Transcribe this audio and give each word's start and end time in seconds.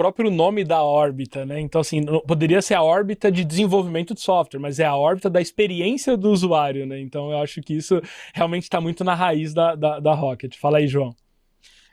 próprio 0.00 0.30
nome 0.30 0.64
da 0.64 0.82
órbita, 0.82 1.44
né? 1.44 1.60
Então, 1.60 1.78
assim, 1.78 2.02
poderia 2.26 2.62
ser 2.62 2.72
a 2.72 2.82
órbita 2.82 3.30
de 3.30 3.44
desenvolvimento 3.44 4.14
de 4.14 4.22
software, 4.22 4.58
mas 4.58 4.80
é 4.80 4.86
a 4.86 4.96
órbita 4.96 5.28
da 5.28 5.42
experiência 5.42 6.16
do 6.16 6.30
usuário, 6.30 6.86
né? 6.86 6.98
Então, 6.98 7.30
eu 7.30 7.36
acho 7.36 7.60
que 7.60 7.74
isso 7.74 8.00
realmente 8.32 8.62
está 8.62 8.80
muito 8.80 9.04
na 9.04 9.14
raiz 9.14 9.52
da, 9.52 9.74
da, 9.74 10.00
da 10.00 10.14
Rocket. 10.14 10.56
Fala 10.56 10.78
aí, 10.78 10.88
João. 10.88 11.14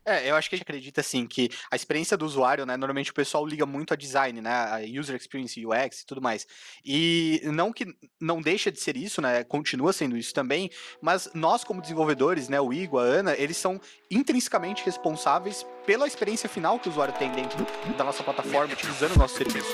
É, 0.07 0.31
eu 0.31 0.35
acho 0.37 0.47
que 0.47 0.55
a 0.55 0.57
gente 0.57 0.63
acredita 0.63 1.01
assim 1.01 1.27
que 1.27 1.49
a 1.69 1.75
experiência 1.75 2.15
do 2.15 2.25
usuário, 2.25 2.65
né, 2.65 2.77
normalmente 2.77 3.11
o 3.11 3.13
pessoal 3.13 3.45
liga 3.45 3.65
muito 3.65 3.93
a 3.93 3.97
design, 3.97 4.41
né, 4.41 4.49
a 4.49 4.79
user 4.97 5.17
experience, 5.17 5.59
UX 5.65 5.99
e 5.99 6.05
tudo 6.05 6.21
mais. 6.21 6.47
E 6.85 7.41
não 7.43 7.73
que 7.73 7.85
não 8.17 8.41
deixa 8.41 8.71
de 8.71 8.79
ser 8.79 8.95
isso, 8.95 9.21
né, 9.21 9.43
continua 9.43 9.91
sendo 9.91 10.15
isso 10.15 10.33
também, 10.33 10.71
mas 11.01 11.29
nós 11.33 11.65
como 11.65 11.81
desenvolvedores, 11.81 12.47
né, 12.47 12.61
o 12.61 12.71
Igor, 12.71 13.01
a 13.01 13.03
Ana, 13.03 13.35
eles 13.37 13.57
são 13.57 13.81
intrinsecamente 14.09 14.81
responsáveis 14.85 15.65
pela 15.85 16.07
experiência 16.07 16.47
final 16.47 16.79
que 16.79 16.87
o 16.87 16.91
usuário 16.91 17.13
tem 17.15 17.29
dentro 17.31 17.67
da 17.97 18.05
nossa 18.05 18.23
plataforma 18.23 18.73
utilizando 18.73 19.13
o 19.13 19.17
nosso 19.17 19.35
serviço. 19.35 19.71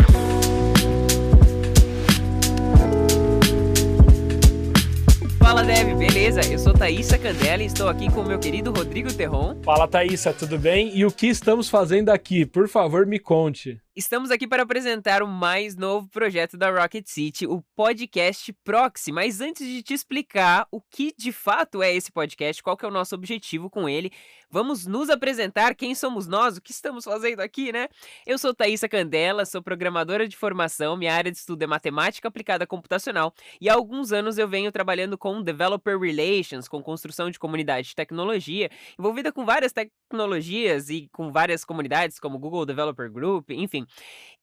Fala 5.43 5.61
Dev, 5.61 5.97
beleza? 5.97 6.39
Eu 6.49 6.57
sou 6.57 6.71
Thaísa 6.73 7.17
Candela 7.17 7.61
e 7.61 7.65
estou 7.65 7.89
aqui 7.89 8.09
com 8.09 8.21
o 8.21 8.25
meu 8.25 8.39
querido 8.39 8.71
Rodrigo 8.71 9.13
Terron. 9.13 9.57
Fala 9.61 9.85
Thaísa, 9.85 10.31
tudo 10.31 10.57
bem? 10.57 10.97
E 10.97 11.05
o 11.05 11.11
que 11.11 11.27
estamos 11.27 11.67
fazendo 11.67 12.07
aqui? 12.11 12.45
Por 12.45 12.69
favor, 12.69 13.05
me 13.05 13.19
conte. 13.19 13.77
Estamos 13.95 14.31
aqui 14.31 14.47
para 14.47 14.63
apresentar 14.63 15.21
o 15.21 15.27
mais 15.27 15.75
novo 15.75 16.09
projeto 16.09 16.57
da 16.57 16.71
Rocket 16.71 17.05
City, 17.05 17.45
o 17.45 17.61
podcast 17.75 18.51
Proxy. 18.63 19.11
Mas 19.11 19.39
antes 19.39 19.67
de 19.67 19.83
te 19.83 19.93
explicar 19.93 20.67
o 20.71 20.81
que 20.81 21.13
de 21.15 21.31
fato 21.31 21.79
é 21.83 21.93
esse 21.93 22.11
podcast, 22.11 22.63
qual 22.63 22.75
que 22.75 22.83
é 22.83 22.87
o 22.87 22.91
nosso 22.91 23.13
objetivo 23.13 23.69
com 23.69 23.87
ele, 23.87 24.11
vamos 24.49 24.87
nos 24.87 25.11
apresentar 25.11 25.75
quem 25.75 25.93
somos 25.93 26.25
nós, 26.25 26.57
o 26.57 26.61
que 26.61 26.71
estamos 26.71 27.05
fazendo 27.05 27.41
aqui, 27.41 27.71
né? 27.71 27.87
Eu 28.25 28.39
sou 28.39 28.51
Thaisa 28.51 28.89
Candela, 28.89 29.45
sou 29.45 29.61
programadora 29.61 30.27
de 30.27 30.35
formação, 30.35 30.97
minha 30.97 31.13
área 31.13 31.31
de 31.31 31.37
estudo 31.37 31.61
é 31.61 31.67
matemática 31.67 32.27
aplicada 32.27 32.65
computacional 32.65 33.31
e 33.61 33.69
há 33.69 33.75
alguns 33.75 34.11
anos 34.11 34.39
eu 34.39 34.47
venho 34.47 34.71
trabalhando 34.71 35.19
com 35.19 35.39
Developer 35.39 35.99
Relations, 35.99 36.67
com 36.67 36.81
construção 36.81 37.29
de 37.29 37.37
comunidade 37.37 37.89
de 37.89 37.95
tecnologia, 37.95 38.71
envolvida 38.97 39.31
com 39.31 39.45
várias 39.45 39.71
tecnologias 40.13 40.89
e 40.89 41.09
com 41.11 41.31
várias 41.31 41.65
comunidades 41.65 42.19
como 42.19 42.37
Google 42.37 42.67
Developer 42.67 43.11
Group, 43.11 43.49
enfim. 43.49 43.85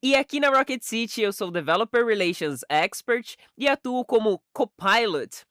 E 0.03 0.17
aqui 0.17 0.41
na 0.41 0.49
Rocket 0.49 0.83
City 0.83 1.23
eu 1.23 1.33
sou 1.33 1.51
Developer 1.51 2.05
Relations 2.05 2.63
Expert 2.69 3.37
e 3.57 3.69
atuo 3.69 4.05
como 4.05 4.43
copilot 4.53 5.47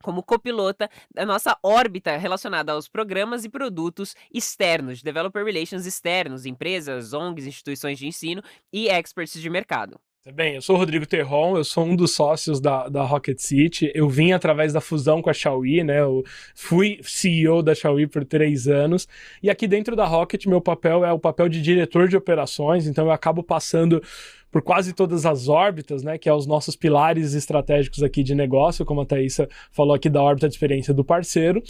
como 0.00 0.22
copilota 0.22 0.88
da 1.12 1.26
nossa 1.26 1.58
órbita 1.60 2.16
relacionada 2.16 2.70
aos 2.70 2.88
programas 2.88 3.44
e 3.44 3.48
produtos 3.48 4.14
externos, 4.32 5.02
developer 5.02 5.44
relations 5.44 5.86
externos, 5.86 6.46
empresas, 6.46 7.12
ONGs, 7.12 7.48
instituições 7.48 7.98
de 7.98 8.06
ensino 8.06 8.40
e 8.72 8.88
experts 8.88 9.40
de 9.40 9.50
mercado. 9.50 10.00
Bem, 10.34 10.56
eu 10.56 10.62
sou 10.62 10.76
o 10.76 10.78
Rodrigo 10.78 11.06
Terron, 11.06 11.56
eu 11.56 11.64
sou 11.64 11.84
um 11.84 11.96
dos 11.96 12.14
sócios 12.14 12.60
da, 12.60 12.88
da 12.88 13.02
Rocket 13.02 13.38
City. 13.38 13.90
Eu 13.94 14.08
vim 14.08 14.32
através 14.32 14.72
da 14.72 14.80
fusão 14.80 15.22
com 15.22 15.30
a 15.30 15.32
Xiaomi, 15.32 15.82
né? 15.82 16.00
Eu 16.00 16.22
fui 16.54 17.00
CEO 17.02 17.62
da 17.62 17.74
Xiaomi 17.74 18.06
por 18.06 18.24
três 18.26 18.68
anos. 18.68 19.08
E 19.42 19.48
aqui 19.48 19.66
dentro 19.66 19.96
da 19.96 20.04
Rocket, 20.04 20.44
meu 20.46 20.60
papel 20.60 21.04
é 21.04 21.12
o 21.12 21.18
papel 21.18 21.48
de 21.48 21.62
diretor 21.62 22.08
de 22.08 22.16
operações, 22.16 22.86
então 22.86 23.06
eu 23.06 23.10
acabo 23.10 23.42
passando 23.42 24.02
por 24.50 24.60
quase 24.60 24.92
todas 24.92 25.24
as 25.24 25.48
órbitas, 25.48 26.02
né, 26.02 26.18
que 26.18 26.28
é 26.28 26.32
os 26.32 26.46
nossos 26.46 26.76
pilares 26.76 27.34
estratégicos 27.34 28.02
aqui 28.02 28.22
de 28.22 28.34
negócio, 28.34 28.84
como 28.84 29.02
a 29.02 29.06
Thaisa 29.06 29.48
falou 29.70 29.94
aqui 29.94 30.10
da 30.10 30.22
órbita 30.22 30.48
de 30.48 30.54
experiência 30.54 30.92
do 30.92 31.04
parceiro. 31.04 31.62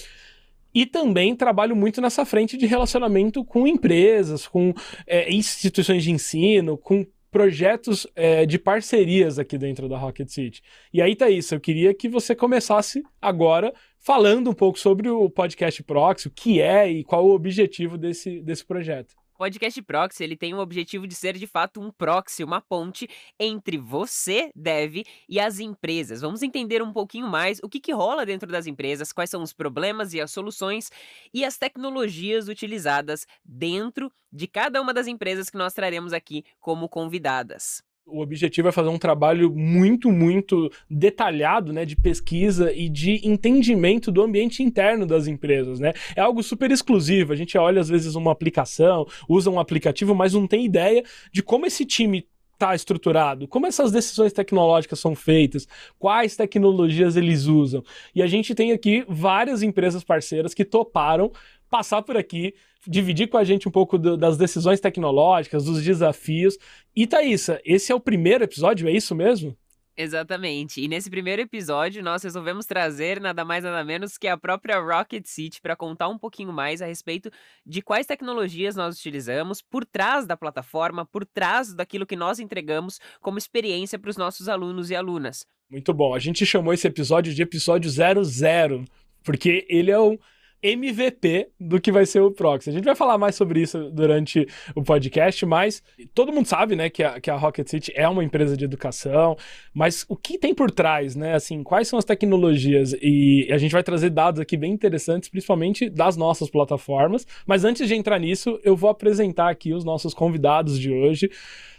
E 0.74 0.84
também 0.84 1.34
trabalho 1.34 1.76
muito 1.76 2.00
nessa 2.00 2.24
frente 2.24 2.56
de 2.56 2.66
relacionamento 2.66 3.44
com 3.44 3.66
empresas, 3.66 4.46
com 4.46 4.74
é, 5.06 5.32
instituições 5.32 6.02
de 6.02 6.10
ensino, 6.10 6.76
com 6.76 7.06
projetos 7.30 8.06
é, 8.14 8.46
de 8.46 8.58
parcerias 8.58 9.38
aqui 9.38 9.58
dentro 9.58 9.88
da 9.88 9.98
Rocket 9.98 10.28
City. 10.28 10.62
E 10.92 11.02
aí, 11.02 11.14
Thaís, 11.14 11.50
eu 11.50 11.60
queria 11.60 11.92
que 11.94 12.08
você 12.08 12.34
começasse 12.34 13.02
agora 13.20 13.72
falando 13.98 14.50
um 14.50 14.54
pouco 14.54 14.78
sobre 14.78 15.08
o 15.08 15.28
podcast 15.28 15.82
Proxy, 15.82 16.28
o 16.28 16.30
que 16.30 16.60
é 16.60 16.90
e 16.90 17.04
qual 17.04 17.26
o 17.26 17.34
objetivo 17.34 17.98
desse, 17.98 18.40
desse 18.40 18.64
projeto 18.64 19.14
podcast 19.38 19.80
proxy 19.82 20.24
ele 20.24 20.36
tem 20.36 20.52
o 20.52 20.58
objetivo 20.58 21.06
de 21.06 21.14
ser 21.14 21.38
de 21.38 21.46
fato 21.46 21.80
um 21.80 21.92
proxy, 21.92 22.42
uma 22.42 22.60
ponte 22.60 23.08
entre 23.38 23.78
você, 23.78 24.50
dev, 24.54 25.04
e 25.28 25.38
as 25.38 25.60
empresas. 25.60 26.20
Vamos 26.20 26.42
entender 26.42 26.82
um 26.82 26.92
pouquinho 26.92 27.28
mais 27.28 27.60
o 27.62 27.68
que, 27.68 27.78
que 27.78 27.92
rola 27.92 28.26
dentro 28.26 28.50
das 28.50 28.66
empresas, 28.66 29.12
quais 29.12 29.30
são 29.30 29.42
os 29.42 29.52
problemas 29.52 30.12
e 30.12 30.20
as 30.20 30.32
soluções 30.32 30.90
e 31.32 31.44
as 31.44 31.56
tecnologias 31.56 32.48
utilizadas 32.48 33.26
dentro 33.44 34.12
de 34.32 34.48
cada 34.48 34.82
uma 34.82 34.92
das 34.92 35.06
empresas 35.06 35.48
que 35.48 35.56
nós 35.56 35.72
traremos 35.72 36.12
aqui 36.12 36.44
como 36.60 36.88
convidadas 36.88 37.87
o 38.08 38.20
objetivo 38.20 38.68
é 38.68 38.72
fazer 38.72 38.88
um 38.88 38.98
trabalho 38.98 39.54
muito, 39.54 40.10
muito 40.10 40.70
detalhado, 40.90 41.72
né, 41.72 41.84
de 41.84 41.96
pesquisa 41.96 42.72
e 42.72 42.88
de 42.88 43.20
entendimento 43.26 44.10
do 44.10 44.22
ambiente 44.22 44.62
interno 44.62 45.06
das 45.06 45.26
empresas, 45.26 45.78
né? 45.78 45.92
É 46.16 46.20
algo 46.20 46.42
super 46.42 46.70
exclusivo. 46.70 47.32
A 47.32 47.36
gente 47.36 47.56
olha 47.56 47.80
às 47.80 47.88
vezes 47.88 48.14
uma 48.14 48.32
aplicação, 48.32 49.06
usa 49.28 49.50
um 49.50 49.60
aplicativo, 49.60 50.14
mas 50.14 50.34
não 50.34 50.46
tem 50.46 50.64
ideia 50.64 51.02
de 51.32 51.42
como 51.42 51.66
esse 51.66 51.84
time 51.84 52.26
está 52.58 52.74
estruturado, 52.74 53.46
como 53.46 53.68
essas 53.68 53.92
decisões 53.92 54.32
tecnológicas 54.32 54.98
são 54.98 55.14
feitas, 55.14 55.66
quais 55.96 56.34
tecnologias 56.34 57.16
eles 57.16 57.44
usam. 57.44 57.84
E 58.12 58.20
a 58.20 58.26
gente 58.26 58.52
tem 58.52 58.72
aqui 58.72 59.04
várias 59.08 59.62
empresas 59.62 60.02
parceiras 60.02 60.52
que 60.52 60.64
toparam 60.64 61.30
passar 61.68 62.02
por 62.02 62.16
aqui, 62.16 62.54
dividir 62.86 63.28
com 63.28 63.36
a 63.36 63.44
gente 63.44 63.68
um 63.68 63.70
pouco 63.70 63.98
do, 63.98 64.16
das 64.16 64.36
decisões 64.36 64.80
tecnológicas, 64.80 65.64
dos 65.64 65.82
desafios. 65.82 66.56
E 66.94 67.06
Thaisa, 67.06 67.60
esse 67.64 67.92
é 67.92 67.94
o 67.94 68.00
primeiro 68.00 68.44
episódio, 68.44 68.88
é 68.88 68.92
isso 68.92 69.14
mesmo? 69.14 69.56
Exatamente. 70.00 70.80
E 70.80 70.86
nesse 70.86 71.10
primeiro 71.10 71.42
episódio, 71.42 72.04
nós 72.04 72.22
resolvemos 72.22 72.66
trazer 72.66 73.20
nada 73.20 73.44
mais 73.44 73.64
nada 73.64 73.82
menos 73.82 74.16
que 74.16 74.28
a 74.28 74.36
própria 74.36 74.78
Rocket 74.78 75.26
City 75.26 75.60
para 75.60 75.74
contar 75.74 76.08
um 76.08 76.16
pouquinho 76.16 76.52
mais 76.52 76.80
a 76.80 76.86
respeito 76.86 77.28
de 77.66 77.82
quais 77.82 78.06
tecnologias 78.06 78.76
nós 78.76 78.96
utilizamos 78.96 79.60
por 79.60 79.84
trás 79.84 80.24
da 80.24 80.36
plataforma, 80.36 81.04
por 81.04 81.26
trás 81.26 81.74
daquilo 81.74 82.06
que 82.06 82.14
nós 82.14 82.38
entregamos 82.38 83.00
como 83.20 83.38
experiência 83.38 83.98
para 83.98 84.10
os 84.10 84.16
nossos 84.16 84.48
alunos 84.48 84.88
e 84.88 84.94
alunas. 84.94 85.44
Muito 85.68 85.92
bom. 85.92 86.14
A 86.14 86.20
gente 86.20 86.46
chamou 86.46 86.72
esse 86.72 86.86
episódio 86.86 87.34
de 87.34 87.42
episódio 87.42 87.90
00, 87.90 88.84
porque 89.24 89.66
ele 89.68 89.90
é 89.90 89.98
um 89.98 90.16
MVP 90.62 91.48
do 91.58 91.80
que 91.80 91.92
vai 91.92 92.04
ser 92.04 92.20
o 92.20 92.30
Proxy. 92.30 92.70
A 92.70 92.72
gente 92.72 92.84
vai 92.84 92.94
falar 92.94 93.16
mais 93.16 93.34
sobre 93.34 93.60
isso 93.60 93.90
durante 93.90 94.46
o 94.74 94.82
podcast, 94.82 95.44
mas 95.46 95.82
todo 96.14 96.32
mundo 96.32 96.46
sabe, 96.46 96.74
né, 96.74 96.90
que 96.90 97.02
a, 97.02 97.20
que 97.20 97.30
a 97.30 97.36
Rocket 97.36 97.68
City 97.68 97.92
é 97.94 98.08
uma 98.08 98.24
empresa 98.24 98.56
de 98.56 98.64
educação, 98.64 99.36
mas 99.72 100.04
o 100.08 100.16
que 100.16 100.38
tem 100.38 100.54
por 100.54 100.70
trás, 100.70 101.14
né, 101.14 101.34
assim, 101.34 101.62
quais 101.62 101.88
são 101.88 101.98
as 101.98 102.04
tecnologias 102.04 102.94
e 103.00 103.48
a 103.50 103.58
gente 103.58 103.72
vai 103.72 103.82
trazer 103.82 104.10
dados 104.10 104.40
aqui 104.40 104.56
bem 104.56 104.72
interessantes, 104.72 105.28
principalmente 105.28 105.88
das 105.88 106.16
nossas 106.16 106.50
plataformas, 106.50 107.26
mas 107.46 107.64
antes 107.64 107.86
de 107.86 107.94
entrar 107.94 108.18
nisso, 108.18 108.58
eu 108.64 108.76
vou 108.76 108.90
apresentar 108.90 109.50
aqui 109.50 109.72
os 109.72 109.84
nossos 109.84 110.12
convidados 110.14 110.78
de 110.78 110.92
hoje. 110.92 111.30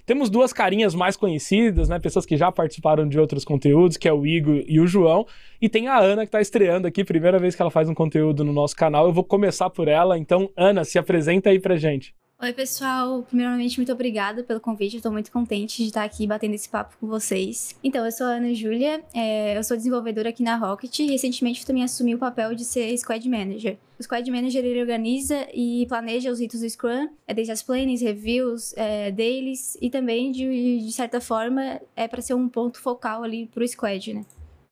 Temos 0.09 0.28
duas 0.28 0.52
carinhas 0.52 0.96
mais 0.96 1.16
conhecidas, 1.16 1.88
né? 1.88 2.00
Pessoas 2.00 2.25
que 2.25 2.36
já 2.36 2.52
participaram 2.52 3.08
de 3.08 3.20
outros 3.20 3.46
conteúdos, 3.46 3.96
que 3.96 4.08
é 4.08 4.12
o 4.12 4.25
Igor 4.25 4.64
e 4.68 4.80
o 4.80 4.88
João. 4.88 5.24
E 5.62 5.70
tem 5.70 5.88
a 5.88 6.00
Ana 6.00 6.24
que 6.24 6.30
está 6.30 6.42
estreando 6.42 6.88
aqui, 6.88 7.03
primeira 7.03 7.38
vez 7.38 7.53
que 7.53 7.62
ela 7.62 7.70
faz 7.70 7.88
um 7.88 7.94
conteúdo 7.94 8.44
no 8.44 8.52
nosso 8.52 8.75
canal. 8.75 9.06
Eu 9.06 9.14
vou 9.14 9.24
começar 9.24 9.70
por 9.70 9.88
ela. 9.88 10.18
Então, 10.18 10.50
Ana, 10.58 10.84
se 10.84 10.97
apresenta 10.97 11.52
aí 11.52 11.59
pra 11.59 11.78
gente. 11.78 12.16
Oi, 12.41 12.53
pessoal. 12.53 13.22
Primeiramente, 13.23 13.77
muito 13.77 13.91
obrigada 13.91 14.45
pelo 14.45 14.61
convite. 14.61 14.95
Eu 14.95 15.01
tô 15.01 15.11
muito 15.11 15.29
contente 15.29 15.83
de 15.83 15.89
estar 15.89 16.05
aqui 16.05 16.25
batendo 16.25 16.53
esse 16.53 16.69
papo 16.69 16.95
com 16.97 17.05
vocês. 17.05 17.77
Então, 17.83 18.05
eu 18.05 18.11
sou 18.13 18.27
a 18.27 18.29
Ana 18.29 18.53
Júlia, 18.53 19.03
é, 19.13 19.57
eu 19.57 19.63
sou 19.63 19.75
desenvolvedora 19.75 20.29
aqui 20.29 20.41
na 20.41 20.55
Rocket 20.55 20.99
e 20.99 21.07
recentemente 21.07 21.66
também 21.66 21.83
assumi 21.83 22.16
o 22.16 22.17
papel 22.17 22.55
de 22.55 22.63
ser 22.63 22.97
Squad 22.97 23.28
Manager. 23.28 23.78
O 23.99 24.03
Squad 24.03 24.31
Manager, 24.31 24.63
ele 24.63 24.79
organiza 24.79 25.49
e 25.53 25.85
planeja 25.89 26.31
os 26.31 26.39
ritos 26.39 26.61
do 26.61 26.69
Scrum, 26.69 27.09
é 27.28 27.33
desde 27.33 27.51
as 27.51 27.61
plannings, 27.61 28.01
reviews, 28.01 28.73
é, 28.78 29.11
dailies 29.11 29.78
e 29.81 29.89
também, 29.89 30.31
de, 30.31 30.79
de 30.79 30.91
certa 30.93 31.19
forma, 31.19 31.81
é 31.93 32.08
para 32.08 32.22
ser 32.22 32.35
um 32.35 32.47
ponto 32.47 32.79
focal 32.79 33.22
ali 33.22 33.47
pro 33.47 33.67
Squad, 33.67 34.14
né? 34.14 34.25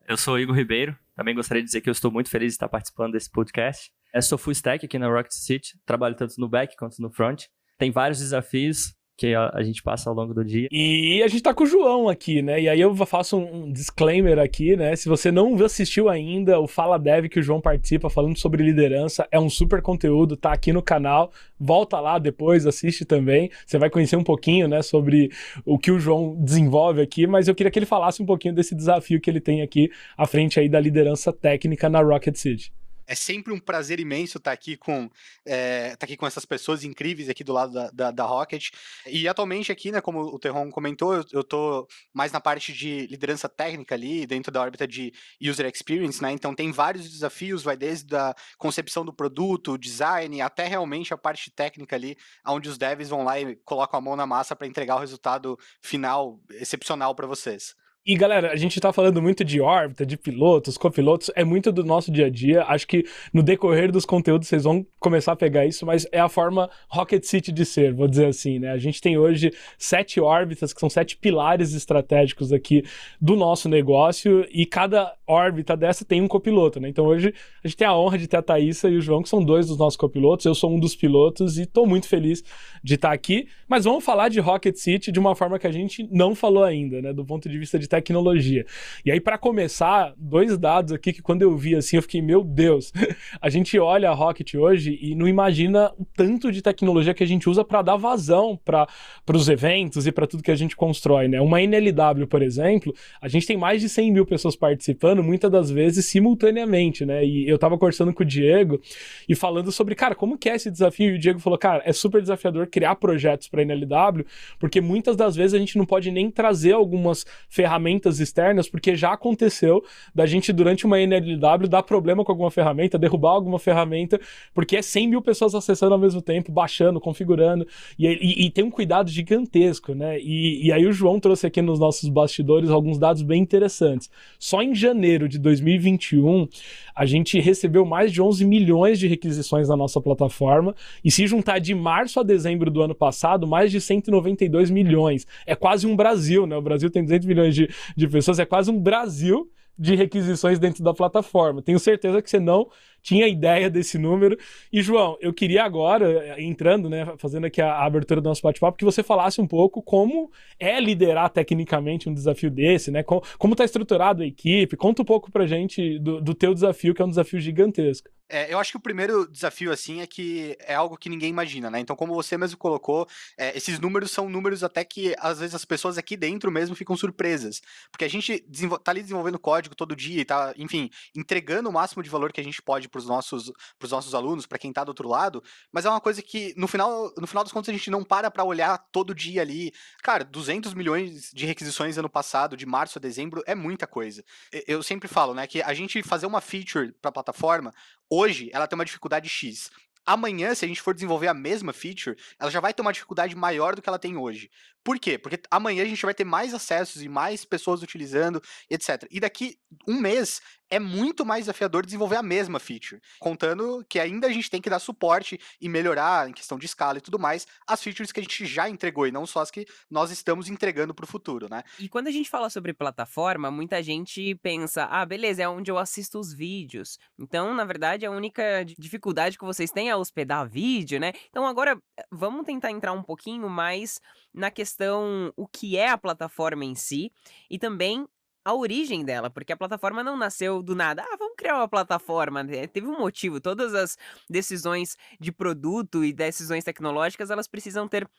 Eu 0.07 0.15
sou 0.15 0.39
Igor 0.39 0.55
Ribeiro, 0.55 0.97
também 1.17 1.35
gostaria 1.35 1.61
de 1.61 1.65
dizer 1.65 1.81
que 1.81 1.89
eu 1.89 1.91
estou 1.91 2.11
muito 2.11 2.29
feliz 2.29 2.53
de 2.53 2.55
estar 2.55 2.69
participando 2.69 3.11
desse 3.11 3.29
podcast. 3.29 3.91
Eu 4.13 4.21
sou 4.21 4.37
full 4.37 4.53
stack 4.53 4.85
aqui 4.85 4.97
na 4.97 5.09
Rocket 5.09 5.33
City, 5.33 5.77
trabalho 5.85 6.15
tanto 6.15 6.35
no 6.39 6.47
back 6.47 6.73
quanto 6.77 7.01
no 7.01 7.09
front 7.09 7.43
tem 7.77 7.91
vários 7.91 8.19
desafios 8.19 8.97
que 9.17 9.33
a, 9.33 9.63
gente 9.63 9.81
passa 9.81 10.09
ao 10.09 10.15
longo 10.15 10.31
do 10.31 10.45
dia. 10.45 10.67
E 10.71 11.23
a 11.23 11.27
gente 11.27 11.41
tá 11.41 11.51
com 11.51 11.63
o 11.63 11.67
João 11.67 12.07
aqui, 12.07 12.43
né? 12.43 12.61
E 12.61 12.69
aí 12.69 12.79
eu 12.79 12.95
faço 12.95 13.35
um 13.35 13.71
disclaimer 13.71 14.37
aqui, 14.37 14.77
né? 14.77 14.95
Se 14.95 15.09
você 15.09 15.31
não 15.31 15.55
assistiu 15.65 16.07
ainda 16.07 16.59
o 16.59 16.67
Fala 16.67 16.99
Dev 16.99 17.25
que 17.25 17.39
o 17.39 17.43
João 17.43 17.59
participa 17.59 18.11
falando 18.11 18.37
sobre 18.37 18.61
liderança, 18.61 19.27
é 19.31 19.39
um 19.39 19.49
super 19.49 19.81
conteúdo, 19.81 20.37
tá 20.37 20.51
aqui 20.53 20.71
no 20.71 20.83
canal. 20.83 21.31
Volta 21.59 21.99
lá 21.99 22.19
depois, 22.19 22.67
assiste 22.67 23.05
também. 23.05 23.49
Você 23.65 23.79
vai 23.79 23.89
conhecer 23.89 24.15
um 24.15 24.23
pouquinho, 24.23 24.67
né, 24.67 24.83
sobre 24.83 25.31
o 25.65 25.79
que 25.79 25.89
o 25.89 25.99
João 25.99 26.35
desenvolve 26.39 27.01
aqui, 27.01 27.25
mas 27.25 27.47
eu 27.47 27.55
queria 27.55 27.71
que 27.71 27.79
ele 27.79 27.87
falasse 27.87 28.21
um 28.21 28.25
pouquinho 28.25 28.53
desse 28.53 28.75
desafio 28.75 29.19
que 29.19 29.31
ele 29.31 29.41
tem 29.41 29.63
aqui 29.63 29.89
à 30.15 30.27
frente 30.27 30.59
aí 30.59 30.69
da 30.69 30.79
liderança 30.79 31.33
técnica 31.33 31.89
na 31.89 32.01
Rocket 32.01 32.35
City. 32.35 32.71
É 33.07 33.15
sempre 33.15 33.53
um 33.53 33.59
prazer 33.59 33.99
imenso 33.99 34.37
estar 34.37 34.51
aqui 34.51 34.75
com, 34.75 35.09
é, 35.45 35.95
aqui 35.99 36.17
com 36.17 36.27
essas 36.27 36.45
pessoas 36.45 36.83
incríveis 36.83 37.29
aqui 37.29 37.43
do 37.43 37.53
lado 37.53 37.73
da, 37.73 37.89
da, 37.89 38.11
da 38.11 38.23
Rocket. 38.25 38.69
E 39.05 39.27
atualmente 39.27 39.71
aqui, 39.71 39.91
né, 39.91 40.01
como 40.01 40.19
o 40.21 40.37
Terron 40.37 40.69
comentou, 40.69 41.13
eu, 41.13 41.25
eu 41.31 41.43
tô 41.43 41.87
mais 42.13 42.31
na 42.31 42.41
parte 42.41 42.73
de 42.73 43.07
liderança 43.07 43.47
técnica 43.47 43.95
ali, 43.95 44.27
dentro 44.27 44.51
da 44.51 44.61
órbita 44.61 44.85
de 44.87 45.13
user 45.41 45.65
experience, 45.65 46.21
né? 46.21 46.31
Então 46.31 46.53
tem 46.53 46.71
vários 46.71 47.09
desafios, 47.09 47.63
vai 47.63 47.77
desde 47.77 48.15
a 48.15 48.35
concepção 48.57 49.05
do 49.05 49.13
produto, 49.13 49.77
design, 49.77 50.41
até 50.41 50.67
realmente 50.67 51.13
a 51.13 51.17
parte 51.17 51.49
técnica 51.49 51.95
ali, 51.95 52.17
onde 52.45 52.67
os 52.67 52.77
devs 52.77 53.09
vão 53.09 53.23
lá 53.23 53.39
e 53.39 53.55
colocam 53.63 53.97
a 53.97 54.01
mão 54.01 54.15
na 54.15 54.25
massa 54.25 54.55
para 54.55 54.67
entregar 54.67 54.95
o 54.95 54.99
resultado 54.99 55.57
final 55.81 56.41
excepcional 56.51 57.15
para 57.15 57.25
vocês. 57.25 57.75
E 58.09 58.15
galera, 58.15 58.53
a 58.53 58.55
gente 58.55 58.79
tá 58.79 58.93
falando 58.93 59.21
muito 59.21 59.43
de 59.43 59.59
órbita, 59.59 60.05
de 60.05 60.15
pilotos, 60.15 60.77
copilotos, 60.77 61.29
é 61.35 61.43
muito 61.43 61.73
do 61.73 61.83
nosso 61.83 62.09
dia 62.09 62.27
a 62.27 62.29
dia. 62.29 62.63
Acho 62.63 62.87
que 62.87 63.03
no 63.33 63.43
decorrer 63.43 63.91
dos 63.91 64.05
conteúdos 64.05 64.47
vocês 64.47 64.63
vão 64.63 64.87
começar 64.97 65.33
a 65.33 65.35
pegar 65.35 65.65
isso, 65.65 65.85
mas 65.85 66.07
é 66.09 66.17
a 66.17 66.29
forma 66.29 66.69
Rocket 66.87 67.25
City 67.25 67.51
de 67.51 67.65
ser, 67.65 67.93
vou 67.93 68.07
dizer 68.07 68.27
assim, 68.27 68.59
né? 68.59 68.71
A 68.71 68.77
gente 68.77 69.01
tem 69.01 69.17
hoje 69.17 69.51
sete 69.77 70.21
órbitas, 70.21 70.71
que 70.71 70.79
são 70.79 70.89
sete 70.89 71.17
pilares 71.17 71.73
estratégicos 71.73 72.53
aqui 72.53 72.81
do 73.19 73.35
nosso 73.35 73.67
negócio, 73.67 74.47
e 74.53 74.65
cada 74.65 75.13
órbita 75.27 75.75
dessa 75.75 76.05
tem 76.05 76.21
um 76.21 76.29
copiloto, 76.29 76.79
né? 76.79 76.87
Então 76.87 77.05
hoje 77.07 77.33
a 77.61 77.67
gente 77.67 77.75
tem 77.75 77.85
a 77.85 77.93
honra 77.93 78.17
de 78.17 78.25
ter 78.25 78.37
a 78.37 78.41
Thaísa 78.41 78.89
e 78.89 78.95
o 78.95 79.01
João, 79.01 79.21
que 79.21 79.27
são 79.27 79.43
dois 79.43 79.67
dos 79.67 79.77
nossos 79.77 79.97
copilotos. 79.97 80.45
Eu 80.45 80.55
sou 80.55 80.73
um 80.73 80.79
dos 80.79 80.95
pilotos 80.95 81.59
e 81.59 81.65
tô 81.65 81.85
muito 81.85 82.07
feliz 82.07 82.41
de 82.81 82.95
estar 82.95 83.11
aqui. 83.11 83.49
Mas 83.67 83.83
vamos 83.83 84.05
falar 84.05 84.29
de 84.29 84.39
Rocket 84.39 84.77
City 84.77 85.11
de 85.11 85.19
uma 85.19 85.35
forma 85.35 85.59
que 85.59 85.67
a 85.67 85.71
gente 85.73 86.07
não 86.09 86.33
falou 86.33 86.63
ainda, 86.63 87.01
né? 87.01 87.11
Do 87.11 87.25
ponto 87.25 87.49
de 87.49 87.59
vista 87.59 87.77
de 87.77 87.96
tecnologia. 87.97 88.65
E 89.05 89.11
aí, 89.11 89.19
para 89.19 89.37
começar, 89.37 90.13
dois 90.17 90.57
dados 90.57 90.93
aqui 90.93 91.11
que 91.11 91.21
quando 91.21 91.41
eu 91.41 91.55
vi 91.57 91.75
assim, 91.75 91.95
eu 91.95 92.01
fiquei, 92.01 92.21
meu 92.21 92.43
Deus, 92.43 92.93
a 93.41 93.49
gente 93.49 93.77
olha 93.79 94.09
a 94.09 94.13
Rocket 94.13 94.53
hoje 94.55 94.97
e 95.01 95.15
não 95.15 95.27
imagina 95.27 95.91
o 95.97 96.05
tanto 96.05 96.51
de 96.51 96.61
tecnologia 96.61 97.13
que 97.13 97.23
a 97.23 97.27
gente 97.27 97.49
usa 97.49 97.63
para 97.63 97.81
dar 97.81 97.97
vazão 97.97 98.59
para 98.63 98.87
os 99.33 99.49
eventos 99.49 100.05
e 100.07 100.11
para 100.11 100.27
tudo 100.27 100.43
que 100.43 100.51
a 100.51 100.55
gente 100.55 100.75
constrói, 100.75 101.27
né? 101.27 101.41
Uma 101.41 101.61
NLW, 101.61 102.27
por 102.27 102.41
exemplo, 102.41 102.93
a 103.21 103.27
gente 103.27 103.47
tem 103.47 103.57
mais 103.57 103.81
de 103.81 103.89
100 103.89 104.11
mil 104.11 104.25
pessoas 104.25 104.55
participando, 104.55 105.23
muitas 105.23 105.51
das 105.51 105.69
vezes 105.69 106.05
simultaneamente, 106.05 107.05
né? 107.05 107.25
E 107.25 107.47
eu 107.49 107.57
tava 107.57 107.77
conversando 107.77 108.13
com 108.13 108.23
o 108.23 108.25
Diego 108.25 108.79
e 109.27 109.35
falando 109.35 109.71
sobre, 109.71 109.95
cara, 109.95 110.15
como 110.15 110.37
que 110.37 110.49
é 110.49 110.55
esse 110.55 110.69
desafio? 110.69 111.11
E 111.11 111.15
o 111.15 111.19
Diego 111.19 111.39
falou, 111.39 111.57
cara, 111.57 111.81
é 111.85 111.93
super 111.93 112.21
desafiador 112.21 112.67
criar 112.67 112.95
projetos 112.95 113.47
para 113.47 113.61
NLW, 113.61 114.25
porque 114.59 114.79
muitas 114.81 115.15
das 115.15 115.35
vezes 115.35 115.53
a 115.53 115.57
gente 115.57 115.77
não 115.77 115.85
pode 115.85 116.11
nem 116.11 116.29
trazer 116.29 116.73
algumas 116.73 117.25
ferramentas 117.49 117.86
ferramentas 117.87 118.19
externas, 118.19 118.67
porque 118.67 118.95
já 118.95 119.13
aconteceu 119.13 119.83
da 120.13 120.25
gente, 120.25 120.51
durante 120.51 120.85
uma 120.85 120.99
NLW, 120.99 121.67
dar 121.69 121.83
problema 121.83 122.23
com 122.23 122.31
alguma 122.31 122.51
ferramenta, 122.51 122.97
derrubar 122.97 123.31
alguma 123.31 123.57
ferramenta, 123.57 124.19
porque 124.53 124.75
é 124.75 124.81
100 124.81 125.07
mil 125.07 125.21
pessoas 125.21 125.55
acessando 125.55 125.93
ao 125.93 125.99
mesmo 125.99 126.21
tempo, 126.21 126.51
baixando, 126.51 126.99
configurando, 126.99 127.65
e, 127.97 128.07
e, 128.07 128.45
e 128.45 128.49
tem 128.51 128.63
um 128.63 128.69
cuidado 128.69 129.09
gigantesco, 129.09 129.93
né? 129.93 130.19
E, 130.19 130.67
e 130.67 130.71
aí 130.71 130.85
o 130.85 130.91
João 130.91 131.19
trouxe 131.19 131.47
aqui 131.47 131.61
nos 131.61 131.79
nossos 131.79 132.09
bastidores 132.09 132.69
alguns 132.69 132.97
dados 132.97 133.21
bem 133.21 133.41
interessantes. 133.41 134.09
Só 134.37 134.61
em 134.61 134.75
janeiro 134.75 135.29
de 135.29 135.39
2021, 135.39 136.47
a 136.95 137.05
gente 137.05 137.39
recebeu 137.39 137.85
mais 137.85 138.11
de 138.11 138.21
11 138.21 138.43
milhões 138.43 138.99
de 138.99 139.07
requisições 139.07 139.69
na 139.69 139.77
nossa 139.77 140.01
plataforma, 140.01 140.75
e 141.03 141.09
se 141.09 141.25
juntar 141.25 141.59
de 141.59 141.73
março 141.73 142.19
a 142.19 142.23
dezembro 142.23 142.69
do 142.69 142.81
ano 142.81 142.95
passado, 142.95 143.47
mais 143.47 143.71
de 143.71 143.79
192 143.79 144.69
milhões. 144.69 145.25
É 145.45 145.55
quase 145.55 145.87
um 145.87 145.95
Brasil, 145.95 146.45
né? 146.45 146.57
O 146.57 146.61
Brasil 146.61 146.89
tem 146.89 147.03
200 147.03 147.27
milhões 147.27 147.55
de, 147.55 147.66
de 147.95 148.07
pessoas, 148.07 148.39
é 148.39 148.45
quase 148.45 148.71
um 148.71 148.79
Brasil 148.79 149.51
de 149.77 149.95
requisições 149.95 150.57
dentro 150.57 150.83
da 150.83 150.93
plataforma. 150.93 151.61
Tenho 151.61 151.79
certeza 151.79 152.21
que 152.21 152.29
você 152.29 152.39
não 152.39 152.69
tinha 153.01 153.27
ideia 153.27 153.69
desse 153.69 153.97
número. 153.97 154.37
E, 154.71 154.81
João, 154.81 155.17
eu 155.21 155.33
queria 155.33 155.63
agora, 155.63 156.39
entrando, 156.41 156.89
né, 156.89 157.13
fazendo 157.17 157.45
aqui 157.45 157.61
a, 157.61 157.85
abertura 157.85 158.21
do 158.21 158.29
nosso 158.29 158.41
bate-papo, 158.41 158.77
que 158.77 158.85
você 158.85 159.01
falasse 159.03 159.39
um 159.39 159.47
pouco 159.47 159.81
como 159.81 160.31
é 160.59 160.79
liderar 160.79 161.29
tecnicamente 161.29 162.09
um 162.09 162.13
desafio 162.13 162.51
desse, 162.51 162.91
né? 162.91 163.03
Como 163.03 163.53
está 163.53 163.63
estruturado 163.63 164.23
a 164.23 164.25
equipe. 164.25 164.75
Conta 164.75 165.01
um 165.01 165.05
pouco 165.05 165.31
pra 165.31 165.45
gente 165.45 165.99
do, 165.99 166.21
do 166.21 166.33
teu 166.33 166.53
desafio, 166.53 166.93
que 166.93 167.01
é 167.01 167.05
um 167.05 167.09
desafio 167.09 167.39
gigantesco. 167.39 168.09
É, 168.29 168.53
eu 168.53 168.59
acho 168.59 168.71
que 168.71 168.77
o 168.77 168.81
primeiro 168.81 169.25
desafio, 169.25 169.71
assim, 169.71 170.01
é 170.01 170.07
que 170.07 170.57
é 170.59 170.75
algo 170.75 170.97
que 170.97 171.07
ninguém 171.07 171.29
imagina, 171.29 171.71
né? 171.71 171.79
Então, 171.79 171.95
como 171.95 172.13
você 172.13 172.37
mesmo 172.37 172.57
colocou, 172.57 173.07
é, 173.37 173.55
esses 173.55 173.79
números 173.79 174.11
são 174.11 174.29
números 174.29 174.63
até 174.63 174.83
que, 174.83 175.15
às 175.19 175.39
vezes, 175.39 175.55
as 175.55 175.63
pessoas 175.63 175.97
aqui 175.97 176.17
dentro 176.17 176.51
mesmo 176.51 176.75
ficam 176.75 176.97
surpresas. 176.97 177.61
Porque 177.89 178.03
a 178.03 178.09
gente 178.09 178.39
tá 178.83 178.91
ali 178.91 179.01
desenvolvendo 179.01 179.39
código 179.39 179.75
todo 179.75 179.95
dia 179.95 180.21
e 180.21 180.25
tá, 180.25 180.53
enfim, 180.57 180.89
entregando 181.15 181.69
o 181.69 181.73
máximo 181.73 182.03
de 182.03 182.09
valor 182.09 182.33
que 182.33 182.41
a 182.41 182.43
gente 182.43 182.61
pode 182.61 182.86
pros 182.87 183.05
nossos, 183.05 183.51
pros 183.77 183.91
nossos 183.91 184.13
alunos, 184.15 184.45
para 184.45 184.57
quem 184.57 184.73
tá 184.73 184.83
do 184.83 184.89
outro 184.89 185.07
lado, 185.07 185.43
mas 185.71 185.85
é 185.85 185.89
uma 185.89 186.01
coisa 186.01 186.21
que, 186.21 186.53
no 186.57 186.67
final, 186.67 187.11
no 187.17 187.27
final 187.27 187.43
dos 187.43 187.53
contos, 187.53 187.69
a 187.69 187.73
gente 187.73 187.89
não 187.89 188.03
para 188.03 188.31
pra 188.31 188.43
olhar 188.43 188.77
todo 188.91 189.13
dia 189.13 189.41
ali. 189.41 189.71
Cara, 190.01 190.23
200 190.23 190.73
milhões 190.73 191.31
de 191.33 191.45
requisições 191.45 191.97
ano 191.97 192.09
passado, 192.09 192.57
de 192.57 192.65
março 192.65 192.97
a 192.97 193.01
dezembro, 193.01 193.43
é 193.45 193.55
muita 193.55 193.85
coisa. 193.85 194.23
Eu 194.67 194.81
sempre 194.81 195.07
falo, 195.07 195.33
né, 195.33 195.47
que 195.47 195.61
a 195.61 195.73
gente 195.73 196.01
fazer 196.03 196.25
uma 196.25 196.41
feature 196.41 196.93
pra 197.01 197.11
plataforma, 197.11 197.73
Hoje, 198.09 198.49
ela 198.53 198.67
tem 198.67 198.77
uma 198.77 198.85
dificuldade 198.85 199.27
X. 199.27 199.69
Amanhã, 200.05 200.55
se 200.55 200.63
a 200.63 200.67
gente 200.67 200.81
for 200.81 200.93
desenvolver 200.93 201.27
a 201.27 201.33
mesma 201.33 201.73
feature, 201.73 202.15
ela 202.39 202.49
já 202.49 202.61
vai 202.61 202.73
ter 202.73 202.81
uma 202.81 202.93
dificuldade 202.93 203.35
maior 203.35 203.75
do 203.75 203.81
que 203.81 203.89
ela 203.89 203.99
tem 203.99 204.15
hoje. 204.15 204.49
Por 204.81 204.97
quê? 204.97 205.17
Porque 205.17 205.41
amanhã 205.51 205.83
a 205.83 205.87
gente 205.87 206.05
vai 206.05 206.13
ter 206.13 206.23
mais 206.23 206.53
acessos 206.53 207.03
e 207.03 207.09
mais 207.09 207.43
pessoas 207.43 207.83
utilizando, 207.83 208.41
etc. 208.69 209.05
E 209.11 209.19
daqui 209.19 209.59
um 209.85 209.99
mês 209.99 210.41
é 210.69 210.79
muito 210.79 211.25
mais 211.25 211.45
desafiador 211.45 211.85
desenvolver 211.85 212.17
a 212.17 212.23
mesma 212.23 212.59
feature, 212.59 213.01
contando 213.19 213.85
que 213.89 213.99
ainda 213.99 214.27
a 214.27 214.31
gente 214.31 214.49
tem 214.49 214.61
que 214.61 214.69
dar 214.69 214.79
suporte 214.79 215.39
e 215.61 215.69
melhorar 215.69 216.29
em 216.29 216.33
questão 216.33 216.57
de 216.57 216.65
escala 216.65 216.97
e 216.97 217.01
tudo 217.01 217.19
mais 217.19 217.47
as 217.67 217.81
features 217.81 218.11
que 218.11 218.19
a 218.19 218.23
gente 218.23 218.45
já 218.45 218.69
entregou 218.69 219.07
e 219.07 219.11
não 219.11 219.25
só 219.25 219.41
as 219.41 219.51
que 219.51 219.65
nós 219.89 220.11
estamos 220.11 220.49
entregando 220.49 220.93
para 220.93 221.05
o 221.05 221.07
futuro, 221.07 221.47
né? 221.49 221.63
E 221.79 221.87
quando 221.87 222.07
a 222.07 222.11
gente 222.11 222.29
fala 222.29 222.49
sobre 222.49 222.73
plataforma, 222.73 223.49
muita 223.49 223.81
gente 223.81 224.35
pensa, 224.35 224.85
ah, 224.85 225.05
beleza, 225.05 225.43
é 225.43 225.49
onde 225.49 225.71
eu 225.71 225.77
assisto 225.77 226.19
os 226.19 226.33
vídeos. 226.33 226.97
Então, 227.17 227.53
na 227.53 227.65
verdade, 227.65 228.05
a 228.05 228.11
única 228.11 228.65
dificuldade 228.77 229.37
que 229.37 229.45
vocês 229.45 229.71
têm 229.71 229.89
é 229.89 229.95
hospedar 229.95 230.47
vídeo, 230.49 230.99
né? 230.99 231.13
Então, 231.29 231.45
agora 231.45 231.81
vamos 232.11 232.45
tentar 232.45 232.71
entrar 232.71 232.93
um 232.93 233.03
pouquinho 233.03 233.49
mais 233.49 233.99
na 234.33 234.51
questão 234.51 235.31
o 235.35 235.47
que 235.47 235.77
é 235.77 235.89
a 235.89 235.97
plataforma 235.97 236.65
em 236.65 236.75
si 236.75 237.11
e 237.49 237.57
também 237.57 238.07
a 238.47 238.53
origem 238.53 239.03
dela, 239.03 239.29
porque 239.29 239.51
a 239.51 239.57
plataforma 239.57 240.01
não 240.01 240.15
nasceu 240.15 240.63
do 240.63 240.73
nada. 240.73 241.03
Ah, 241.03 241.17
vamos 241.19 241.35
criar 241.35 241.57
uma 241.57 241.67
plataforma. 241.67 242.41
Né? 242.43 242.65
Teve 242.65 242.87
um 242.87 242.97
motivo. 242.97 243.41
Todas 243.41 243.73
as 243.73 243.97
decisões 244.29 244.95
de 245.19 245.33
produto 245.33 246.01
e 246.01 246.13
decisões 246.13 246.63
tecnológicas, 246.63 247.29
elas 247.29 247.45
precisam 247.45 247.89
ter 247.89 248.09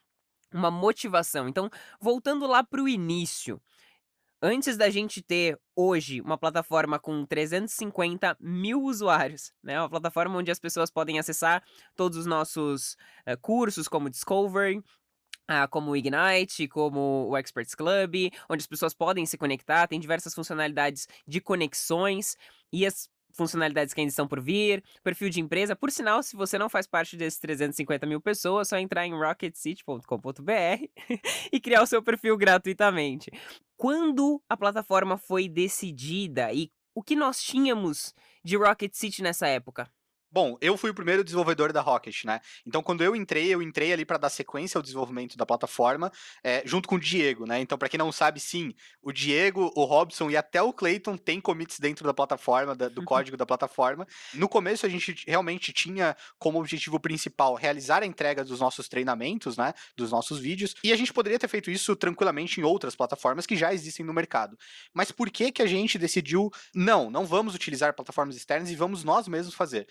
uma 0.52 0.70
motivação. 0.70 1.48
Então, 1.48 1.70
voltando 1.98 2.46
lá 2.46 2.62
para 2.62 2.82
o 2.82 2.86
início. 2.86 3.58
Antes 4.42 4.76
da 4.76 4.90
gente 4.90 5.22
ter 5.22 5.58
hoje 5.74 6.20
uma 6.20 6.36
plataforma 6.36 6.98
com 6.98 7.24
350 7.24 8.36
mil 8.38 8.82
usuários, 8.82 9.52
né? 9.62 9.80
Uma 9.80 9.88
plataforma 9.88 10.38
onde 10.38 10.50
as 10.50 10.60
pessoas 10.60 10.90
podem 10.90 11.18
acessar 11.18 11.64
todos 11.96 12.18
os 12.18 12.26
nossos 12.26 12.96
uh, 13.26 13.36
cursos, 13.40 13.88
como 13.88 14.10
Discovery, 14.10 14.80
ah, 15.48 15.66
como 15.66 15.90
o 15.90 15.96
Ignite, 15.96 16.68
como 16.68 17.26
o 17.30 17.36
Experts 17.36 17.74
Club, 17.74 18.30
onde 18.48 18.60
as 18.60 18.66
pessoas 18.66 18.92
podem 18.92 19.24
se 19.24 19.38
conectar, 19.38 19.86
tem 19.86 19.98
diversas 19.98 20.34
funcionalidades 20.34 21.08
de 21.26 21.40
conexões 21.40 22.36
e 22.70 22.84
as 22.84 23.08
funcionalidades 23.32 23.94
que 23.94 24.00
ainda 24.00 24.10
estão 24.10 24.26
por 24.26 24.40
vir, 24.40 24.82
perfil 25.02 25.30
de 25.30 25.40
empresa. 25.40 25.76
Por 25.76 25.90
sinal, 25.90 26.22
se 26.22 26.36
você 26.36 26.58
não 26.58 26.68
faz 26.68 26.86
parte 26.86 27.16
desses 27.16 27.38
350 27.38 28.06
mil 28.06 28.20
pessoas, 28.20 28.68
é 28.68 28.70
só 28.70 28.78
entrar 28.78 29.06
em 29.06 29.12
rocketcity.com.br 29.12 30.84
e 31.52 31.60
criar 31.60 31.82
o 31.82 31.86
seu 31.86 32.02
perfil 32.02 32.36
gratuitamente. 32.36 33.30
Quando 33.76 34.42
a 34.48 34.56
plataforma 34.56 35.16
foi 35.16 35.48
decidida 35.48 36.52
e 36.52 36.70
o 36.94 37.02
que 37.02 37.14
nós 37.14 37.40
tínhamos 37.40 38.12
de 38.42 38.56
Rocket 38.56 38.92
City 38.92 39.22
nessa 39.22 39.46
época? 39.46 39.88
Bom, 40.30 40.58
eu 40.60 40.76
fui 40.76 40.90
o 40.90 40.94
primeiro 40.94 41.24
desenvolvedor 41.24 41.72
da 41.72 41.80
Rocket, 41.80 42.24
né? 42.24 42.40
Então, 42.66 42.82
quando 42.82 43.02
eu 43.02 43.16
entrei, 43.16 43.48
eu 43.48 43.62
entrei 43.62 43.94
ali 43.94 44.04
para 44.04 44.18
dar 44.18 44.28
sequência 44.28 44.78
ao 44.78 44.82
desenvolvimento 44.82 45.38
da 45.38 45.46
plataforma, 45.46 46.12
é, 46.44 46.62
junto 46.66 46.86
com 46.86 46.96
o 46.96 47.00
Diego, 47.00 47.46
né? 47.46 47.60
Então, 47.60 47.78
para 47.78 47.88
quem 47.88 47.96
não 47.96 48.12
sabe, 48.12 48.38
sim, 48.38 48.74
o 49.00 49.10
Diego, 49.10 49.72
o 49.74 49.84
Robson 49.84 50.28
e 50.28 50.36
até 50.36 50.60
o 50.60 50.70
Clayton 50.70 51.16
têm 51.16 51.40
commits 51.40 51.80
dentro 51.80 52.04
da 52.04 52.12
plataforma, 52.12 52.74
da, 52.74 52.88
do 52.90 53.00
uhum. 53.00 53.06
código 53.06 53.38
da 53.38 53.46
plataforma. 53.46 54.06
No 54.34 54.50
começo, 54.50 54.84
a 54.84 54.88
gente 54.88 55.24
realmente 55.26 55.72
tinha 55.72 56.14
como 56.38 56.58
objetivo 56.58 57.00
principal 57.00 57.54
realizar 57.54 58.02
a 58.02 58.06
entrega 58.06 58.44
dos 58.44 58.60
nossos 58.60 58.86
treinamentos, 58.86 59.56
né? 59.56 59.72
Dos 59.96 60.10
nossos 60.10 60.38
vídeos. 60.38 60.74
E 60.84 60.92
a 60.92 60.96
gente 60.96 61.12
poderia 61.12 61.38
ter 61.38 61.48
feito 61.48 61.70
isso 61.70 61.96
tranquilamente 61.96 62.60
em 62.60 62.64
outras 62.64 62.94
plataformas 62.94 63.46
que 63.46 63.56
já 63.56 63.72
existem 63.72 64.04
no 64.04 64.12
mercado. 64.12 64.58
Mas 64.92 65.10
por 65.10 65.30
que 65.30 65.50
que 65.50 65.62
a 65.62 65.66
gente 65.66 65.98
decidiu, 65.98 66.50
não, 66.74 67.10
não 67.10 67.24
vamos 67.24 67.54
utilizar 67.54 67.94
plataformas 67.94 68.36
externas 68.36 68.70
e 68.70 68.76
vamos 68.76 69.02
nós 69.02 69.26
mesmos 69.26 69.54
fazer? 69.54 69.86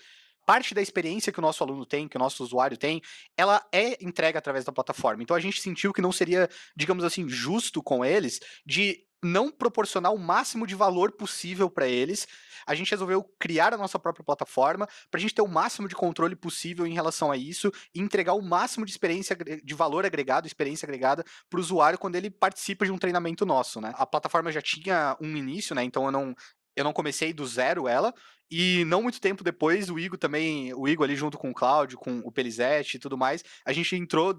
Parte 0.48 0.74
da 0.74 0.80
experiência 0.80 1.30
que 1.30 1.38
o 1.38 1.42
nosso 1.42 1.62
aluno 1.62 1.84
tem, 1.84 2.08
que 2.08 2.16
o 2.16 2.18
nosso 2.18 2.42
usuário 2.42 2.78
tem, 2.78 3.02
ela 3.36 3.62
é 3.70 4.02
entregue 4.02 4.38
através 4.38 4.64
da 4.64 4.72
plataforma. 4.72 5.22
Então 5.22 5.36
a 5.36 5.40
gente 5.40 5.60
sentiu 5.60 5.92
que 5.92 6.00
não 6.00 6.10
seria, 6.10 6.48
digamos 6.74 7.04
assim, 7.04 7.28
justo 7.28 7.82
com 7.82 8.02
eles 8.02 8.40
de 8.64 9.04
não 9.22 9.50
proporcionar 9.50 10.14
o 10.14 10.18
máximo 10.18 10.66
de 10.66 10.74
valor 10.74 11.12
possível 11.12 11.68
para 11.68 11.86
eles, 11.86 12.26
a 12.66 12.74
gente 12.74 12.90
resolveu 12.90 13.22
criar 13.38 13.74
a 13.74 13.76
nossa 13.76 13.98
própria 13.98 14.24
plataforma 14.24 14.86
para 15.10 15.18
a 15.18 15.20
gente 15.20 15.34
ter 15.34 15.42
o 15.42 15.48
máximo 15.48 15.86
de 15.86 15.94
controle 15.94 16.34
possível 16.34 16.86
em 16.86 16.94
relação 16.94 17.30
a 17.30 17.36
isso 17.36 17.70
e 17.94 18.00
entregar 18.00 18.32
o 18.32 18.40
máximo 18.40 18.86
de 18.86 18.90
experiência 18.92 19.36
de 19.36 19.74
valor 19.74 20.06
agregado, 20.06 20.46
experiência 20.46 20.86
agregada 20.86 21.24
para 21.50 21.58
o 21.58 21.60
usuário 21.60 21.98
quando 21.98 22.16
ele 22.16 22.30
participa 22.30 22.86
de 22.86 22.92
um 22.92 22.96
treinamento 22.96 23.44
nosso, 23.44 23.82
né? 23.82 23.92
A 23.96 24.06
plataforma 24.06 24.50
já 24.50 24.62
tinha 24.62 25.14
um 25.20 25.36
início, 25.36 25.74
né? 25.74 25.84
Então 25.84 26.06
eu 26.06 26.12
não 26.12 26.34
eu 26.78 26.84
não 26.84 26.92
comecei 26.92 27.32
do 27.32 27.44
zero 27.44 27.88
ela, 27.88 28.14
e 28.50 28.84
não 28.86 29.02
muito 29.02 29.20
tempo 29.20 29.44
depois, 29.44 29.90
o 29.90 29.98
Igor 29.98 30.18
também, 30.18 30.72
o 30.74 30.88
Igor 30.88 31.04
ali 31.04 31.16
junto 31.16 31.36
com 31.36 31.50
o 31.50 31.54
Cláudio, 31.54 31.98
com 31.98 32.20
o 32.20 32.32
Pelizete 32.32 32.96
e 32.96 33.00
tudo 33.00 33.16
mais, 33.16 33.44
a 33.64 33.72
gente 33.72 33.94
entrou, 33.96 34.34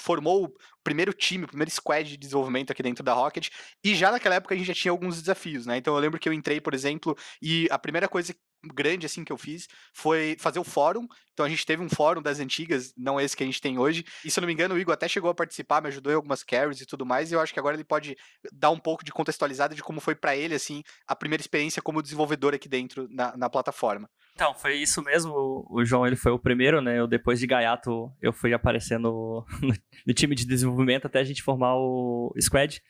formou 0.00 0.44
o 0.44 0.54
primeiro 0.82 1.12
time, 1.12 1.44
o 1.44 1.48
primeiro 1.48 1.70
squad 1.70 2.08
de 2.08 2.16
desenvolvimento 2.16 2.70
aqui 2.70 2.82
dentro 2.82 3.02
da 3.02 3.12
Rocket, 3.12 3.48
e 3.82 3.94
já 3.94 4.10
naquela 4.10 4.34
época 4.36 4.54
a 4.54 4.58
gente 4.58 4.66
já 4.66 4.74
tinha 4.74 4.92
alguns 4.92 5.20
desafios, 5.20 5.66
né? 5.66 5.76
Então 5.76 5.94
eu 5.94 6.00
lembro 6.00 6.18
que 6.18 6.28
eu 6.28 6.32
entrei, 6.32 6.60
por 6.60 6.74
exemplo, 6.74 7.16
e 7.40 7.66
a 7.70 7.78
primeira 7.78 8.08
coisa 8.08 8.34
grande 8.72 9.06
assim 9.06 9.24
que 9.24 9.32
eu 9.32 9.36
fiz 9.36 9.68
foi 9.92 10.36
fazer 10.38 10.58
o 10.58 10.64
fórum. 10.64 11.06
Então 11.32 11.44
a 11.44 11.48
gente 11.48 11.66
teve 11.66 11.82
um 11.82 11.88
fórum 11.88 12.22
das 12.22 12.38
antigas, 12.38 12.94
não 12.96 13.20
esse 13.20 13.36
que 13.36 13.42
a 13.42 13.46
gente 13.46 13.60
tem 13.60 13.78
hoje. 13.78 14.04
E 14.24 14.30
se 14.30 14.38
eu 14.38 14.42
não 14.42 14.46
me 14.46 14.52
engano, 14.52 14.74
o 14.74 14.78
Igor 14.78 14.94
até 14.94 15.08
chegou 15.08 15.30
a 15.30 15.34
participar, 15.34 15.82
me 15.82 15.88
ajudou 15.88 16.12
em 16.12 16.16
algumas 16.16 16.42
carries 16.44 16.80
e 16.80 16.86
tudo 16.86 17.04
mais. 17.04 17.30
E 17.30 17.34
eu 17.34 17.40
acho 17.40 17.52
que 17.52 17.58
agora 17.58 17.74
ele 17.74 17.84
pode 17.84 18.16
dar 18.52 18.70
um 18.70 18.78
pouco 18.78 19.04
de 19.04 19.12
contextualizada 19.12 19.74
de 19.74 19.82
como 19.82 20.00
foi 20.00 20.14
para 20.14 20.36
ele 20.36 20.54
assim 20.54 20.82
a 21.06 21.16
primeira 21.16 21.42
experiência 21.42 21.82
como 21.82 22.02
desenvolvedor 22.02 22.54
aqui 22.54 22.68
dentro 22.68 23.08
na, 23.10 23.36
na 23.36 23.50
plataforma. 23.54 24.08
Então, 24.34 24.52
foi 24.52 24.74
isso 24.74 25.00
mesmo. 25.02 25.32
O 25.70 25.84
João 25.84 26.04
ele 26.04 26.16
foi 26.16 26.32
o 26.32 26.38
primeiro, 26.38 26.80
né? 26.80 26.98
Eu, 26.98 27.06
depois 27.06 27.38
de 27.38 27.46
Gaiato, 27.46 28.10
eu 28.20 28.32
fui 28.32 28.52
aparecendo 28.52 29.44
no 30.04 30.12
time 30.12 30.34
de 30.34 30.44
desenvolvimento 30.44 31.06
até 31.06 31.20
a 31.20 31.24
gente 31.24 31.42
formar 31.42 31.76
o 31.76 32.34
Squad 32.40 32.82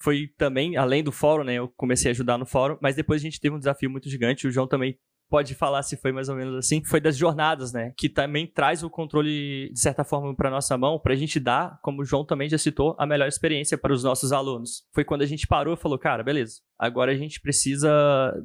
foi 0.00 0.28
também, 0.36 0.76
além 0.76 1.02
do 1.02 1.10
fórum, 1.10 1.44
né? 1.44 1.54
Eu 1.54 1.68
comecei 1.76 2.10
a 2.10 2.12
ajudar 2.12 2.38
no 2.38 2.46
fórum, 2.46 2.78
mas 2.80 2.94
depois 2.94 3.20
a 3.20 3.24
gente 3.24 3.40
teve 3.40 3.54
um 3.54 3.58
desafio 3.58 3.90
muito 3.90 4.08
gigante. 4.08 4.46
O 4.46 4.50
João 4.50 4.68
também 4.68 4.96
pode 5.28 5.54
falar 5.54 5.82
se 5.82 5.96
foi 5.96 6.10
mais 6.10 6.28
ou 6.28 6.36
menos 6.36 6.56
assim, 6.56 6.82
foi 6.82 7.00
das 7.00 7.16
jornadas, 7.16 7.72
né? 7.72 7.92
Que 7.96 8.08
também 8.08 8.46
traz 8.46 8.82
o 8.82 8.90
controle, 8.90 9.70
de 9.72 9.80
certa 9.80 10.04
forma, 10.04 10.34
para 10.34 10.50
nossa 10.50 10.76
mão, 10.76 10.98
para 10.98 11.12
a 11.12 11.16
gente 11.16 11.38
dar, 11.38 11.78
como 11.82 12.02
o 12.02 12.04
João 12.04 12.24
também 12.24 12.48
já 12.48 12.58
citou, 12.58 12.96
a 12.98 13.06
melhor 13.06 13.28
experiência 13.28 13.76
para 13.76 13.92
os 13.92 14.02
nossos 14.02 14.32
alunos. 14.32 14.84
Foi 14.94 15.04
quando 15.04 15.22
a 15.22 15.26
gente 15.26 15.46
parou 15.46 15.74
e 15.74 15.76
falou, 15.76 15.98
cara, 15.98 16.22
beleza, 16.22 16.60
agora 16.78 17.12
a 17.12 17.16
gente 17.16 17.40
precisa 17.40 17.88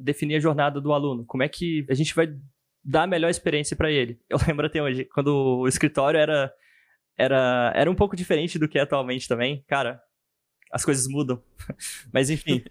definir 0.00 0.36
a 0.36 0.40
jornada 0.40 0.80
do 0.80 0.92
aluno. 0.92 1.24
Como 1.26 1.42
é 1.42 1.48
que 1.48 1.86
a 1.88 1.94
gente 1.94 2.14
vai 2.14 2.28
dar 2.84 3.04
a 3.04 3.06
melhor 3.06 3.30
experiência 3.30 3.76
para 3.76 3.90
ele? 3.90 4.20
Eu 4.28 4.38
lembro 4.46 4.66
até 4.66 4.82
hoje, 4.82 5.04
quando 5.06 5.60
o 5.60 5.68
escritório 5.68 6.18
era, 6.18 6.52
era, 7.16 7.72
era 7.74 7.90
um 7.90 7.94
pouco 7.94 8.16
diferente 8.16 8.58
do 8.58 8.68
que 8.68 8.78
é 8.78 8.82
atualmente 8.82 9.26
também, 9.26 9.64
cara. 9.66 10.00
As 10.72 10.84
coisas 10.84 11.06
mudam. 11.06 11.40
Mas 12.12 12.30
enfim, 12.30 12.62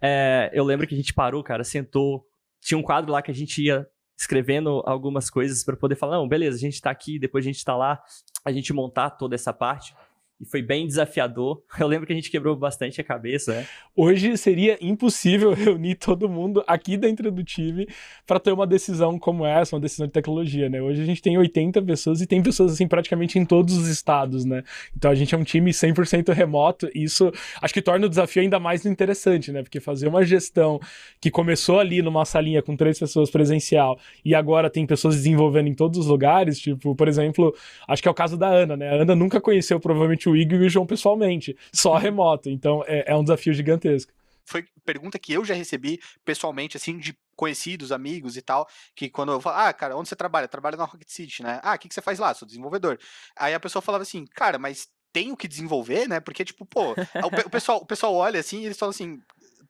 é, 0.00 0.50
eu 0.54 0.64
lembro 0.64 0.86
que 0.86 0.94
a 0.94 0.96
gente 0.96 1.12
parou, 1.12 1.42
cara, 1.44 1.62
sentou, 1.62 2.26
tinha 2.60 2.78
um 2.78 2.82
quadro 2.82 3.12
lá 3.12 3.22
que 3.22 3.30
a 3.30 3.34
gente 3.34 3.62
ia 3.62 3.86
escrevendo 4.18 4.82
algumas 4.84 5.30
coisas 5.30 5.64
para 5.64 5.76
poder 5.76 5.96
falar, 5.96 6.18
não, 6.18 6.28
beleza, 6.28 6.56
a 6.56 6.60
gente 6.60 6.74
está 6.74 6.90
aqui, 6.90 7.18
depois 7.18 7.42
a 7.44 7.48
gente 7.48 7.56
está 7.56 7.74
lá, 7.74 8.02
a 8.44 8.52
gente 8.52 8.72
montar 8.72 9.10
toda 9.10 9.34
essa 9.34 9.52
parte 9.52 9.94
e 10.40 10.46
foi 10.46 10.62
bem 10.62 10.86
desafiador. 10.86 11.62
Eu 11.78 11.86
lembro 11.86 12.06
que 12.06 12.12
a 12.12 12.16
gente 12.16 12.30
quebrou 12.30 12.56
bastante 12.56 13.00
a 13.00 13.04
cabeça. 13.04 13.52
Né? 13.52 13.66
Hoje 13.94 14.36
seria 14.38 14.78
impossível 14.80 15.52
reunir 15.54 15.96
todo 15.96 16.28
mundo 16.28 16.64
aqui 16.66 16.96
dentro 16.96 17.30
do 17.30 17.44
time 17.44 17.86
para 18.26 18.40
ter 18.40 18.52
uma 18.52 18.66
decisão 18.66 19.18
como 19.18 19.44
essa, 19.44 19.76
uma 19.76 19.80
decisão 19.80 20.06
de 20.06 20.12
tecnologia, 20.12 20.70
né? 20.70 20.80
Hoje 20.80 21.02
a 21.02 21.04
gente 21.04 21.20
tem 21.20 21.36
80 21.36 21.82
pessoas 21.82 22.20
e 22.22 22.26
tem 22.26 22.42
pessoas 22.42 22.72
assim 22.72 22.88
praticamente 22.88 23.38
em 23.38 23.44
todos 23.44 23.76
os 23.76 23.88
estados, 23.88 24.44
né? 24.44 24.62
Então 24.96 25.10
a 25.10 25.14
gente 25.14 25.34
é 25.34 25.38
um 25.38 25.44
time 25.44 25.70
100% 25.70 26.32
remoto 26.32 26.88
e 26.94 27.04
isso 27.04 27.30
acho 27.60 27.74
que 27.74 27.82
torna 27.82 28.06
o 28.06 28.08
desafio 28.08 28.42
ainda 28.42 28.58
mais 28.58 28.86
interessante, 28.86 29.52
né? 29.52 29.62
Porque 29.62 29.80
fazer 29.80 30.08
uma 30.08 30.24
gestão 30.24 30.80
que 31.20 31.30
começou 31.30 31.78
ali 31.78 32.00
numa 32.00 32.24
salinha 32.24 32.62
com 32.62 32.76
três 32.76 32.98
pessoas 32.98 33.30
presencial 33.30 33.98
e 34.24 34.34
agora 34.34 34.70
tem 34.70 34.86
pessoas 34.86 35.16
desenvolvendo 35.16 35.68
em 35.68 35.74
todos 35.74 35.98
os 35.98 36.06
lugares, 36.06 36.58
tipo, 36.58 36.94
por 36.94 37.08
exemplo, 37.08 37.54
acho 37.86 38.00
que 38.00 38.08
é 38.08 38.10
o 38.10 38.14
caso 38.14 38.36
da 38.36 38.48
Ana, 38.48 38.76
né? 38.76 38.88
A 38.88 39.02
Ana 39.02 39.14
nunca 39.14 39.40
conheceu 39.40 39.78
provavelmente 39.78 40.29
o 40.30 40.36
Igor 40.36 40.62
e 40.62 40.66
o 40.66 40.70
João 40.70 40.86
pessoalmente, 40.86 41.56
só 41.72 41.96
remoto. 41.96 42.48
Então 42.48 42.82
é, 42.86 43.12
é 43.12 43.16
um 43.16 43.22
desafio 43.22 43.52
gigantesco 43.52 44.12
foi 44.50 44.66
pergunta 44.84 45.18
que 45.18 45.32
eu 45.32 45.44
já 45.44 45.54
recebi 45.54 46.00
pessoalmente, 46.24 46.76
assim, 46.76 46.98
de 46.98 47.16
conhecidos, 47.36 47.92
amigos 47.92 48.36
e 48.36 48.42
tal, 48.42 48.68
que 48.96 49.08
quando 49.08 49.32
eu 49.32 49.40
falo, 49.40 49.56
ah, 49.56 49.72
cara, 49.72 49.96
onde 49.96 50.08
você 50.08 50.16
trabalha? 50.16 50.48
Trabalho 50.48 50.76
na 50.76 50.84
Rocket 50.84 51.08
City, 51.08 51.42
né? 51.42 51.60
Ah, 51.62 51.74
o 51.74 51.78
que, 51.78 51.88
que 51.88 51.94
você 51.94 52.02
faz 52.02 52.18
lá? 52.18 52.34
Sou 52.34 52.46
desenvolvedor. 52.46 52.98
Aí 53.36 53.54
a 53.54 53.60
pessoa 53.60 53.80
falava 53.80 54.02
assim, 54.02 54.24
cara, 54.26 54.58
mas 54.58 54.88
tem 55.12 55.32
o 55.32 55.36
que 55.36 55.48
desenvolver, 55.48 56.08
né? 56.08 56.20
Porque, 56.20 56.44
tipo, 56.44 56.66
pô, 56.66 56.92
o, 56.92 57.46
o, 57.46 57.50
pessoal, 57.50 57.78
o 57.78 57.86
pessoal 57.86 58.14
olha 58.14 58.40
assim 58.40 58.60
e 58.60 58.66
eles 58.66 58.78
falam 58.78 58.90
assim, 58.90 59.20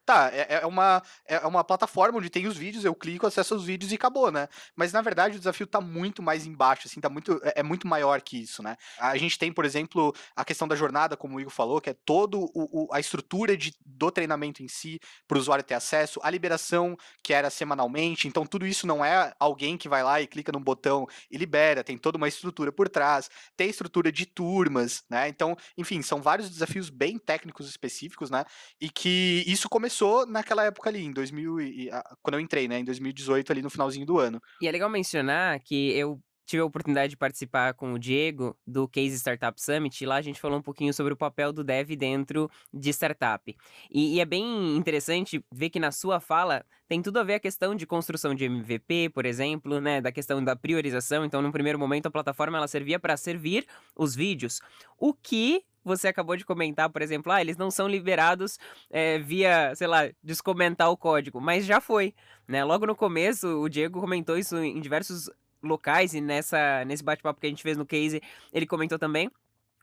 tá, 0.05 0.31
é, 0.33 0.61
é, 0.63 0.67
uma, 0.67 1.03
é 1.27 1.39
uma 1.47 1.63
plataforma 1.63 2.19
onde 2.19 2.31
tem 2.31 2.47
os 2.47 2.57
vídeos, 2.57 2.85
eu 2.85 2.95
clico, 2.95 3.27
acesso 3.27 3.55
aos 3.55 3.65
vídeos 3.65 3.93
e 3.93 3.95
acabou, 3.95 4.31
né? 4.31 4.49
Mas 4.75 4.93
na 4.93 5.01
verdade 5.01 5.37
o 5.37 5.39
desafio 5.39 5.67
tá 5.67 5.81
muito 5.81 6.23
mais 6.23 6.47
embaixo, 6.47 6.87
assim, 6.87 7.01
tá 7.01 7.09
muito, 7.09 7.41
é, 7.45 7.61
é 7.61 7.63
muito 7.63 7.87
maior 7.87 8.21
que 8.21 8.43
isso, 8.43 8.63
né? 8.63 8.77
A 8.99 9.17
gente 9.17 9.39
tem, 9.39 9.53
por 9.53 9.65
exemplo, 9.65 10.15
a 10.35 10.45
questão 10.45 10.67
da 10.67 10.75
jornada, 10.75 11.17
como 11.17 11.37
o 11.37 11.41
Igor 11.41 11.53
falou, 11.53 11.81
que 11.81 11.91
é 11.91 11.97
o 12.09 12.89
a 12.93 12.99
estrutura 12.99 13.57
de, 13.57 13.73
do 13.85 14.11
treinamento 14.11 14.63
em 14.63 14.69
si, 14.69 14.99
para 15.29 15.37
o 15.37 15.41
usuário 15.41 15.65
ter 15.65 15.75
acesso, 15.75 16.21
a 16.23 16.31
liberação 16.31 16.97
que 17.23 17.33
era 17.33 17.51
semanalmente, 17.51 18.27
então 18.27 18.45
tudo 18.45 18.67
isso 18.67 18.87
não 18.87 19.05
é 19.05 19.33
alguém 19.39 19.77
que 19.77 19.89
vai 19.89 20.03
lá 20.03 20.21
e 20.21 20.27
clica 20.27 20.51
num 20.53 20.63
botão 20.63 21.07
e 21.31 21.37
libera, 21.37 21.85
tem 21.85 21.97
toda 21.97 22.17
uma 22.17 22.29
estrutura 22.29 22.73
por 22.73 22.89
trás, 22.89 23.31
tem 23.57 23.71
estrutura 23.71 24.11
de 24.11 24.27
turmas, 24.27 25.05
né? 25.09 25.29
Então, 25.29 25.57
enfim, 25.77 26.03
são 26.03 26.21
vários 26.21 26.51
desafios 26.51 26.91
bem 26.91 27.19
técnicos 27.19 27.69
específicos, 27.69 28.31
né? 28.31 28.45
E 28.81 28.91
que 28.91 29.45
isso 29.47 29.69
começou 29.69 30.00
começou 30.01 30.27
naquela 30.27 30.65
época 30.65 30.89
ali, 30.89 31.05
em 31.05 31.13
2000 31.13 31.61
e, 31.61 31.91
quando 32.23 32.35
eu 32.35 32.41
entrei, 32.41 32.67
né, 32.67 32.79
em 32.79 32.85
2018 32.85 33.53
ali 33.53 33.63
no 33.63 33.69
finalzinho 33.69 34.07
do 34.07 34.19
ano. 34.19 34.41
E 34.61 34.67
é 34.67 34.73
legal 34.73 34.89
mencionar 34.89 35.61
que 35.61 35.91
eu 35.93 36.19
tive 36.47 36.63
a 36.63 36.65
oportunidade 36.65 37.11
de 37.11 37.17
participar 37.17 37.75
com 37.75 37.93
o 37.93 37.99
Diego 37.99 38.57
do 38.67 38.89
Case 38.89 39.15
Startup 39.17 39.61
Summit 39.63 40.03
e 40.03 40.07
lá 40.07 40.17
a 40.17 40.23
gente 40.23 40.41
falou 40.41 40.59
um 40.59 40.63
pouquinho 40.63 40.93
sobre 40.93 41.13
o 41.13 41.17
papel 41.17 41.53
do 41.53 41.63
dev 41.63 41.91
dentro 41.91 42.51
de 42.73 42.91
startup. 42.91 43.55
E, 43.89 44.17
e, 44.17 44.21
é 44.21 44.25
bem 44.25 44.77
interessante 44.77 45.45
ver 45.53 45.71
que 45.71 45.79
na 45.79 45.93
sua 45.93 46.19
fala 46.19 46.65
tem 46.89 47.03
tudo 47.03 47.21
a 47.21 47.23
ver 47.23 47.35
a 47.35 47.41
questão 47.41 47.75
de 47.75 47.87
construção 47.87 48.35
de 48.35 48.47
MVP, 48.47 49.11
por 49.11 49.25
exemplo, 49.27 49.81
né, 49.81 50.01
da 50.01 50.11
questão 50.11 50.43
da 50.43 50.57
priorização. 50.57 51.25
Então, 51.25 51.41
no 51.41 51.53
primeiro 51.53 51.79
momento, 51.79 52.07
a 52.07 52.11
plataforma 52.11 52.57
ela 52.57 52.67
servia 52.67 52.99
para 52.99 53.17
servir 53.17 53.65
os 53.95 54.17
vídeos, 54.17 54.61
o 54.99 55.15
que 55.15 55.63
você 55.85 56.09
acabou 56.09 56.37
de 56.37 56.45
comentar, 56.45 56.89
por 56.91 57.03
exemplo, 57.03 57.33
ah, 57.33 57.41
eles 57.41 57.57
não 57.57 57.71
são 57.71 57.89
liberados 57.89 58.59
é, 58.91 59.19
via, 59.19 59.75
sei 59.75 59.87
lá, 59.87 60.11
descomentar 60.23 60.91
o 60.91 60.97
código, 60.97 61.41
mas 61.41 61.65
já 61.65 61.81
foi, 61.81 62.15
né? 62.47 62.65
Logo 62.65 62.87
no 62.87 62.95
começo, 62.95 63.47
o 63.61 63.69
Diego 63.69 64.01
comentou 64.01 64.37
isso 64.37 64.57
em 64.59 64.81
diversos 64.81 65.31
locais 65.63 66.15
e 66.15 66.21
nessa, 66.21 66.85
nesse 66.85 67.05
bate-papo 67.05 67.41
que 67.41 67.47
a 67.47 67.51
gente 67.51 67.63
fez 67.63 67.77
no 67.77 67.87
case, 67.87 68.23
ele 68.53 68.67
comentou 68.67 68.99
também 68.99 69.31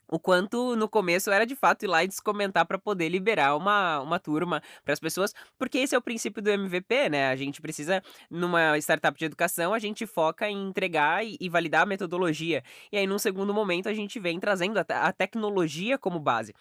o 0.09 0.19
quanto 0.19 0.75
no 0.75 0.87
começo 0.87 1.31
era 1.31 1.45
de 1.45 1.55
fato 1.55 1.83
ir 1.83 1.87
lá 1.87 2.03
e 2.03 2.07
descomentar 2.07 2.65
para 2.65 2.77
poder 2.77 3.09
liberar 3.09 3.55
uma, 3.55 3.99
uma 3.99 4.19
turma 4.19 4.61
para 4.83 4.93
as 4.93 4.99
pessoas, 4.99 5.33
porque 5.57 5.79
esse 5.79 5.95
é 5.95 5.97
o 5.97 6.01
princípio 6.01 6.41
do 6.41 6.49
MVP, 6.49 7.09
né? 7.09 7.29
A 7.29 7.35
gente 7.35 7.61
precisa, 7.61 8.01
numa 8.29 8.77
startup 8.77 9.17
de 9.17 9.25
educação, 9.25 9.73
a 9.73 9.79
gente 9.79 10.05
foca 10.05 10.49
em 10.49 10.67
entregar 10.67 11.25
e, 11.25 11.37
e 11.39 11.49
validar 11.49 11.83
a 11.83 11.85
metodologia. 11.85 12.63
E 12.91 12.97
aí, 12.97 13.07
num 13.07 13.19
segundo 13.19 13.53
momento, 13.53 13.89
a 13.89 13.93
gente 13.93 14.19
vem 14.19 14.39
trazendo 14.39 14.77
a, 14.79 14.85
a 14.87 15.11
tecnologia 15.11 15.97
como 15.97 16.19
base. 16.19 16.53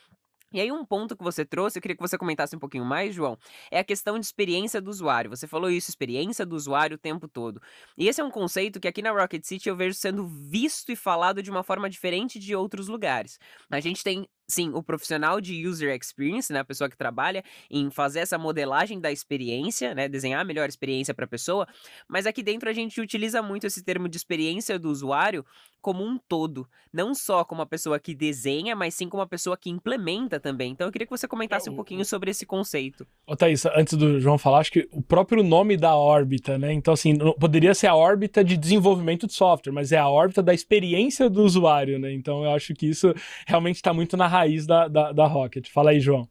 E 0.53 0.61
aí, 0.61 0.71
um 0.71 0.85
ponto 0.85 1.17
que 1.17 1.25
você 1.25 1.45
trouxe, 1.45 1.79
eu 1.79 1.83
queria 1.83 1.97
que 1.97 2.03
você 2.03 2.17
comentasse 2.17 2.55
um 2.55 2.59
pouquinho 2.59 2.85
mais, 2.85 3.15
João, 3.15 3.37
é 3.71 3.79
a 3.79 3.85
questão 3.85 4.19
de 4.19 4.25
experiência 4.25 4.81
do 4.81 4.89
usuário. 4.91 5.31
Você 5.31 5.47
falou 5.47 5.71
isso, 5.71 5.91
experiência 5.91 6.47
do 6.47 6.55
usuário 6.55 6.95
o 6.95 6.99
tempo 6.99 7.27
todo. 7.29 7.61
E 7.97 8.09
esse 8.09 8.21
é 8.21 8.25
um 8.25 8.31
conceito 8.31 8.79
que 8.81 8.89
aqui 8.89 9.03
na 9.03 9.11
Rocket 9.11 9.45
City 9.45 9.69
eu 9.69 9.77
vejo 9.77 9.95
sendo 9.95 10.27
visto 10.27 10.93
e 10.93 10.97
falado 10.97 11.43
de 11.43 11.51
uma 11.51 11.63
forma 11.63 11.91
diferente 11.91 12.39
de 12.39 12.55
outros 12.55 12.89
lugares. 12.89 13.39
A 13.71 13.81
gente 13.81 14.03
tem 14.05 14.29
sim, 14.49 14.71
o 14.75 14.83
profissional 14.83 15.41
de 15.41 15.67
user 15.67 15.95
experience, 15.95 16.53
né, 16.53 16.61
a 16.61 16.65
pessoa 16.65 16.89
que 16.89 16.97
trabalha 16.97 17.43
em 17.71 17.91
fazer 17.91 18.21
essa 18.21 18.39
modelagem 18.39 19.01
da 19.01 19.11
experiência, 19.11 19.95
né, 19.95 20.09
desenhar 20.09 20.41
a 20.41 20.45
melhor 20.45 20.69
experiência 20.69 21.13
para 21.13 21.25
a 21.25 21.29
pessoa, 21.29 21.67
mas 22.09 22.27
aqui 22.27 22.43
dentro 22.43 22.69
a 22.69 22.73
gente 22.73 23.01
utiliza 23.01 23.43
muito 23.43 23.67
esse 23.67 23.83
termo 23.83 24.09
de 24.09 24.17
experiência 24.17 24.79
do 24.79 24.91
usuário 24.91 25.45
como 25.87 26.05
um 26.05 26.19
todo, 26.19 26.67
não 26.93 27.15
só 27.15 27.45
como 27.45 27.61
uma 27.61 27.67
pessoa 27.67 28.01
que 28.01 28.13
desenha, 28.13 28.75
mas 28.75 28.93
sim 28.95 29.09
como 29.09 29.21
uma 29.21 29.29
pessoa 29.29 29.57
que 29.57 29.71
implementa 29.71 30.41
também. 30.41 30.73
Então 30.73 30.89
eu 30.89 30.93
queria 30.93 31.07
que 31.07 31.17
você 31.17 31.29
comentasse 31.29 31.69
é, 31.69 31.73
um 31.73 31.77
pouquinho 31.77 32.05
sobre 32.05 32.29
esse 32.29 32.45
conceito. 32.45 33.07
Ô 33.25 33.37
Thaís, 33.37 33.65
antes 33.67 33.95
do 33.97 34.19
João 34.19 34.37
falar, 34.37 34.59
acho 34.59 34.73
que 34.73 34.89
o 34.91 35.01
próprio 35.01 35.45
nome 35.45 35.77
da 35.77 35.95
órbita, 35.95 36.59
né? 36.59 36.73
Então 36.73 36.93
assim, 36.93 37.17
poderia 37.39 37.73
ser 37.73 37.87
a 37.87 37.95
órbita 37.95 38.43
de 38.43 38.57
desenvolvimento 38.57 39.29
de 39.29 39.35
software, 39.35 39.73
mas 39.73 39.93
é 39.93 39.99
a 39.99 40.09
órbita 40.09 40.43
da 40.43 40.53
experiência 40.53 41.31
do 41.31 41.45
usuário, 41.45 42.01
né? 42.01 42.13
Então 42.13 42.43
eu 42.43 42.51
acho 42.51 42.75
que 42.75 42.87
isso 42.87 43.15
realmente 43.47 43.77
está 43.77 43.95
muito 43.95 44.17
na 44.17 44.27
raiz 44.39 44.67
da, 44.67 44.89
da, 44.89 45.13
da 45.13 45.27
Rocket. 45.27 45.69
Fala 45.69 45.91
aí, 45.91 46.01
João. 46.01 46.29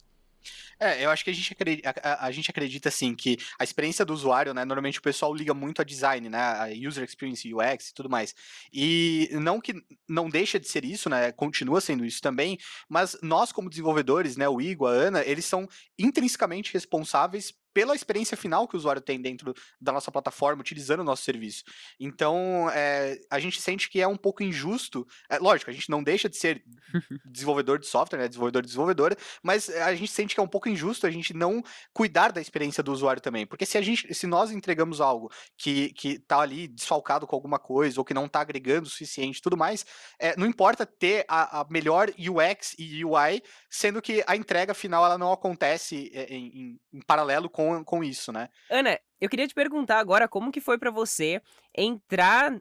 É, 0.79 1.05
eu 1.05 1.09
acho 1.09 1.23
que 1.23 1.29
a 1.29 1.33
gente, 1.33 1.53
acredita, 1.53 1.95
a, 2.03 2.25
a, 2.25 2.31
gente 2.31 2.51
acredita 2.51 2.89
assim 2.89 3.15
que 3.15 3.37
a 3.57 3.63
experiência 3.63 4.03
do 4.03 4.13
usuário, 4.13 4.53
né? 4.53 4.65
Normalmente 4.65 4.99
o 4.99 5.01
pessoal 5.01 5.33
liga 5.33 5.53
muito 5.53 5.81
a 5.81 5.85
design, 5.85 6.29
né? 6.29 6.37
A 6.37 6.67
user 6.87 7.03
experience, 7.03 7.51
UX 7.53 7.89
e 7.89 7.93
tudo 7.93 8.09
mais. 8.09 8.35
E 8.73 9.29
não 9.33 9.61
que 9.61 9.73
não 10.07 10.29
deixa 10.29 10.59
de 10.59 10.67
ser 10.67 10.83
isso, 10.83 11.09
né? 11.09 11.31
Continua 11.31 11.79
sendo 11.79 12.05
isso 12.05 12.21
também, 12.21 12.57
mas 12.89 13.17
nós, 13.21 13.51
como 13.51 13.69
desenvolvedores, 13.69 14.35
né? 14.35 14.49
O 14.49 14.59
Igor, 14.59 14.89
a 14.89 14.93
Ana, 14.93 15.23
eles 15.25 15.45
são 15.45 15.67
intrinsecamente 15.97 16.73
responsáveis 16.73 17.53
pela 17.75 17.93
experiência 17.93 18.37
final 18.37 18.69
que 18.69 18.75
o 18.75 18.77
usuário 18.77 19.01
tem 19.01 19.21
dentro 19.21 19.53
da 19.81 19.91
nossa 19.91 20.09
plataforma, 20.09 20.61
utilizando 20.61 21.01
o 21.01 21.03
nosso 21.03 21.23
serviço. 21.23 21.61
Então, 21.99 22.69
é, 22.73 23.19
a 23.29 23.37
gente 23.37 23.59
sente 23.59 23.89
que 23.89 23.99
é 23.99 24.07
um 24.07 24.15
pouco 24.15 24.41
injusto. 24.41 25.05
É, 25.29 25.37
lógico, 25.39 25.69
a 25.69 25.73
gente 25.73 25.89
não 25.89 26.01
deixa 26.01 26.29
de 26.29 26.37
ser 26.37 26.63
desenvolvedor 27.25 27.77
de 27.77 27.85
software, 27.85 28.19
né, 28.19 28.29
desenvolvedor 28.29 28.63
e 28.63 28.65
desenvolvedora, 28.65 29.17
mas 29.43 29.69
a 29.69 29.93
gente 29.93 30.09
sente 30.09 30.33
que 30.33 30.39
é 30.39 30.43
um 30.43 30.47
pouco 30.47 30.69
injusto 30.69 31.05
a 31.05 31.11
gente 31.11 31.33
não 31.33 31.61
cuidar 31.93 32.31
da 32.31 32.39
experiência 32.39 32.81
do 32.81 32.93
usuário 32.93 33.21
também. 33.21 33.45
Porque 33.45 33.65
se, 33.65 33.77
a 33.77 33.81
gente, 33.81 34.13
se 34.13 34.25
nós 34.25 34.51
entregamos 34.51 35.01
algo 35.01 35.29
que, 35.57 35.91
que 35.95 36.17
tá 36.17 36.39
ali 36.39 36.69
desfalcado 36.69 37.27
com 37.27 37.35
alguma 37.35 37.59
coisa, 37.59 37.99
ou 37.99 38.05
que 38.05 38.13
não 38.13 38.25
está 38.25 38.39
agregando 38.39 38.87
o 38.87 38.89
suficiente 38.89 39.39
e 39.39 39.41
tudo 39.41 39.57
mais, 39.57 39.85
é, 40.17 40.33
não 40.37 40.47
importa 40.47 40.85
ter 40.85 41.25
a, 41.27 41.59
a, 41.59 41.67
melhor 41.69 42.09
UX 42.17 42.73
e 42.79 43.03
UI, 43.03 43.43
sendo 43.69 44.01
que 44.01 44.23
a 44.25 44.37
entrega 44.37 44.73
final 44.73 45.05
ela 45.05 45.17
não 45.17 45.33
acontece 45.33 46.09
em, 46.13 46.47
em, 46.47 46.79
em 46.93 47.01
paralelo 47.01 47.49
com 47.49 47.64
com, 47.65 47.83
com 47.83 48.03
isso, 48.03 48.31
né? 48.31 48.49
Ana, 48.69 48.99
eu 49.19 49.29
queria 49.29 49.47
te 49.47 49.53
perguntar 49.53 49.99
agora 49.99 50.27
como 50.27 50.51
que 50.51 50.61
foi 50.61 50.77
para 50.77 50.91
você 50.91 51.41
entrar 51.75 52.55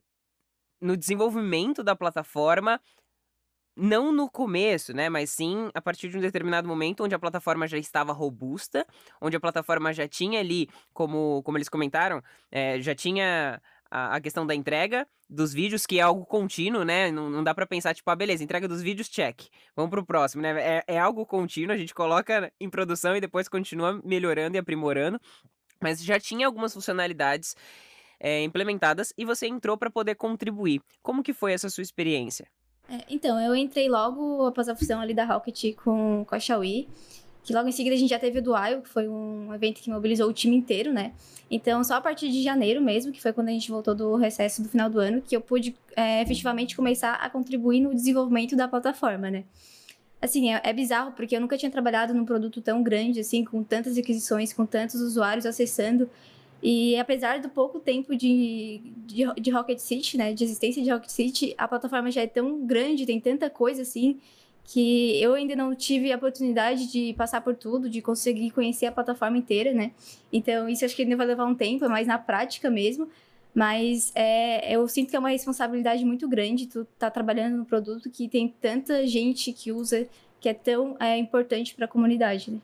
no 0.81 0.97
desenvolvimento 0.97 1.83
da 1.83 1.95
plataforma 1.95 2.81
não 3.77 4.13
no 4.13 4.31
começo, 4.31 4.95
né, 4.95 5.09
mas 5.09 5.31
sim 5.31 5.69
a 5.75 5.81
partir 5.81 6.09
de 6.09 6.17
um 6.17 6.21
determinado 6.21 6.69
momento 6.69 7.03
onde 7.03 7.15
a 7.15 7.19
plataforma 7.19 7.67
já 7.67 7.77
estava 7.77 8.13
robusta, 8.13 8.87
onde 9.21 9.37
a 9.37 9.41
plataforma 9.41 9.93
já 9.93 10.07
tinha 10.07 10.39
ali, 10.39 10.69
como, 10.93 11.43
como 11.43 11.59
eles 11.59 11.69
comentaram, 11.69 12.23
é, 12.53 12.81
já 12.81 12.95
tinha 12.95 13.61
a, 13.91 14.21
questão 14.21 14.47
da 14.47 14.55
entrega 14.55 15.07
dos 15.29 15.53
vídeos, 15.53 15.87
que 15.87 15.99
é 15.99 16.03
algo 16.03 16.25
contínuo, 16.27 16.85
né? 16.85 17.11
Não, 17.11 17.31
não 17.31 17.45
dá 17.45 17.55
para 17.55 17.67
pensar, 17.67 17.95
tipo, 17.95 18.11
ah, 18.11 18.17
beleza, 18.17 18.43
entrega 18.43 18.67
dos 18.69 18.83
vídeos, 18.83 19.09
check. 19.09 19.43
Vamos 19.77 19.91
pro 19.91 20.05
próximo, 20.05 20.43
né? 20.43 20.55
É, 20.61 20.85
é 20.87 20.99
algo 20.99 21.25
contínuo, 21.25 21.75
a 21.75 21.79
gente 21.79 21.95
coloca 21.95 22.53
em 22.61 22.69
produção 22.69 23.17
e 23.17 23.21
depois 23.21 23.49
continua 23.49 24.01
melhorando 24.05 24.57
e 24.57 24.59
aprimorando. 24.59 25.21
Mas 25.81 26.03
já 26.03 26.19
tinha 26.19 26.47
algumas 26.47 26.73
funcionalidades 26.73 27.55
é, 28.19 28.43
implementadas 28.43 29.13
e 29.19 29.25
você 29.25 29.47
entrou 29.47 29.77
para 29.77 29.91
poder 29.91 30.15
contribuir. 30.15 30.81
Como 31.03 31.23
que 31.23 31.33
foi 31.33 31.53
essa 31.53 31.69
sua 31.69 31.83
experiência? 31.83 32.47
É, 32.89 33.05
então, 33.09 33.41
eu 33.41 33.55
entrei 33.55 33.89
logo 33.89 34.47
após 34.47 34.69
a 34.69 34.77
fusão 34.77 35.01
ali 35.01 35.15
da 35.15 35.25
Rocket 35.25 35.75
com, 35.77 36.25
com 36.25 36.35
a 36.35 36.39
Xiaomi 36.39 36.89
que 37.45 37.53
logo 37.53 37.69
em 37.69 37.73
seguida 37.73 37.95
a 37.95 37.99
gente 37.99 38.09
já 38.09 38.19
teve 38.19 38.39
o 38.39 38.43
Dual, 38.43 38.81
que 38.81 38.89
foi 38.89 39.07
um 39.07 39.53
evento 39.53 39.83
que 39.83 39.91
mobilizou 39.91 40.29
o 40.29 40.33
time 40.33 40.57
inteiro, 40.57 40.93
né? 40.93 41.13
Então, 41.51 41.85
só 41.85 41.97
a 41.97 42.01
partir 42.01 42.31
de 42.31 42.43
janeiro 42.43 42.81
mesmo, 42.81 43.13
que 43.13 43.21
foi 43.21 43.35
quando 43.35 43.49
a 43.49 43.53
gente 43.53 43.71
voltou 43.71 43.95
do 43.95 44.17
recesso 44.17 44.63
do 44.63 44.69
final 44.69 44.89
do 44.89 44.99
ano, 44.99 45.21
que 45.21 45.37
eu 45.37 45.43
pude 45.43 45.77
é, 45.95 46.23
efetivamente 46.23 46.75
começar 46.75 47.13
a 47.15 47.29
contribuir 47.29 47.81
no 47.81 47.95
desenvolvimento 47.95 48.57
da 48.57 48.67
plataforma, 48.67 49.31
né? 49.31 49.45
Assim, 50.23 50.55
é, 50.55 50.61
é, 50.65 50.73
bizarro, 50.73 51.13
porque 51.13 51.37
eu 51.37 51.41
nunca 51.41 51.59
tinha 51.59 51.71
trabalhado 51.71 52.15
num 52.15 52.25
produto 52.25 52.63
tão 52.63 52.83
grande, 52.83 53.21
assim, 53.21 53.45
com 53.45 53.63
tantas 53.63 53.99
aquisições, 53.99 54.55
com 54.55 54.65
tantos 54.65 55.03
usuários 55.03 55.45
acessando. 55.45 56.09
E 56.63 56.97
apesar 56.97 57.41
do 57.41 57.51
pouco 57.51 57.79
tempo 57.79 58.17
de, 58.17 58.81
de, 59.07 59.27
de 59.39 59.51
Rocket 59.51 59.79
City, 59.79 60.17
né, 60.17 60.33
de 60.33 60.43
existência 60.45 60.83
de 60.83 60.91
Rocket 60.91 61.11
City, 61.11 61.55
a 61.59 61.69
plataforma 61.69 62.11
já 62.11 62.23
é 62.23 62.27
tão 62.27 62.65
grande, 62.65 63.05
tem 63.05 63.21
tanta 63.21 63.51
coisa, 63.51 63.83
assim, 63.83 64.19
que 64.65 65.21
eu 65.23 65.35
ainda 65.35 65.55
não 65.55 65.75
tive 65.75 66.11
a 66.11 66.17
oportunidade 66.17 66.91
de 66.91 67.13
passar 67.15 67.43
por 67.43 67.55
tudo, 67.55 67.89
de 67.89 68.01
conseguir 68.01 68.51
conhecer 68.51 68.87
a 68.87 68.93
plataforma 68.93 69.37
inteira, 69.37 69.73
né? 69.73 69.93
Então, 70.33 70.69
isso 70.69 70.85
acho 70.85 70.97
que 70.97 71.03
ainda 71.03 71.17
vai 71.17 71.27
levar 71.27 71.45
um 71.45 71.55
tempo, 71.55 71.85
é 71.85 71.89
mais 71.89 72.07
na 72.07 72.19
prática 72.19 72.71
mesmo. 72.71 73.09
Mas 73.55 74.11
é, 74.17 74.75
eu 74.75 74.89
sinto 74.89 75.11
que 75.11 75.17
é 75.17 75.19
uma 75.19 75.29
responsabilidade 75.29 76.05
muito 76.05 76.29
grande 76.29 76.67
tu 76.67 76.85
tá 76.99 77.09
trabalhando 77.09 77.57
no 77.57 77.65
produto 77.65 78.11
que 78.11 78.29
tem 78.29 78.53
tanta 78.61 79.07
gente 79.07 79.53
que 79.53 79.71
usa, 79.71 80.09
que 80.41 80.49
é 80.49 80.55
tão 80.55 80.97
é, 80.99 81.17
importante 81.17 81.73
para 81.75 81.85
a 81.85 81.89
comunidade, 81.89 82.51
né? 82.51 82.59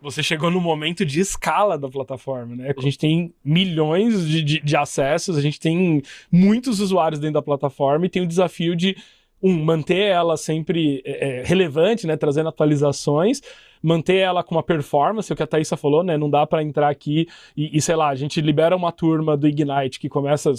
Você 0.00 0.22
chegou 0.22 0.48
no 0.48 0.60
momento 0.60 1.04
de 1.04 1.18
escala 1.18 1.76
da 1.76 1.88
plataforma, 1.88 2.54
né? 2.54 2.72
A 2.76 2.80
gente 2.80 2.96
tem 2.96 3.34
milhões 3.44 4.28
de, 4.28 4.42
de, 4.42 4.60
de 4.60 4.76
acessos, 4.76 5.36
a 5.36 5.40
gente 5.40 5.58
tem 5.58 6.00
muitos 6.30 6.78
usuários 6.78 7.18
dentro 7.18 7.34
da 7.34 7.42
plataforma 7.42 8.06
e 8.06 8.08
tem 8.08 8.22
o 8.22 8.26
desafio 8.26 8.76
de 8.76 8.96
um, 9.42 9.64
manter 9.64 10.10
ela 10.10 10.36
sempre 10.36 11.02
é, 11.04 11.40
é, 11.40 11.42
relevante, 11.44 12.06
né, 12.06 12.16
trazendo 12.16 12.48
atualizações, 12.48 13.40
manter 13.82 14.16
ela 14.16 14.42
com 14.42 14.54
uma 14.54 14.62
performance, 14.62 15.32
o 15.32 15.36
que 15.36 15.42
a 15.42 15.46
Thaisa 15.46 15.76
falou, 15.76 16.02
né, 16.02 16.16
não 16.16 16.28
dá 16.28 16.46
para 16.46 16.62
entrar 16.62 16.88
aqui 16.88 17.28
e, 17.56 17.76
e, 17.76 17.80
sei 17.80 17.94
lá, 17.94 18.08
a 18.08 18.14
gente 18.14 18.40
libera 18.40 18.76
uma 18.76 18.90
turma 18.90 19.36
do 19.36 19.46
Ignite 19.46 20.00
que 20.00 20.08
começa 20.08 20.52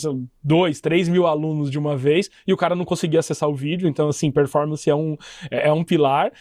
dois, 0.44 0.80
três 0.80 1.10
mil 1.10 1.28
alunos 1.28 1.70
de 1.70 1.78
uma 1.78 1.98
vez 1.98 2.30
e 2.48 2.54
o 2.54 2.58
cara 2.58 2.76
não 2.76 2.86
conseguia 2.86 3.20
acessar 3.20 3.50
o 3.50 3.56
vídeo, 3.56 3.88
então 3.88 4.08
assim, 4.08 4.32
performance 4.32 4.90
é 4.90 4.96
um, 4.96 5.18
é, 5.52 5.68
é 5.68 5.74
um 5.74 5.84
pilar 5.84 6.32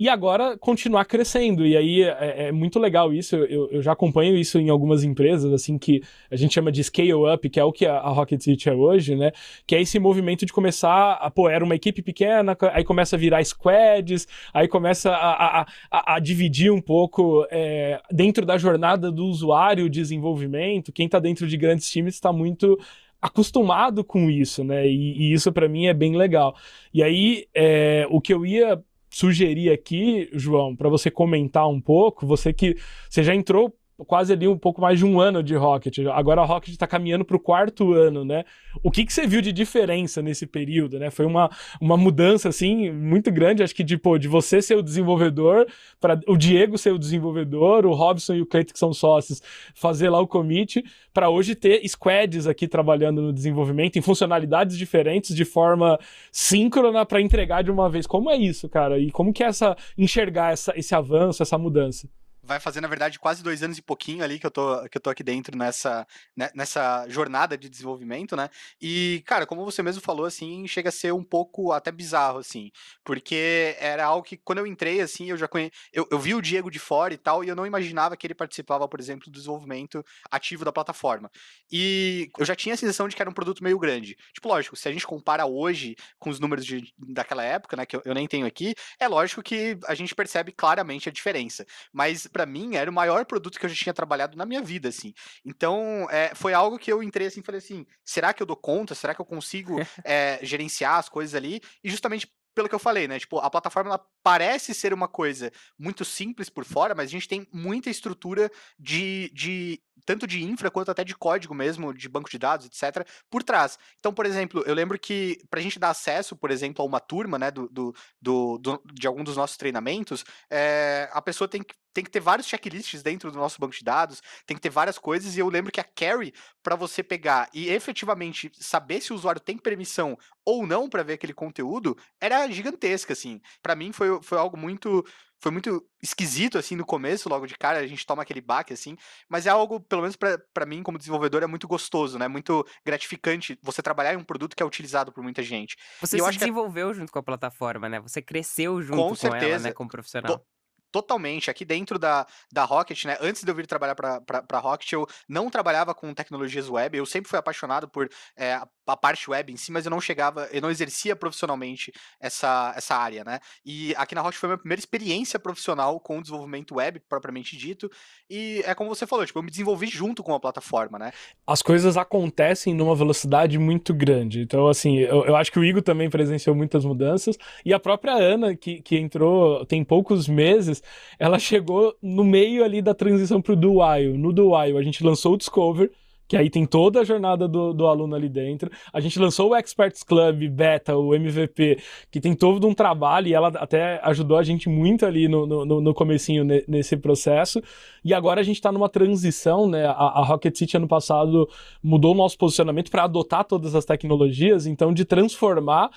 e 0.00 0.08
agora 0.08 0.56
continuar 0.56 1.04
crescendo. 1.04 1.66
E 1.66 1.76
aí 1.76 2.02
é, 2.02 2.46
é 2.46 2.52
muito 2.52 2.78
legal 2.78 3.12
isso. 3.12 3.36
Eu, 3.36 3.70
eu, 3.70 3.82
já 3.82 3.92
acompanho 3.92 4.34
isso 4.34 4.58
em 4.58 4.70
algumas 4.70 5.04
empresas, 5.04 5.52
assim, 5.52 5.76
que 5.76 6.02
a 6.30 6.36
gente 6.36 6.54
chama 6.54 6.72
de 6.72 6.82
scale 6.82 7.12
up, 7.12 7.50
que 7.50 7.60
é 7.60 7.64
o 7.64 7.70
que 7.70 7.84
a, 7.84 8.08
Rocket 8.08 8.40
City 8.40 8.70
é 8.70 8.72
hoje, 8.72 9.14
né? 9.14 9.30
Que 9.66 9.76
é 9.76 9.82
esse 9.82 9.98
movimento 9.98 10.46
de 10.46 10.54
começar 10.54 11.12
a, 11.12 11.30
pô, 11.30 11.50
era 11.50 11.62
uma 11.62 11.74
equipe 11.74 12.00
pequena, 12.00 12.56
aí 12.72 12.82
começa 12.82 13.14
a 13.14 13.18
virar 13.18 13.44
squads, 13.44 14.26
aí 14.54 14.66
começa 14.66 15.10
a, 15.10 15.60
a, 15.60 15.66
a, 15.90 16.14
a 16.14 16.18
dividir 16.18 16.72
um 16.72 16.80
pouco 16.80 17.46
é, 17.50 18.00
dentro 18.10 18.46
da 18.46 18.56
jornada 18.56 19.12
do 19.12 19.26
usuário 19.26 19.84
o 19.84 19.90
desenvolvimento. 19.90 20.92
Quem 20.92 21.04
está 21.04 21.18
dentro 21.18 21.46
de 21.46 21.58
grandes 21.58 21.90
times 21.90 22.14
está 22.14 22.32
muito 22.32 22.78
acostumado 23.20 24.02
com 24.02 24.30
isso, 24.30 24.64
né? 24.64 24.88
E, 24.88 25.28
e 25.28 25.32
isso 25.34 25.52
para 25.52 25.68
mim 25.68 25.88
é 25.88 25.92
bem 25.92 26.16
legal. 26.16 26.56
E 26.92 27.02
aí, 27.02 27.46
é, 27.54 28.06
o 28.08 28.18
que 28.18 28.32
eu 28.32 28.46
ia 28.46 28.82
sugerir 29.10 29.70
aqui, 29.70 30.28
João, 30.32 30.74
para 30.76 30.88
você 30.88 31.10
comentar 31.10 31.68
um 31.68 31.80
pouco, 31.80 32.26
você 32.26 32.52
que 32.52 32.76
você 33.08 33.22
já 33.22 33.34
entrou 33.34 33.74
quase 34.06 34.32
ali 34.32 34.46
um 34.48 34.58
pouco 34.58 34.80
mais 34.80 34.98
de 34.98 35.04
um 35.04 35.20
ano 35.20 35.42
de 35.42 35.54
Rocket. 35.54 35.98
Agora 36.12 36.40
a 36.40 36.44
Rocket 36.44 36.70
está 36.70 36.86
caminhando 36.86 37.24
para 37.24 37.36
o 37.36 37.40
quarto 37.40 37.92
ano, 37.92 38.24
né? 38.24 38.44
O 38.82 38.90
que, 38.90 39.04
que 39.04 39.12
você 39.12 39.26
viu 39.26 39.40
de 39.40 39.52
diferença 39.52 40.22
nesse 40.22 40.46
período, 40.46 40.98
né? 40.98 41.10
Foi 41.10 41.26
uma, 41.26 41.50
uma 41.80 41.96
mudança, 41.96 42.48
assim, 42.48 42.90
muito 42.90 43.30
grande, 43.30 43.62
acho 43.62 43.74
que 43.74 43.84
de, 43.84 43.96
pô, 43.96 44.18
de 44.18 44.28
você 44.28 44.62
ser 44.62 44.76
o 44.76 44.82
desenvolvedor, 44.82 45.66
para 46.00 46.20
o 46.26 46.36
Diego 46.36 46.78
ser 46.78 46.92
o 46.92 46.98
desenvolvedor, 46.98 47.86
o 47.86 47.92
Robson 47.92 48.34
e 48.34 48.42
o 48.42 48.46
Cleiton, 48.46 48.72
que 48.72 48.78
são 48.78 48.92
sócios, 48.92 49.42
fazer 49.74 50.08
lá 50.08 50.20
o 50.20 50.26
commit, 50.26 50.84
para 51.12 51.28
hoje 51.28 51.54
ter 51.54 51.86
squads 51.88 52.46
aqui 52.46 52.68
trabalhando 52.68 53.20
no 53.22 53.32
desenvolvimento 53.32 53.96
em 53.98 54.02
funcionalidades 54.02 54.76
diferentes, 54.76 55.34
de 55.34 55.44
forma 55.44 55.98
síncrona, 56.30 57.04
para 57.04 57.20
entregar 57.20 57.62
de 57.62 57.70
uma 57.70 57.88
vez. 57.88 58.06
Como 58.06 58.30
é 58.30 58.36
isso, 58.36 58.68
cara? 58.68 58.98
E 58.98 59.10
como 59.10 59.32
que 59.32 59.42
é 59.42 59.46
essa, 59.46 59.76
enxergar 59.96 60.52
essa, 60.52 60.72
esse 60.76 60.94
avanço, 60.94 61.42
essa 61.42 61.58
mudança? 61.58 62.08
Vai 62.42 62.58
fazer, 62.58 62.80
na 62.80 62.88
verdade, 62.88 63.18
quase 63.18 63.42
dois 63.42 63.62
anos 63.62 63.78
e 63.78 63.82
pouquinho 63.82 64.24
ali 64.24 64.38
que 64.38 64.46
eu 64.46 64.50
tô, 64.50 64.88
que 64.88 64.96
eu 64.96 65.00
tô 65.00 65.10
aqui 65.10 65.22
dentro 65.22 65.56
nessa, 65.56 66.06
né, 66.36 66.50
nessa 66.54 67.06
jornada 67.08 67.56
de 67.56 67.68
desenvolvimento, 67.68 68.34
né? 68.34 68.48
E, 68.80 69.22
cara, 69.26 69.46
como 69.46 69.64
você 69.64 69.82
mesmo 69.82 70.00
falou, 70.00 70.26
assim, 70.26 70.66
chega 70.66 70.88
a 70.88 70.92
ser 70.92 71.12
um 71.12 71.22
pouco 71.22 71.72
até 71.72 71.92
bizarro, 71.92 72.38
assim, 72.38 72.70
porque 73.04 73.76
era 73.78 74.04
algo 74.04 74.24
que 74.24 74.36
quando 74.36 74.58
eu 74.58 74.66
entrei, 74.66 75.00
assim, 75.00 75.30
eu 75.30 75.36
já 75.36 75.46
conhe... 75.46 75.70
eu, 75.92 76.06
eu 76.10 76.18
vi 76.18 76.34
o 76.34 76.40
Diego 76.40 76.70
de 76.70 76.78
fora 76.78 77.12
e 77.12 77.18
tal, 77.18 77.44
e 77.44 77.48
eu 77.48 77.56
não 77.56 77.66
imaginava 77.66 78.16
que 78.16 78.26
ele 78.26 78.34
participava, 78.34 78.88
por 78.88 79.00
exemplo, 79.00 79.26
do 79.26 79.32
desenvolvimento 79.32 80.04
ativo 80.30 80.64
da 80.64 80.72
plataforma. 80.72 81.30
E 81.70 82.30
eu 82.38 82.44
já 82.44 82.56
tinha 82.56 82.74
a 82.74 82.78
sensação 82.78 83.06
de 83.06 83.14
que 83.14 83.22
era 83.22 83.30
um 83.30 83.34
produto 83.34 83.62
meio 83.62 83.78
grande. 83.78 84.16
Tipo, 84.32 84.48
lógico, 84.48 84.76
se 84.76 84.88
a 84.88 84.92
gente 84.92 85.06
compara 85.06 85.46
hoje 85.46 85.94
com 86.18 86.30
os 86.30 86.40
números 86.40 86.64
de, 86.64 86.92
daquela 86.98 87.44
época, 87.44 87.76
né, 87.76 87.86
que 87.86 87.96
eu, 87.96 88.02
eu 88.04 88.14
nem 88.14 88.26
tenho 88.26 88.46
aqui, 88.46 88.74
é 88.98 89.06
lógico 89.06 89.42
que 89.42 89.78
a 89.86 89.94
gente 89.94 90.14
percebe 90.14 90.52
claramente 90.52 91.08
a 91.08 91.12
diferença. 91.12 91.66
Mas 91.92 92.29
para 92.30 92.46
mim 92.46 92.76
era 92.76 92.90
o 92.90 92.94
maior 92.94 93.24
produto 93.24 93.58
que 93.58 93.66
eu 93.66 93.70
já 93.70 93.76
tinha 93.76 93.94
trabalhado 93.94 94.36
na 94.36 94.46
minha 94.46 94.62
vida, 94.62 94.88
assim. 94.88 95.12
Então, 95.44 96.06
é, 96.10 96.34
foi 96.34 96.52
algo 96.54 96.78
que 96.78 96.92
eu 96.92 97.02
entrei 97.02 97.26
assim, 97.26 97.42
falei 97.42 97.58
assim, 97.58 97.86
será 98.04 98.32
que 98.32 98.42
eu 98.42 98.46
dou 98.46 98.56
conta? 98.56 98.94
Será 98.94 99.14
que 99.14 99.20
eu 99.20 99.26
consigo 99.26 99.76
é, 100.04 100.38
gerenciar 100.42 100.96
as 100.96 101.08
coisas 101.08 101.34
ali? 101.34 101.60
E 101.82 101.90
justamente 101.90 102.30
pelo 102.54 102.68
que 102.68 102.74
eu 102.74 102.80
falei, 102.80 103.06
né? 103.06 103.18
Tipo, 103.18 103.38
a 103.38 103.50
plataforma 103.50 103.90
ela 103.90 104.06
parece 104.22 104.74
ser 104.74 104.92
uma 104.92 105.08
coisa 105.08 105.52
muito 105.78 106.04
simples 106.04 106.48
por 106.48 106.64
fora, 106.64 106.94
mas 106.94 107.06
a 107.06 107.10
gente 107.12 107.28
tem 107.28 107.46
muita 107.52 107.88
estrutura 107.88 108.50
de, 108.78 109.30
de 109.32 109.80
tanto 110.04 110.26
de 110.26 110.42
infra 110.42 110.70
quanto 110.70 110.90
até 110.90 111.04
de 111.04 111.14
código 111.14 111.54
mesmo, 111.54 111.94
de 111.94 112.08
banco 112.08 112.30
de 112.30 112.38
dados, 112.38 112.66
etc., 112.66 113.06
por 113.30 113.42
trás. 113.42 113.78
Então, 113.98 114.12
por 114.12 114.26
exemplo, 114.26 114.62
eu 114.66 114.74
lembro 114.74 114.98
que 114.98 115.38
para 115.48 115.60
a 115.60 115.62
gente 115.62 115.78
dar 115.78 115.90
acesso, 115.90 116.36
por 116.36 116.50
exemplo, 116.50 116.82
a 116.82 116.86
uma 116.86 117.00
turma, 117.00 117.38
né, 117.38 117.50
do, 117.50 117.68
do, 117.68 117.94
do, 118.20 118.58
do 118.58 118.82
de 118.92 119.06
algum 119.06 119.24
dos 119.24 119.36
nossos 119.36 119.56
treinamentos, 119.56 120.24
é, 120.50 121.08
a 121.12 121.22
pessoa 121.22 121.48
tem 121.48 121.62
que 121.62 121.74
tem 121.92 122.04
que 122.04 122.10
ter 122.10 122.20
vários 122.20 122.46
checklists 122.46 123.02
dentro 123.02 123.30
do 123.30 123.38
nosso 123.38 123.60
banco 123.60 123.74
de 123.74 123.84
dados, 123.84 124.20
tem 124.46 124.56
que 124.56 124.60
ter 124.60 124.70
várias 124.70 124.98
coisas, 124.98 125.36
e 125.36 125.40
eu 125.40 125.48
lembro 125.48 125.72
que 125.72 125.80
a 125.80 125.84
carry, 125.84 126.32
para 126.62 126.76
você 126.76 127.02
pegar 127.02 127.48
e 127.52 127.68
efetivamente 127.68 128.50
saber 128.54 129.00
se 129.00 129.12
o 129.12 129.16
usuário 129.16 129.40
tem 129.40 129.58
permissão 129.58 130.16
ou 130.44 130.66
não 130.66 130.88
para 130.88 131.02
ver 131.02 131.14
aquele 131.14 131.34
conteúdo, 131.34 131.96
era 132.20 132.50
gigantesca, 132.50 133.12
assim. 133.12 133.40
Para 133.62 133.74
mim 133.74 133.92
foi, 133.92 134.22
foi 134.22 134.38
algo 134.38 134.56
muito 134.56 135.04
foi 135.42 135.50
muito 135.50 135.82
esquisito, 136.02 136.58
assim, 136.58 136.76
no 136.76 136.84
começo, 136.84 137.28
logo 137.28 137.46
de 137.46 137.56
cara, 137.56 137.78
a 137.78 137.86
gente 137.86 138.04
toma 138.04 138.22
aquele 138.22 138.42
baque, 138.42 138.74
assim, 138.74 138.94
mas 139.28 139.46
é 139.46 139.50
algo, 139.50 139.80
pelo 139.80 140.02
menos 140.02 140.14
para 140.14 140.66
mim, 140.66 140.82
como 140.82 140.98
desenvolvedor, 140.98 141.42
é 141.42 141.46
muito 141.46 141.66
gostoso, 141.66 142.18
né? 142.18 142.28
Muito 142.28 142.64
gratificante 142.84 143.58
você 143.62 143.82
trabalhar 143.82 144.12
em 144.12 144.18
um 144.18 144.24
produto 144.24 144.54
que 144.54 144.62
é 144.62 144.66
utilizado 144.66 145.10
por 145.10 145.22
muita 145.22 145.42
gente. 145.42 145.76
Você 146.00 146.18
e 146.18 146.20
se 146.20 146.32
desenvolveu 146.32 146.90
que... 146.90 146.94
junto 146.96 147.10
com 147.10 147.18
a 147.18 147.22
plataforma, 147.22 147.88
né? 147.88 148.00
Você 148.00 148.20
cresceu 148.20 148.82
junto 148.82 149.00
com, 149.00 149.08
com 149.08 149.14
certeza. 149.14 149.46
ela, 149.46 149.58
né? 149.60 149.72
Como 149.72 149.88
profissional. 149.88 150.44
Totalmente. 150.90 151.50
Aqui 151.50 151.64
dentro 151.64 151.98
da, 151.98 152.26
da 152.52 152.64
Rocket, 152.64 153.04
né? 153.04 153.16
Antes 153.20 153.42
de 153.42 153.50
eu 153.50 153.54
vir 153.54 153.66
trabalhar 153.66 153.94
para 153.94 154.22
a 154.50 154.58
Rocket, 154.58 154.92
eu 154.92 155.06
não 155.28 155.50
trabalhava 155.50 155.94
com 155.94 156.12
tecnologias 156.14 156.68
web. 156.68 156.96
Eu 156.96 157.06
sempre 157.06 157.28
fui 157.28 157.38
apaixonado 157.38 157.88
por 157.88 158.08
é, 158.36 158.60
a 158.86 158.96
parte 158.96 159.30
web 159.30 159.52
em 159.52 159.56
si, 159.56 159.70
mas 159.70 159.84
eu 159.84 159.90
não 159.90 160.00
chegava, 160.00 160.48
eu 160.52 160.60
não 160.60 160.70
exercia 160.70 161.14
profissionalmente 161.14 161.92
essa, 162.20 162.72
essa 162.76 162.96
área, 162.96 163.24
né? 163.24 163.38
E 163.64 163.94
aqui 163.96 164.14
na 164.14 164.20
Rocket 164.20 164.38
foi 164.38 164.48
a 164.48 164.50
minha 164.50 164.58
primeira 164.58 164.80
experiência 164.80 165.38
profissional 165.38 166.00
com 166.00 166.18
o 166.18 166.22
desenvolvimento 166.22 166.74
web, 166.74 167.00
propriamente 167.08 167.56
dito. 167.56 167.90
E 168.28 168.62
é 168.64 168.74
como 168.74 168.88
você 168.88 169.06
falou, 169.06 169.24
tipo, 169.24 169.38
eu 169.38 169.42
me 169.42 169.50
desenvolvi 169.50 169.86
junto 169.86 170.22
com 170.22 170.34
a 170.34 170.40
plataforma, 170.40 170.98
né? 170.98 171.12
As 171.46 171.62
coisas 171.62 171.96
acontecem 171.96 172.74
numa 172.74 172.94
velocidade 172.94 173.58
muito 173.58 173.94
grande. 173.94 174.40
Então, 174.40 174.68
assim, 174.68 174.98
eu, 174.98 175.24
eu 175.24 175.36
acho 175.36 175.52
que 175.52 175.58
o 175.58 175.64
Igor 175.64 175.82
também 175.82 176.10
presenciou 176.10 176.54
muitas 176.54 176.84
mudanças. 176.84 177.36
E 177.64 177.72
a 177.72 177.80
própria 177.80 178.14
Ana, 178.14 178.56
que, 178.56 178.80
que 178.82 178.96
entrou 178.96 179.64
tem 179.66 179.84
poucos 179.84 180.28
meses, 180.28 180.79
ela 181.18 181.38
chegou 181.38 181.94
no 182.02 182.24
meio 182.24 182.64
ali 182.64 182.80
da 182.82 182.94
transição 182.94 183.40
pro 183.40 183.56
Dual. 183.56 184.00
No 184.16 184.32
Dual, 184.32 184.76
a 184.76 184.82
gente 184.82 185.04
lançou 185.04 185.34
o 185.34 185.36
Discover 185.36 185.90
que 186.30 186.36
aí 186.36 186.48
tem 186.48 186.64
toda 186.64 187.00
a 187.00 187.04
jornada 187.04 187.48
do, 187.48 187.72
do 187.74 187.88
aluno 187.88 188.14
ali 188.14 188.28
dentro. 188.28 188.70
A 188.92 189.00
gente 189.00 189.18
lançou 189.18 189.50
o 189.50 189.56
Experts 189.56 190.04
Club 190.04 190.48
Beta, 190.48 190.96
o 190.96 191.12
MVP, 191.12 191.78
que 192.08 192.20
tem 192.20 192.34
todo 192.34 192.68
um 192.68 192.72
trabalho 192.72 193.26
e 193.26 193.34
ela 193.34 193.48
até 193.48 194.00
ajudou 194.04 194.38
a 194.38 194.44
gente 194.44 194.68
muito 194.68 195.04
ali 195.04 195.26
no, 195.26 195.44
no, 195.44 195.80
no 195.80 195.92
comecinho 195.92 196.44
ne, 196.44 196.62
nesse 196.68 196.96
processo. 196.96 197.60
E 198.04 198.14
agora 198.14 198.40
a 198.40 198.44
gente 198.44 198.54
está 198.54 198.70
numa 198.70 198.88
transição, 198.88 199.68
né? 199.68 199.86
A, 199.86 199.90
a, 199.90 200.24
Rocket 200.24 200.56
City 200.56 200.76
ano 200.76 200.86
passado 200.86 201.48
mudou 201.82 202.14
o 202.14 202.16
nosso 202.16 202.38
posicionamento 202.38 202.92
para 202.92 203.02
adotar 203.02 203.44
todas 203.44 203.74
as 203.74 203.84
tecnologias, 203.84 204.66
então 204.68 204.94
de 204.94 205.04
transformar 205.04 205.90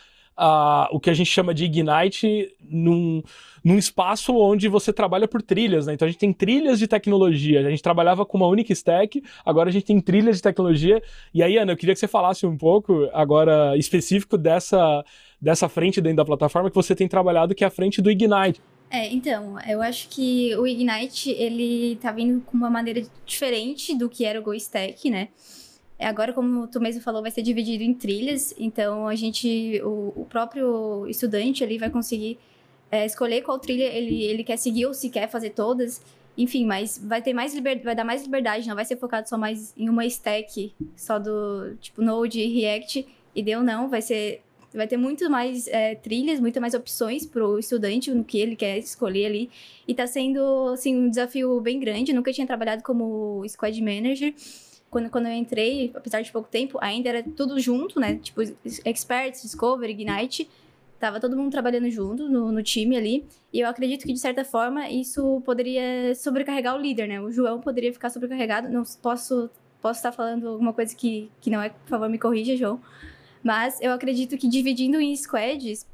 o 0.92 1.00
que 1.00 1.10
a 1.10 1.14
gente 1.14 1.30
chama 1.30 1.54
de 1.54 1.66
Ignite 1.66 2.54
num, 2.62 3.22
num 3.64 3.78
espaço 3.78 4.36
onde 4.36 4.68
você 4.68 4.92
trabalha 4.92 5.28
por 5.28 5.42
trilhas, 5.42 5.86
né? 5.86 5.94
Então 5.94 6.08
a 6.08 6.12
gente 6.12 6.20
tem 6.20 6.34
trilhas 6.34 6.80
de 6.80 6.88
tecnologia. 6.88 7.66
A 7.66 7.70
gente 7.70 7.84
trabalhava 7.84 8.26
com 8.26 8.38
uma 8.38 8.48
única 8.48 8.74
stack, 8.74 9.24
agora 9.46 9.70
a 9.70 9.72
gente 9.72 9.86
tem 9.86 10.00
trilhas 10.02 10.38
de 10.38 10.42
tecnologia. 10.42 11.02
E 11.34 11.44
aí, 11.44 11.58
Ana, 11.58 11.72
eu 11.72 11.78
queria 11.78 11.94
que 11.94 12.00
você 12.00 12.08
falasse 12.08 12.46
um 12.46 12.58
pouco 12.58 13.10
agora 13.14 13.78
específico 13.78 14.38
dessa, 14.38 15.04
dessa 15.40 15.70
frente 15.70 16.02
dentro 16.02 16.18
da 16.18 16.26
plataforma 16.26 16.70
que 16.70 16.76
você 16.76 16.96
tem 16.96 17.08
trabalhado, 17.08 17.54
que 17.54 17.64
é 17.64 17.68
a 17.68 17.72
frente 17.72 18.02
do 18.02 18.10
Ignite. 18.10 18.62
É, 18.90 19.12
então, 19.12 19.60
eu 19.68 19.82
acho 19.82 20.08
que 20.08 20.56
o 20.56 20.68
Ignite, 20.68 21.32
ele 21.32 21.98
tá 22.00 22.12
vindo 22.12 22.42
com 22.42 22.56
uma 22.56 22.70
maneira 22.70 23.02
diferente 23.26 23.98
do 23.98 24.08
que 24.08 24.24
era 24.24 24.40
o 24.40 24.44
GoStack, 24.44 25.10
né? 25.10 25.30
É, 25.98 26.08
agora, 26.08 26.34
como 26.34 26.68
tu 26.68 26.80
mesmo 26.82 27.02
falou, 27.02 27.22
vai 27.22 27.32
ser 27.32 27.42
dividido 27.42 27.84
em 27.84 27.94
trilhas, 27.94 28.54
então 28.58 29.08
a 29.08 29.16
gente, 29.16 29.82
o, 29.84 30.14
o 30.16 30.28
próprio 30.30 31.08
estudante 31.08 31.64
ali 31.64 31.78
vai 31.78 31.90
conseguir 31.90 32.38
é, 32.92 33.06
escolher 33.06 33.42
qual 33.42 33.58
trilha 33.60 33.86
ele, 33.86 34.24
ele 34.24 34.44
quer 34.44 34.58
seguir 34.58 34.86
ou 34.86 34.94
se 34.94 35.10
quer 35.10 35.28
fazer 35.30 35.52
todas. 35.52 36.02
Enfim, 36.38 36.66
mas 36.66 36.98
vai 36.98 37.22
ter 37.22 37.34
mais 37.34 37.54
liberdade, 37.54 37.86
vai 37.86 37.96
dar 37.96 38.04
mais 38.04 38.24
liberdade, 38.24 38.68
não 38.68 38.76
vai 38.76 38.86
ser 38.86 38.98
focado 38.98 39.30
só 39.30 39.38
mais 39.38 39.74
em 39.78 39.88
uma 39.88 40.06
stack, 40.06 40.74
só 40.96 41.20
do 41.20 41.76
tipo 41.80 42.02
Node 42.02 42.44
React, 42.44 43.08
e 43.36 43.44
deu 43.44 43.62
não, 43.62 43.88
vai 43.88 44.02
ser 44.02 44.42
vai 44.74 44.88
ter 44.88 44.98
muito 44.98 45.30
mais 45.30 45.68
é, 45.68 45.96
trilhas, 45.96 46.40
muito 46.40 46.60
mais 46.60 46.74
opções 46.74 47.26
para 47.26 47.46
o 47.48 47.60
estudante 47.60 48.12
no 48.12 48.24
que 48.24 48.40
ele 48.40 48.56
quer 48.56 48.80
escolher 48.80 49.28
ali. 49.28 49.50
E 49.88 49.92
está 49.92 50.08
sendo, 50.08 50.70
assim, 50.74 50.96
um 50.96 51.10
desafio 51.10 51.62
bem 51.62 51.80
grande. 51.80 52.12
Eu 52.12 52.16
nunca 52.16 52.34
tinha 52.34 52.48
trabalhado 52.48 52.82
como 52.82 53.44
Squad 53.48 53.80
Manager 53.82 54.34
quando, 54.94 55.10
quando 55.10 55.26
eu 55.26 55.34
entrei, 55.34 55.92
apesar 55.96 56.22
de 56.22 56.32
pouco 56.32 56.48
tempo, 56.48 56.78
ainda 56.80 57.10
era 57.10 57.24
tudo 57.24 57.60
junto, 57.60 58.00
né? 58.00 58.20
Tipo, 58.22 58.42
Experts, 58.86 59.42
Discovery, 59.42 59.92
Ignite. 59.94 60.48
Tava 61.00 61.20
todo 61.20 61.36
mundo 61.36 61.52
trabalhando 61.52 61.90
junto 61.90 62.30
no, 62.30 62.52
no 62.52 62.62
time 62.62 62.96
ali. 62.96 63.26
E 63.52 63.60
eu 63.60 63.68
acredito 63.68 64.06
que, 64.06 64.14
de 64.14 64.20
certa 64.20 64.46
forma, 64.46 64.88
isso 64.88 65.42
poderia 65.44 66.14
sobrecarregar 66.14 66.76
o 66.76 66.80
líder, 66.80 67.08
né? 67.08 67.20
O 67.20 67.32
João 67.32 67.60
poderia 67.60 67.92
ficar 67.92 68.12
sobrecarregado. 68.12 68.70
Não 68.70 68.84
posso, 69.02 69.50
posso 69.82 69.98
estar 69.98 70.12
falando 70.12 70.48
alguma 70.48 70.72
coisa 70.72 70.96
que, 70.96 71.30
que 71.42 71.50
não 71.50 71.60
é, 71.60 71.70
por 71.70 71.90
favor, 71.90 72.08
me 72.08 72.20
corrija, 72.20 72.56
João. 72.56 72.80
Mas 73.42 73.82
eu 73.82 73.92
acredito 73.92 74.38
que 74.38 74.48
dividindo 74.48 75.02
em 75.02 75.16
squads 75.16 75.88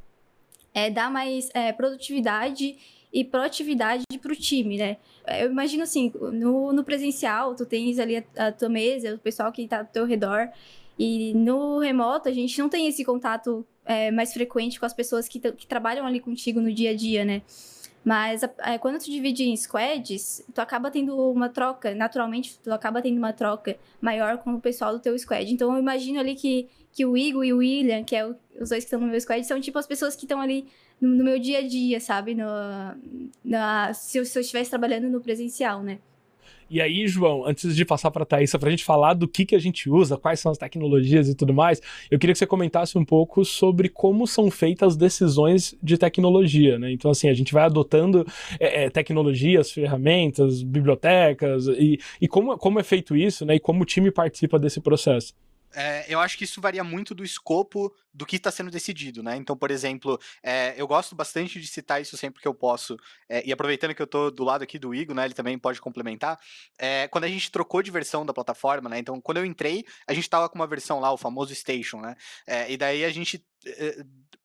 é, 0.73 0.89
dá 0.89 1.09
mais 1.09 1.49
é, 1.53 1.71
produtividade 1.71 2.77
e 3.11 3.23
proatividade 3.23 4.03
para 4.21 4.31
o 4.31 4.35
time, 4.35 4.77
né? 4.77 4.97
Eu 5.39 5.49
imagino 5.49 5.83
assim, 5.83 6.11
no, 6.31 6.71
no 6.71 6.83
presencial, 6.83 7.55
tu 7.55 7.65
tens 7.65 7.99
ali 7.99 8.17
a, 8.17 8.47
a 8.47 8.51
tua 8.51 8.69
mesa, 8.69 9.15
o 9.15 9.19
pessoal 9.19 9.51
que 9.51 9.63
está 9.63 9.79
ao 9.79 9.85
teu 9.85 10.05
redor, 10.05 10.49
e 10.97 11.33
no 11.33 11.79
remoto 11.79 12.29
a 12.29 12.31
gente 12.31 12.59
não 12.59 12.69
tem 12.69 12.87
esse 12.87 13.03
contato 13.05 13.65
é, 13.85 14.11
mais 14.11 14.33
frequente 14.33 14.79
com 14.79 14.85
as 14.85 14.93
pessoas 14.93 15.27
que, 15.27 15.39
que 15.39 15.65
trabalham 15.65 16.05
ali 16.05 16.19
contigo 16.19 16.59
no 16.61 16.71
dia 16.71 16.91
a 16.91 16.95
dia, 16.95 17.25
né? 17.25 17.41
Mas 18.03 18.43
é, 18.43 18.77
quando 18.77 18.99
tu 18.99 19.05
divide 19.05 19.43
em 19.43 19.55
squads, 19.55 20.43
tu 20.53 20.59
acaba 20.59 20.89
tendo 20.89 21.15
uma 21.31 21.49
troca, 21.49 21.93
naturalmente, 21.93 22.57
tu 22.63 22.71
acaba 22.71 23.01
tendo 23.01 23.17
uma 23.17 23.33
troca 23.33 23.77
maior 24.01 24.37
com 24.37 24.53
o 24.53 24.61
pessoal 24.61 24.93
do 24.93 24.99
teu 24.99 25.17
squad. 25.17 25.51
Então 25.51 25.73
eu 25.73 25.79
imagino 25.79 26.19
ali 26.19 26.35
que, 26.35 26.67
que 26.91 27.05
o 27.05 27.17
Igor 27.17 27.43
e 27.43 27.53
o 27.53 27.57
William, 27.57 28.03
que 28.03 28.15
é 28.15 28.25
o, 28.25 28.35
os 28.59 28.69
dois 28.69 28.83
que 28.83 28.87
estão 28.87 28.99
no 28.99 29.07
meu 29.07 29.19
squad, 29.19 29.45
são 29.45 29.59
tipo 29.59 29.77
as 29.77 29.87
pessoas 29.87 30.15
que 30.15 30.25
estão 30.25 30.39
ali 30.39 30.67
no, 31.01 31.09
no, 31.09 31.23
meu 31.23 31.39
dia 31.39 31.59
a 31.59 31.67
dia, 31.67 31.99
sabe? 31.99 32.35
No, 32.35 32.45
na, 33.43 33.93
se, 33.93 34.17
eu, 34.17 34.25
se 34.25 34.38
eu 34.38 34.41
estivesse 34.41 34.69
trabalhando 34.69 35.09
no 35.09 35.21
presencial, 35.21 35.81
né? 35.81 35.99
E 36.69 36.79
aí, 36.79 37.07
João, 37.07 37.45
antes 37.45 37.75
de 37.75 37.83
passar 37.83 38.12
para 38.12 38.21
a 38.21 38.25
Thaís, 38.25 38.51
para 38.51 38.67
a 38.67 38.69
gente 38.69 38.85
falar 38.85 39.15
do 39.15 39.27
que, 39.27 39.43
que 39.43 39.55
a 39.55 39.59
gente 39.59 39.89
usa, 39.89 40.17
quais 40.17 40.39
são 40.39 40.51
as 40.51 40.57
tecnologias 40.57 41.27
e 41.27 41.33
tudo 41.33 41.51
mais, 41.51 41.81
eu 42.12 42.19
queria 42.19 42.33
que 42.33 42.38
você 42.38 42.45
comentasse 42.45 42.95
um 42.95 43.03
pouco 43.03 43.43
sobre 43.43 43.89
como 43.89 44.27
são 44.27 44.51
feitas 44.51 44.89
as 44.89 44.95
decisões 44.95 45.75
de 45.81 45.97
tecnologia, 45.97 46.77
né? 46.77 46.91
Então, 46.91 47.09
assim, 47.09 47.27
a 47.27 47.33
gente 47.33 47.53
vai 47.53 47.63
adotando 47.63 48.25
é, 48.59 48.85
é, 48.85 48.89
tecnologias, 48.89 49.71
ferramentas, 49.71 50.62
bibliotecas, 50.62 51.67
e, 51.67 51.99
e 52.21 52.27
como, 52.27 52.57
como 52.57 52.79
é 52.79 52.83
feito 52.83 53.15
isso, 53.15 53.45
né? 53.45 53.55
E 53.55 53.59
como 53.59 53.81
o 53.81 53.85
time 53.85 54.12
participa 54.12 54.59
desse 54.59 54.79
processo. 54.79 55.33
É, 55.73 56.05
eu 56.08 56.19
acho 56.19 56.38
que 56.38 56.43
isso 56.43 56.60
varia 56.60 56.84
muito 56.84 57.13
do 57.13 57.23
escopo 57.23 57.93
do 58.13 58.25
que 58.25 58.38
está 58.38 58.51
sendo 58.51 58.71
decidido, 58.71 59.21
né? 59.21 59.36
Então, 59.36 59.55
por 59.55 59.69
exemplo, 59.69 60.19
é, 60.43 60.73
eu 60.77 60.88
gosto 60.88 61.15
bastante 61.15 61.60
de 61.60 61.67
citar 61.67 62.01
isso 62.01 62.17
sempre 62.17 62.41
que 62.41 62.47
eu 62.47 62.53
posso, 62.53 62.97
é, 63.27 63.45
e 63.45 63.51
aproveitando 63.51 63.93
que 63.93 64.01
eu 64.01 64.05
estou 64.05 64.32
do 64.32 64.43
lado 64.43 64.63
aqui 64.63 64.79
do 64.79 64.93
Igor, 64.93 65.15
né? 65.15 65.25
Ele 65.25 65.34
também 65.34 65.58
pode 65.58 65.79
complementar. 65.79 66.39
quando 67.12 67.25
a 67.25 67.27
gente 67.27 67.51
trocou 67.51 67.82
de 67.82 67.91
versão 67.91 68.25
da 68.25 68.34
plataforma, 68.34 68.89
né? 68.89 68.99
Então, 68.99 69.21
quando 69.21 69.38
eu 69.38 69.45
entrei, 69.45 69.86
a 70.08 70.13
gente 70.13 70.23
estava 70.23 70.49
com 70.49 70.55
uma 70.55 70.67
versão 70.67 70.99
lá, 70.99 71.12
o 71.12 71.17
famoso 71.17 71.53
Station, 71.53 72.01
né? 72.01 72.15
e 72.67 72.77
daí 72.77 73.03
a 73.05 73.10
gente 73.10 73.43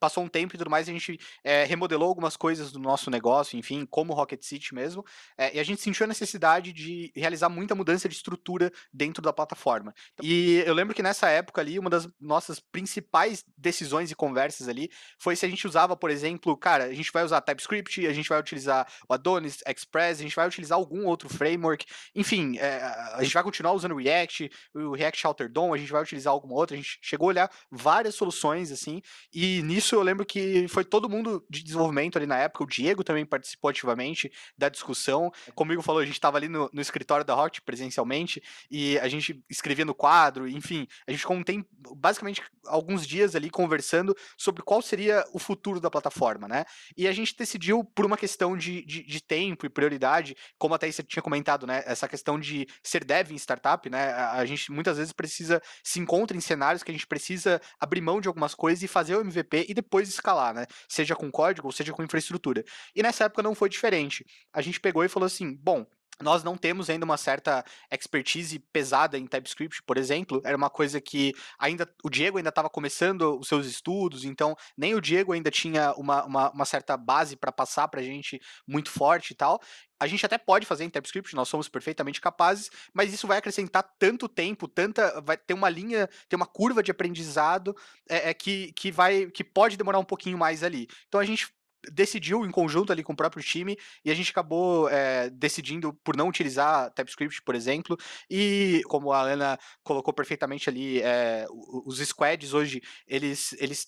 passou 0.04 0.22
um 0.22 0.28
tempo 0.28 0.54
e 0.54 0.58
tudo 0.58 0.70
mais, 0.70 0.86
a 0.86 0.92
gente 0.92 1.18
é, 1.42 1.64
remodelou 1.64 2.08
algumas 2.08 2.36
coisas 2.36 2.70
do 2.70 2.78
nosso 2.78 3.10
negócio, 3.10 3.58
enfim, 3.58 3.86
como 3.86 4.12
Rocket 4.12 4.42
City 4.42 4.74
mesmo, 4.74 5.02
é, 5.38 5.56
e 5.56 5.60
a 5.60 5.64
gente 5.64 5.80
sentiu 5.80 6.04
a 6.04 6.06
necessidade 6.06 6.74
de 6.74 7.10
realizar 7.16 7.48
muita 7.48 7.74
mudança 7.74 8.06
de 8.06 8.14
estrutura 8.14 8.70
dentro 8.92 9.22
da 9.22 9.32
plataforma. 9.32 9.94
E 10.22 10.62
eu 10.66 10.74
lembro 10.74 10.94
que 10.94 11.02
nessa 11.02 11.28
época 11.28 11.62
ali, 11.62 11.78
uma 11.78 11.88
das 11.88 12.06
nossas 12.20 12.60
principais 12.60 13.44
decisões 13.56 14.10
e 14.10 14.14
conversas 14.14 14.68
ali 14.68 14.90
foi 15.18 15.36
se 15.36 15.46
a 15.46 15.48
gente 15.48 15.66
usava, 15.66 15.96
por 15.96 16.10
exemplo, 16.10 16.54
cara, 16.56 16.84
a 16.84 16.94
gente 16.94 17.10
vai 17.10 17.24
usar 17.24 17.40
TypeScript, 17.40 18.06
a 18.06 18.12
gente 18.12 18.28
vai 18.28 18.38
utilizar 18.38 18.86
o 19.08 19.14
Adonis 19.14 19.62
Express, 19.66 20.20
a 20.20 20.22
gente 20.22 20.36
vai 20.36 20.46
utilizar 20.46 20.76
algum 20.76 21.06
outro 21.06 21.30
framework, 21.30 21.86
enfim, 22.14 22.58
é, 22.58 22.82
a 23.14 23.22
gente 23.22 23.32
vai 23.32 23.42
continuar 23.42 23.72
usando 23.72 23.92
o 23.92 23.98
React, 23.98 24.50
o 24.74 24.94
React 24.94 25.20
Shelter 25.20 25.50
DOM, 25.50 25.72
a 25.72 25.78
gente 25.78 25.90
vai 25.90 26.02
utilizar 26.02 26.32
alguma 26.32 26.54
outra, 26.54 26.74
a 26.74 26.78
gente 26.78 26.98
chegou 27.00 27.28
a 27.28 27.30
olhar 27.30 27.50
várias 27.70 28.14
soluções, 28.14 28.70
assim, 28.70 29.00
e 29.32 29.62
nisso 29.62 29.94
eu 29.94 30.02
lembro 30.02 30.24
que 30.24 30.66
foi 30.68 30.84
todo 30.84 31.08
mundo 31.08 31.44
de 31.48 31.62
desenvolvimento 31.62 32.16
ali 32.16 32.26
na 32.26 32.38
época, 32.38 32.64
o 32.64 32.66
Diego 32.66 33.04
também 33.04 33.24
participou 33.24 33.68
ativamente 33.68 34.30
da 34.56 34.68
discussão. 34.68 35.32
Comigo 35.54 35.82
falou, 35.82 36.00
a 36.00 36.04
gente 36.04 36.14
estava 36.14 36.36
ali 36.36 36.48
no, 36.48 36.70
no, 36.72 36.80
escritório 36.80 37.24
da 37.24 37.36
Hot 37.36 37.62
presencialmente 37.62 38.42
e 38.70 38.98
a 38.98 39.08
gente 39.08 39.42
escrevia 39.48 39.84
no 39.84 39.94
quadro, 39.94 40.48
enfim, 40.48 40.86
a 41.06 41.10
gente 41.10 41.26
contém 41.26 41.64
basicamente 41.96 42.42
alguns 42.66 43.06
dias 43.06 43.34
ali 43.34 43.50
conversando 43.50 44.16
sobre 44.36 44.62
qual 44.62 44.80
seria 44.82 45.24
o 45.32 45.38
futuro 45.38 45.80
da 45.80 45.90
plataforma, 45.90 46.48
né? 46.48 46.64
E 46.96 47.06
a 47.06 47.12
gente 47.12 47.36
decidiu 47.36 47.84
por 47.84 48.04
uma 48.04 48.16
questão 48.16 48.56
de, 48.56 48.84
de, 48.84 49.02
de 49.02 49.22
tempo 49.22 49.66
e 49.66 49.68
prioridade, 49.68 50.36
como 50.58 50.74
até 50.74 50.90
você 50.90 51.02
tinha 51.02 51.22
comentado, 51.22 51.66
né? 51.66 51.82
Essa 51.86 52.08
questão 52.08 52.38
de 52.38 52.66
ser 52.82 53.04
dev 53.04 53.32
em 53.32 53.36
startup, 53.36 53.88
né? 53.88 54.12
A 54.12 54.44
gente 54.44 54.70
muitas 54.70 54.96
vezes 54.96 55.12
precisa 55.12 55.62
se 55.82 56.00
encontra 56.00 56.36
em 56.36 56.40
cenários 56.40 56.82
que 56.82 56.90
a 56.90 56.94
gente 56.94 57.06
precisa 57.06 57.60
abrir 57.78 58.00
mão 58.00 58.20
de 58.20 58.28
algumas 58.28 58.54
coisas 58.54 58.82
e 58.82 58.88
fazer 58.94 59.16
o 59.16 59.20
MVP 59.20 59.66
e 59.68 59.74
depois 59.74 60.08
escalar, 60.08 60.54
né? 60.54 60.66
Seja 60.88 61.16
com 61.16 61.30
código 61.30 61.66
ou 61.66 61.72
seja 61.72 61.92
com 61.92 62.02
infraestrutura. 62.02 62.64
E 62.94 63.02
nessa 63.02 63.24
época 63.24 63.42
não 63.42 63.54
foi 63.54 63.68
diferente. 63.68 64.24
A 64.52 64.62
gente 64.62 64.80
pegou 64.80 65.04
e 65.04 65.08
falou 65.08 65.26
assim: 65.26 65.52
bom, 65.52 65.84
nós 66.22 66.44
não 66.44 66.56
temos 66.56 66.88
ainda 66.88 67.04
uma 67.04 67.16
certa 67.16 67.64
expertise 67.90 68.58
pesada 68.72 69.18
em 69.18 69.26
TypeScript, 69.26 69.82
por 69.82 69.96
exemplo. 69.96 70.40
Era 70.44 70.56
uma 70.56 70.70
coisa 70.70 71.00
que 71.00 71.32
ainda 71.58 71.88
o 72.04 72.10
Diego 72.10 72.38
ainda 72.38 72.50
estava 72.50 72.70
começando 72.70 73.38
os 73.38 73.48
seus 73.48 73.66
estudos, 73.66 74.24
então 74.24 74.56
nem 74.76 74.94
o 74.94 75.00
Diego 75.00 75.32
ainda 75.32 75.50
tinha 75.50 75.92
uma, 75.94 76.24
uma, 76.24 76.50
uma 76.50 76.64
certa 76.64 76.96
base 76.96 77.36
para 77.36 77.50
passar 77.50 77.88
para 77.88 78.00
a 78.00 78.04
gente 78.04 78.40
muito 78.66 78.90
forte 78.90 79.32
e 79.32 79.34
tal. 79.34 79.60
A 79.98 80.06
gente 80.06 80.26
até 80.26 80.36
pode 80.36 80.66
fazer 80.66 80.84
em 80.84 80.90
TypeScript, 80.90 81.34
nós 81.34 81.48
somos 81.48 81.68
perfeitamente 81.68 82.20
capazes, 82.20 82.70
mas 82.92 83.12
isso 83.12 83.26
vai 83.26 83.38
acrescentar 83.38 83.84
tanto 83.98 84.28
tempo, 84.28 84.68
tanta, 84.68 85.20
vai 85.20 85.36
ter 85.36 85.54
uma 85.54 85.68
linha, 85.68 86.08
ter 86.28 86.36
uma 86.36 86.46
curva 86.46 86.82
de 86.82 86.90
aprendizado 86.90 87.74
é, 88.08 88.30
é 88.30 88.34
que, 88.34 88.72
que 88.72 88.90
vai, 88.90 89.26
que 89.30 89.42
pode 89.42 89.76
demorar 89.76 89.98
um 89.98 90.04
pouquinho 90.04 90.36
mais 90.36 90.62
ali. 90.62 90.88
Então 91.08 91.20
a 91.20 91.24
gente 91.24 91.48
decidiu 91.92 92.44
em 92.44 92.50
conjunto 92.50 92.92
ali 92.92 93.02
com 93.02 93.12
o 93.12 93.16
próprio 93.16 93.42
time 93.42 93.76
e 94.04 94.10
a 94.10 94.14
gente 94.14 94.30
acabou 94.30 94.88
é, 94.88 95.30
decidindo 95.30 95.92
por 96.04 96.16
não 96.16 96.28
utilizar 96.28 96.90
TypeScript, 96.92 97.42
por 97.42 97.54
exemplo. 97.54 97.96
E 98.30 98.82
como 98.86 99.12
a 99.12 99.22
Ana 99.22 99.58
colocou 99.82 100.12
perfeitamente 100.12 100.68
ali, 100.68 101.00
é, 101.02 101.46
os 101.84 101.98
squads 101.98 102.52
hoje, 102.52 102.82
eles, 103.06 103.52
eles, 103.58 103.86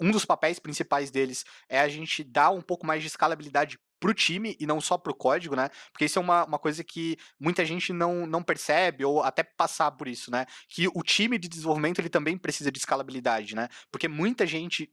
um 0.00 0.10
dos 0.10 0.24
papéis 0.24 0.58
principais 0.58 1.10
deles 1.10 1.44
é 1.68 1.80
a 1.80 1.88
gente 1.88 2.24
dar 2.24 2.50
um 2.50 2.60
pouco 2.60 2.86
mais 2.86 3.02
de 3.02 3.08
escalabilidade 3.08 3.78
para 4.00 4.10
o 4.10 4.14
time 4.14 4.56
e 4.58 4.66
não 4.66 4.80
só 4.80 4.96
para 4.96 5.12
o 5.12 5.14
código, 5.14 5.54
né? 5.54 5.68
Porque 5.92 6.06
isso 6.06 6.18
é 6.18 6.22
uma, 6.22 6.44
uma 6.46 6.58
coisa 6.58 6.82
que 6.82 7.18
muita 7.38 7.64
gente 7.66 7.92
não, 7.92 8.26
não 8.26 8.42
percebe 8.42 9.04
ou 9.04 9.22
até 9.22 9.42
passar 9.42 9.90
por 9.92 10.08
isso, 10.08 10.30
né? 10.30 10.46
Que 10.68 10.88
o 10.88 11.02
time 11.02 11.38
de 11.38 11.48
desenvolvimento 11.48 12.00
ele 12.00 12.08
também 12.08 12.38
precisa 12.38 12.72
de 12.72 12.78
escalabilidade, 12.78 13.54
né? 13.54 13.68
Porque 13.92 14.08
muita 14.08 14.46
gente 14.46 14.90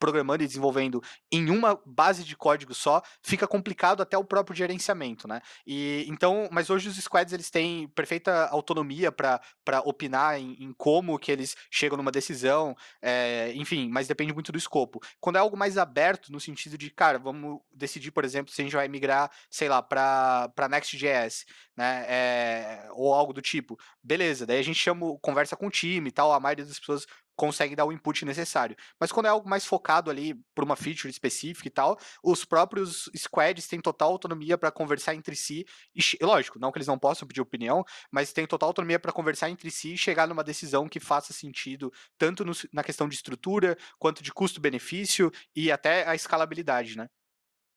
programando 0.00 0.42
e 0.42 0.46
desenvolvendo 0.46 1.02
em 1.30 1.50
uma 1.50 1.78
base 1.84 2.24
de 2.24 2.34
código 2.34 2.74
só, 2.74 3.02
fica 3.22 3.46
complicado 3.46 4.02
até 4.02 4.16
o 4.16 4.24
próprio 4.24 4.56
gerenciamento, 4.56 5.28
né? 5.28 5.40
E 5.66 6.06
então, 6.08 6.48
mas 6.50 6.70
hoje 6.70 6.88
os 6.88 6.96
squads 6.96 7.34
eles 7.34 7.50
têm 7.50 7.86
perfeita 7.88 8.46
autonomia 8.46 9.12
para 9.12 9.40
opinar 9.84 10.40
em, 10.40 10.56
em, 10.58 10.72
como 10.72 11.18
que 11.18 11.30
eles 11.30 11.54
chegam 11.70 11.98
numa 11.98 12.10
decisão, 12.10 12.74
é, 13.02 13.52
enfim, 13.54 13.88
mas 13.90 14.08
depende 14.08 14.32
muito 14.32 14.50
do 14.50 14.58
escopo. 14.58 15.00
Quando 15.20 15.36
é 15.36 15.38
algo 15.38 15.56
mais 15.56 15.76
aberto 15.76 16.32
no 16.32 16.40
sentido 16.40 16.78
de, 16.78 16.90
cara, 16.90 17.18
vamos 17.18 17.60
decidir, 17.70 18.10
por 18.10 18.24
exemplo, 18.24 18.52
se 18.52 18.62
a 18.62 18.64
gente 18.64 18.74
vai 18.74 18.88
migrar, 18.88 19.30
sei 19.50 19.68
lá, 19.68 19.82
para 19.82 20.68
Next.js, 20.70 21.44
né? 21.76 22.04
É, 22.08 22.88
ou 22.92 23.12
algo 23.12 23.34
do 23.34 23.42
tipo. 23.42 23.78
Beleza, 24.02 24.46
daí 24.46 24.58
a 24.58 24.64
gente 24.64 24.78
chama, 24.78 25.18
conversa 25.20 25.56
com 25.56 25.66
o 25.66 25.70
time 25.70 26.08
e 26.08 26.12
tal, 26.12 26.32
a 26.32 26.40
maioria 26.40 26.64
das 26.64 26.78
pessoas 26.78 27.06
consegue 27.40 27.74
dar 27.74 27.86
o 27.86 27.92
input 27.92 28.22
necessário. 28.26 28.76
Mas 29.00 29.10
quando 29.10 29.24
é 29.24 29.30
algo 29.30 29.48
mais 29.48 29.64
focado 29.64 30.10
ali 30.10 30.34
por 30.54 30.62
uma 30.62 30.76
feature 30.76 31.08
específica 31.08 31.68
e 31.68 31.70
tal, 31.70 31.98
os 32.22 32.44
próprios 32.44 33.10
squads 33.16 33.66
têm 33.66 33.80
total 33.80 34.10
autonomia 34.10 34.58
para 34.58 34.70
conversar 34.70 35.14
entre 35.14 35.34
si. 35.34 35.64
E, 35.94 36.02
lógico, 36.22 36.58
não 36.58 36.70
que 36.70 36.76
eles 36.76 36.86
não 36.86 36.98
possam 36.98 37.26
pedir 37.26 37.40
opinião, 37.40 37.82
mas 38.12 38.30
têm 38.34 38.46
total 38.46 38.68
autonomia 38.68 39.00
para 39.00 39.10
conversar 39.10 39.48
entre 39.48 39.70
si 39.70 39.94
e 39.94 39.98
chegar 39.98 40.28
numa 40.28 40.44
decisão 40.44 40.86
que 40.86 41.00
faça 41.00 41.32
sentido, 41.32 41.90
tanto 42.18 42.44
no, 42.44 42.52
na 42.74 42.84
questão 42.84 43.08
de 43.08 43.14
estrutura, 43.14 43.74
quanto 43.98 44.22
de 44.22 44.32
custo-benefício 44.32 45.30
e 45.56 45.72
até 45.72 46.06
a 46.06 46.14
escalabilidade, 46.14 46.94
né? 46.94 47.06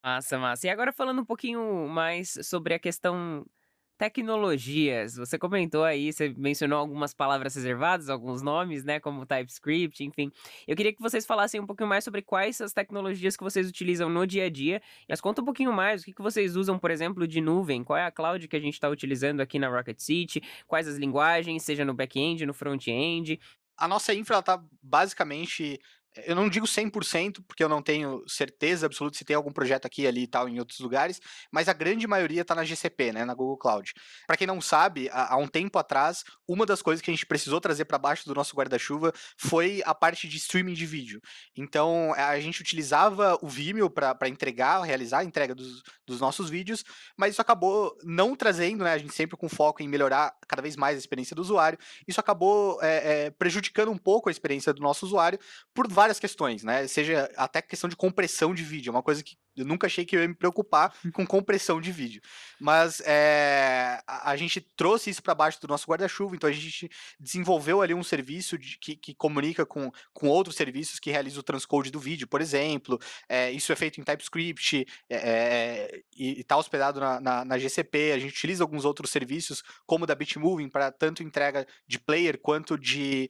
Massa, 0.04 0.38
massa. 0.38 0.66
E 0.66 0.70
agora 0.70 0.92
falando 0.92 1.22
um 1.22 1.24
pouquinho 1.24 1.88
mais 1.88 2.34
sobre 2.42 2.74
a 2.74 2.78
questão 2.78 3.46
Tecnologias, 3.96 5.14
você 5.14 5.38
comentou 5.38 5.84
aí, 5.84 6.12
você 6.12 6.34
mencionou 6.36 6.80
algumas 6.80 7.14
palavras 7.14 7.54
reservadas, 7.54 8.08
alguns 8.08 8.42
nomes, 8.42 8.82
né, 8.82 8.98
como 8.98 9.24
TypeScript, 9.24 10.02
enfim. 10.02 10.32
Eu 10.66 10.74
queria 10.74 10.92
que 10.92 11.00
vocês 11.00 11.24
falassem 11.24 11.60
um 11.60 11.66
pouquinho 11.66 11.88
mais 11.88 12.02
sobre 12.02 12.20
quais 12.20 12.60
as 12.60 12.72
tecnologias 12.72 13.36
que 13.36 13.44
vocês 13.44 13.68
utilizam 13.68 14.08
no 14.08 14.26
dia 14.26 14.46
a 14.46 14.50
dia. 14.50 14.82
E 15.08 15.12
as 15.12 15.20
conta 15.20 15.42
um 15.42 15.44
pouquinho 15.44 15.72
mais, 15.72 16.02
o 16.02 16.06
que, 16.06 16.12
que 16.12 16.22
vocês 16.22 16.56
usam, 16.56 16.76
por 16.76 16.90
exemplo, 16.90 17.26
de 17.28 17.40
nuvem, 17.40 17.84
qual 17.84 17.96
é 17.96 18.04
a 18.04 18.10
cloud 18.10 18.48
que 18.48 18.56
a 18.56 18.60
gente 18.60 18.74
está 18.74 18.88
utilizando 18.88 19.40
aqui 19.40 19.60
na 19.60 19.68
Rocket 19.68 20.00
City, 20.00 20.42
quais 20.66 20.88
as 20.88 20.96
linguagens, 20.96 21.62
seja 21.62 21.84
no 21.84 21.94
back-end, 21.94 22.44
no 22.44 22.52
front-end. 22.52 23.38
A 23.76 23.86
nossa 23.86 24.12
infra 24.12 24.40
está 24.40 24.60
basicamente 24.82 25.78
eu 26.26 26.36
não 26.36 26.48
digo 26.48 26.66
100%, 26.66 27.42
porque 27.46 27.62
eu 27.62 27.68
não 27.68 27.82
tenho 27.82 28.22
certeza 28.28 28.86
absoluta 28.86 29.18
se 29.18 29.24
tem 29.24 29.34
algum 29.34 29.52
projeto 29.52 29.86
aqui, 29.86 30.06
ali 30.06 30.22
e 30.22 30.26
tal, 30.26 30.48
em 30.48 30.58
outros 30.58 30.78
lugares, 30.78 31.20
mas 31.50 31.68
a 31.68 31.72
grande 31.72 32.06
maioria 32.06 32.42
está 32.42 32.54
na 32.54 32.64
GCP, 32.64 33.12
né, 33.12 33.24
na 33.24 33.34
Google 33.34 33.56
Cloud. 33.56 33.92
Para 34.26 34.36
quem 34.36 34.46
não 34.46 34.60
sabe, 34.60 35.08
há, 35.12 35.36
um 35.36 35.48
tempo 35.48 35.78
atrás, 35.78 36.24
uma 36.46 36.64
das 36.64 36.82
coisas 36.82 37.02
que 37.02 37.10
a 37.10 37.14
gente 37.14 37.26
precisou 37.26 37.60
trazer 37.60 37.84
para 37.86 37.98
baixo 37.98 38.26
do 38.26 38.34
nosso 38.34 38.54
guarda-chuva 38.54 39.12
foi 39.36 39.82
a 39.84 39.94
parte 39.94 40.28
de 40.28 40.36
streaming 40.36 40.74
de 40.74 40.86
vídeo. 40.86 41.20
Então, 41.56 42.12
a 42.14 42.38
gente 42.38 42.60
utilizava 42.60 43.36
o 43.42 43.48
Vimeo 43.48 43.90
para 43.90 44.28
entregar, 44.28 44.82
realizar 44.82 45.18
a 45.18 45.24
entrega 45.24 45.54
dos, 45.54 45.82
dos 46.06 46.20
nossos 46.20 46.48
vídeos, 46.48 46.84
mas 47.16 47.32
isso 47.32 47.42
acabou 47.42 47.96
não 48.04 48.36
trazendo, 48.36 48.84
né, 48.84 48.92
a 48.92 48.98
gente 48.98 49.14
sempre 49.14 49.36
com 49.36 49.48
foco 49.48 49.82
em 49.82 49.88
melhorar 49.88 50.32
cada 50.46 50.62
vez 50.62 50.76
mais 50.76 50.96
a 50.96 50.98
experiência 50.98 51.34
do 51.34 51.42
usuário, 51.42 51.78
isso 52.06 52.20
acabou 52.20 52.78
é, 52.82 53.26
é, 53.26 53.30
prejudicando 53.30 53.90
um 53.90 53.98
pouco 53.98 54.28
a 54.28 54.32
experiência 54.32 54.72
do 54.72 54.82
nosso 54.82 55.04
usuário 55.04 55.38
por 55.74 55.88
várias 55.88 56.03
várias 56.04 56.20
questões, 56.20 56.62
né? 56.62 56.86
Seja 56.86 57.30
até 57.36 57.62
questão 57.62 57.88
de 57.88 57.96
compressão 57.96 58.54
de 58.54 58.62
vídeo, 58.62 58.90
é 58.90 58.92
uma 58.92 59.02
coisa 59.02 59.22
que 59.22 59.36
eu 59.56 59.64
nunca 59.64 59.86
achei 59.86 60.04
que 60.04 60.16
eu 60.16 60.20
ia 60.20 60.28
me 60.28 60.34
preocupar 60.34 60.94
com 61.12 61.26
compressão 61.26 61.80
de 61.80 61.92
vídeo. 61.92 62.20
Mas 62.60 63.00
é, 63.00 64.00
a, 64.06 64.30
a, 64.30 64.36
gente 64.36 64.60
trouxe 64.76 65.10
isso 65.10 65.22
para 65.22 65.34
baixo 65.34 65.60
do 65.60 65.68
nosso 65.68 65.86
guarda-chuva, 65.86 66.34
então 66.34 66.48
a 66.48 66.52
gente 66.52 66.90
desenvolveu 67.18 67.80
ali 67.80 67.94
um 67.94 68.02
serviço 68.02 68.58
de, 68.58 68.78
que, 68.78 68.96
que, 68.96 69.14
comunica 69.14 69.64
com, 69.64 69.90
com 70.12 70.28
outros 70.28 70.56
serviços 70.56 70.98
que 70.98 71.10
realizam 71.10 71.40
o 71.40 71.44
transcode 71.44 71.90
do 71.90 72.00
vídeo, 72.00 72.26
por 72.26 72.40
exemplo. 72.40 72.98
É, 73.28 73.50
isso 73.50 73.72
é 73.72 73.76
feito 73.76 74.00
em 74.00 74.04
TypeScript 74.04 74.86
é, 75.10 76.02
e 76.16 76.40
está 76.40 76.56
hospedado 76.56 77.00
na, 77.00 77.20
na, 77.20 77.44
na, 77.44 77.58
GCP. 77.58 78.12
A 78.12 78.18
gente 78.18 78.32
utiliza 78.32 78.64
alguns 78.64 78.84
outros 78.84 79.10
serviços, 79.10 79.62
como 79.86 80.04
o 80.04 80.06
da 80.06 80.14
Bitmoving, 80.14 80.68
para 80.68 80.90
tanto 80.90 81.22
entrega 81.22 81.66
de 81.86 81.98
player 81.98 82.38
quanto 82.38 82.78
de 82.78 83.28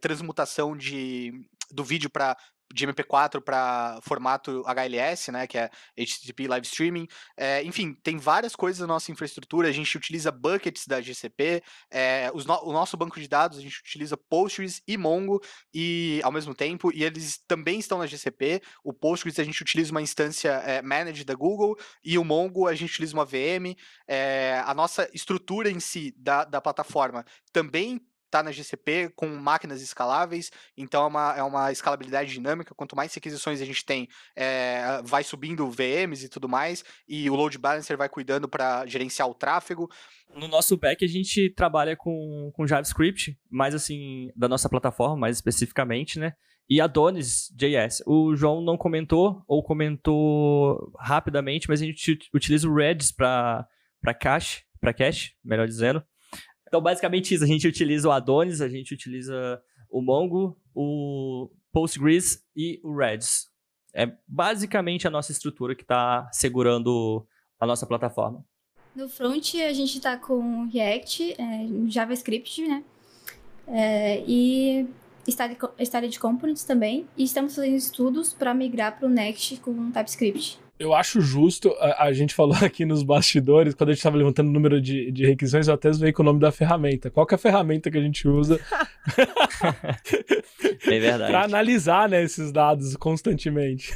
transmutação 0.00 0.76
de, 0.76 1.32
do 1.70 1.84
vídeo 1.84 2.10
para 2.10 2.36
de 2.72 2.86
MP4 2.86 3.40
para 3.40 3.98
formato 4.02 4.62
HLS, 4.66 5.30
né, 5.30 5.46
que 5.46 5.58
é 5.58 5.70
HTTP 5.98 6.48
Live 6.48 6.66
Streaming. 6.66 7.06
É, 7.36 7.62
enfim, 7.62 7.94
tem 8.02 8.18
várias 8.18 8.56
coisas 8.56 8.80
na 8.80 8.86
nossa 8.86 9.10
infraestrutura. 9.12 9.68
A 9.68 9.72
gente 9.72 9.96
utiliza 9.96 10.30
buckets 10.30 10.86
da 10.86 11.00
GCP, 11.00 11.62
é, 11.90 12.30
no, 12.30 12.68
o 12.68 12.72
nosso 12.72 12.96
banco 12.96 13.20
de 13.20 13.28
dados 13.28 13.58
a 13.58 13.60
gente 13.60 13.80
utiliza 13.80 14.16
Postgres 14.16 14.82
e 14.86 14.96
Mongo 14.96 15.40
e 15.72 16.20
ao 16.22 16.32
mesmo 16.32 16.54
tempo, 16.54 16.92
e 16.92 17.04
eles 17.04 17.38
também 17.46 17.78
estão 17.78 17.98
na 17.98 18.06
GCP. 18.06 18.60
O 18.84 18.92
Postgres 18.92 19.38
a 19.38 19.44
gente 19.44 19.62
utiliza 19.62 19.90
uma 19.90 20.02
instância 20.02 20.50
é, 20.64 20.82
managed 20.82 21.24
da 21.24 21.34
Google 21.34 21.76
e 22.04 22.18
o 22.18 22.24
Mongo 22.24 22.66
a 22.66 22.74
gente 22.74 22.90
utiliza 22.90 23.14
uma 23.14 23.24
VM. 23.24 23.76
a 24.64 24.74
nossa 24.74 25.08
estrutura 25.12 25.70
em 25.70 25.80
si 25.80 26.14
da, 26.16 26.44
da 26.44 26.60
plataforma 26.60 27.24
também 27.52 28.00
está 28.26 28.42
na 28.42 28.52
GCP 28.52 29.10
com 29.16 29.26
máquinas 29.26 29.80
escaláveis, 29.80 30.50
então 30.76 31.04
é 31.04 31.06
uma, 31.06 31.36
é 31.38 31.42
uma 31.42 31.72
escalabilidade 31.72 32.32
dinâmica. 32.32 32.74
Quanto 32.74 32.94
mais 32.94 33.14
requisições 33.14 33.60
a 33.60 33.64
gente 33.64 33.84
tem, 33.84 34.08
é, 34.34 35.00
vai 35.04 35.24
subindo 35.24 35.70
VMs 35.70 36.24
e 36.24 36.28
tudo 36.28 36.48
mais, 36.48 36.84
e 37.08 37.30
o 37.30 37.34
load 37.34 37.58
balancer 37.58 37.96
vai 37.96 38.08
cuidando 38.08 38.48
para 38.48 38.86
gerenciar 38.86 39.28
o 39.28 39.34
tráfego. 39.34 39.90
No 40.34 40.48
nosso 40.48 40.76
back, 40.76 41.04
a 41.04 41.08
gente 41.08 41.50
trabalha 41.50 41.96
com, 41.96 42.50
com 42.54 42.66
JavaScript, 42.66 43.38
mais 43.50 43.74
assim, 43.74 44.30
da 44.36 44.48
nossa 44.48 44.68
plataforma, 44.68 45.16
mais 45.16 45.36
especificamente, 45.36 46.18
né? 46.18 46.34
E 46.68 46.80
Adonis 46.80 47.48
JS. 47.54 48.02
O 48.06 48.34
João 48.34 48.60
não 48.60 48.76
comentou, 48.76 49.42
ou 49.46 49.62
comentou 49.62 50.92
rapidamente, 50.98 51.68
mas 51.68 51.80
a 51.80 51.84
gente 51.84 52.18
utiliza 52.34 52.68
o 52.68 52.74
Redis 52.74 53.12
para 53.12 53.68
cache, 54.20 54.64
para 54.80 54.92
cache, 54.92 55.34
melhor 55.44 55.68
dizendo. 55.68 56.02
Então, 56.66 56.80
basicamente 56.80 57.34
isso. 57.34 57.44
A 57.44 57.46
gente 57.46 57.66
utiliza 57.66 58.08
o 58.08 58.12
Adonis, 58.12 58.60
a 58.60 58.68
gente 58.68 58.92
utiliza 58.92 59.60
o 59.90 60.02
Mongo, 60.02 60.58
o 60.74 61.50
Postgres 61.72 62.44
e 62.54 62.80
o 62.82 62.96
Redis. 62.96 63.48
É 63.94 64.12
basicamente 64.26 65.06
a 65.06 65.10
nossa 65.10 65.32
estrutura 65.32 65.74
que 65.74 65.82
está 65.82 66.28
segurando 66.32 67.26
a 67.58 67.66
nossa 67.66 67.86
plataforma. 67.86 68.44
No 68.94 69.08
front, 69.08 69.54
a 69.56 69.72
gente 69.72 69.96
está 69.96 70.16
com 70.16 70.68
React, 70.68 71.34
é, 71.38 71.66
JavaScript, 71.86 72.66
né? 72.66 72.84
É, 73.68 74.22
e 74.26 74.86
Started 75.78 76.18
Components 76.18 76.64
também. 76.64 77.06
E 77.16 77.24
estamos 77.24 77.54
fazendo 77.54 77.76
estudos 77.76 78.32
para 78.32 78.54
migrar 78.54 78.98
para 78.98 79.06
o 79.06 79.10
Next 79.10 79.58
com 79.60 79.90
TypeScript 79.90 80.65
eu 80.78 80.94
acho 80.94 81.20
justo, 81.20 81.74
a, 81.78 82.04
a, 82.04 82.12
gente 82.12 82.34
falou 82.34 82.56
aqui 82.62 82.84
nos 82.84 83.02
bastidores, 83.02 83.74
quando 83.74 83.90
a 83.90 83.92
gente 83.92 84.00
estava 84.00 84.16
levantando 84.16 84.48
o 84.48 84.52
número 84.52 84.80
de, 84.80 85.10
de 85.10 85.26
requisições, 85.26 85.68
eu 85.68 85.74
até 85.74 85.90
veio 85.90 86.12
com 86.12 86.22
o 86.22 86.24
nome 86.24 86.40
da 86.40 86.52
ferramenta. 86.52 87.10
Qual 87.10 87.26
que 87.26 87.34
é 87.34 87.36
a 87.36 87.38
ferramenta 87.38 87.90
que 87.90 87.98
a 87.98 88.02
gente 88.02 88.28
usa? 88.28 88.60
é 90.86 90.98
verdade. 90.98 91.30
para 91.30 91.44
analisar 91.44 92.08
né, 92.08 92.22
esses 92.22 92.52
dados 92.52 92.96
constantemente. 92.96 93.92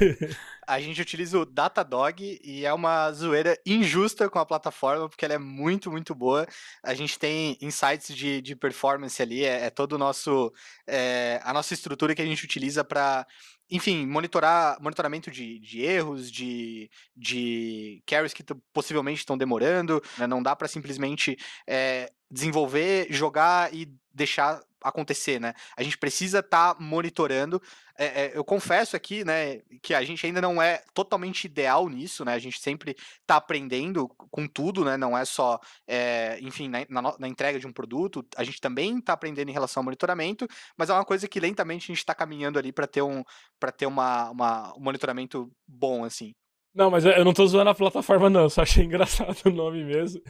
A 0.65 0.79
gente 0.79 1.01
utiliza 1.01 1.37
o 1.37 1.45
Datadog 1.45 2.39
e 2.43 2.65
é 2.65 2.73
uma 2.73 3.11
zoeira 3.11 3.57
injusta 3.65 4.29
com 4.29 4.39
a 4.39 4.45
plataforma, 4.45 5.09
porque 5.09 5.25
ela 5.25 5.33
é 5.33 5.37
muito, 5.37 5.91
muito 5.91 6.15
boa. 6.15 6.47
A 6.81 6.93
gente 6.93 7.19
tem 7.19 7.57
insights 7.61 8.15
de, 8.15 8.41
de 8.41 8.55
performance 8.55 9.21
ali, 9.21 9.43
é, 9.43 9.65
é 9.65 9.69
todo 9.69 9.93
o 9.93 9.97
nosso. 9.97 10.53
É, 10.87 11.41
a 11.43 11.51
nossa 11.51 11.73
estrutura 11.73 12.15
que 12.15 12.21
a 12.21 12.25
gente 12.25 12.45
utiliza 12.45 12.83
para 12.83 13.27
enfim, 13.71 14.05
monitorar 14.05 14.77
monitoramento 14.81 15.31
de, 15.31 15.57
de 15.59 15.81
erros, 15.81 16.29
de, 16.29 16.91
de 17.15 18.03
carries 18.05 18.33
que 18.33 18.43
possivelmente 18.73 19.19
estão 19.19 19.37
demorando. 19.37 20.03
Né? 20.17 20.27
Não 20.27 20.43
dá 20.43 20.55
para 20.55 20.67
simplesmente 20.67 21.37
é, 21.65 22.11
desenvolver, 22.29 23.07
jogar 23.09 23.73
e 23.73 23.87
deixar 24.13 24.61
acontecer, 24.83 25.39
né? 25.39 25.53
A 25.75 25.83
gente 25.83 25.97
precisa 25.97 26.39
estar 26.39 26.75
tá 26.75 26.81
monitorando. 26.81 27.61
É, 27.97 28.05
é, 28.05 28.31
eu 28.33 28.43
confesso 28.43 28.95
aqui, 28.95 29.23
né, 29.23 29.59
que 29.81 29.93
a 29.93 30.03
gente 30.03 30.25
ainda 30.25 30.41
não 30.41 30.61
é 30.61 30.83
totalmente 30.93 31.45
ideal 31.45 31.87
nisso, 31.87 32.25
né? 32.25 32.33
A 32.33 32.39
gente 32.39 32.59
sempre 32.59 32.95
está 33.21 33.35
aprendendo 33.35 34.07
com 34.07 34.47
tudo, 34.47 34.83
né? 34.83 34.97
Não 34.97 35.17
é 35.17 35.23
só, 35.25 35.59
é, 35.87 36.39
enfim, 36.41 36.67
na, 36.67 36.85
na, 36.89 37.15
na, 37.19 37.27
entrega 37.27 37.59
de 37.59 37.67
um 37.67 37.73
produto. 37.73 38.25
A 38.35 38.43
gente 38.43 38.59
também 38.59 38.97
está 38.97 39.13
aprendendo 39.13 39.49
em 39.49 39.53
relação 39.53 39.81
ao 39.81 39.85
monitoramento, 39.85 40.47
mas 40.77 40.89
é 40.89 40.93
uma 40.93 41.05
coisa 41.05 41.27
que 41.27 41.39
lentamente 41.39 41.83
a 41.85 41.87
gente 41.93 41.99
está 41.99 42.15
caminhando 42.15 42.57
ali 42.57 42.71
para 42.71 42.87
ter 42.87 43.01
um 43.01 43.23
para 43.59 43.71
ter 43.71 43.85
uma, 43.85 44.31
uma, 44.31 44.73
um 44.75 44.81
monitoramento 44.81 45.51
bom, 45.67 46.03
assim. 46.03 46.33
Não, 46.73 46.89
mas 46.89 47.03
eu 47.03 47.25
não 47.25 47.33
tô 47.33 47.45
zoando 47.45 47.69
a 47.69 47.75
plataforma, 47.75 48.29
não. 48.29 48.49
Só 48.49 48.61
achei 48.61 48.83
engraçado 48.85 49.37
o 49.45 49.51
nome 49.51 49.83
mesmo. 49.83 50.21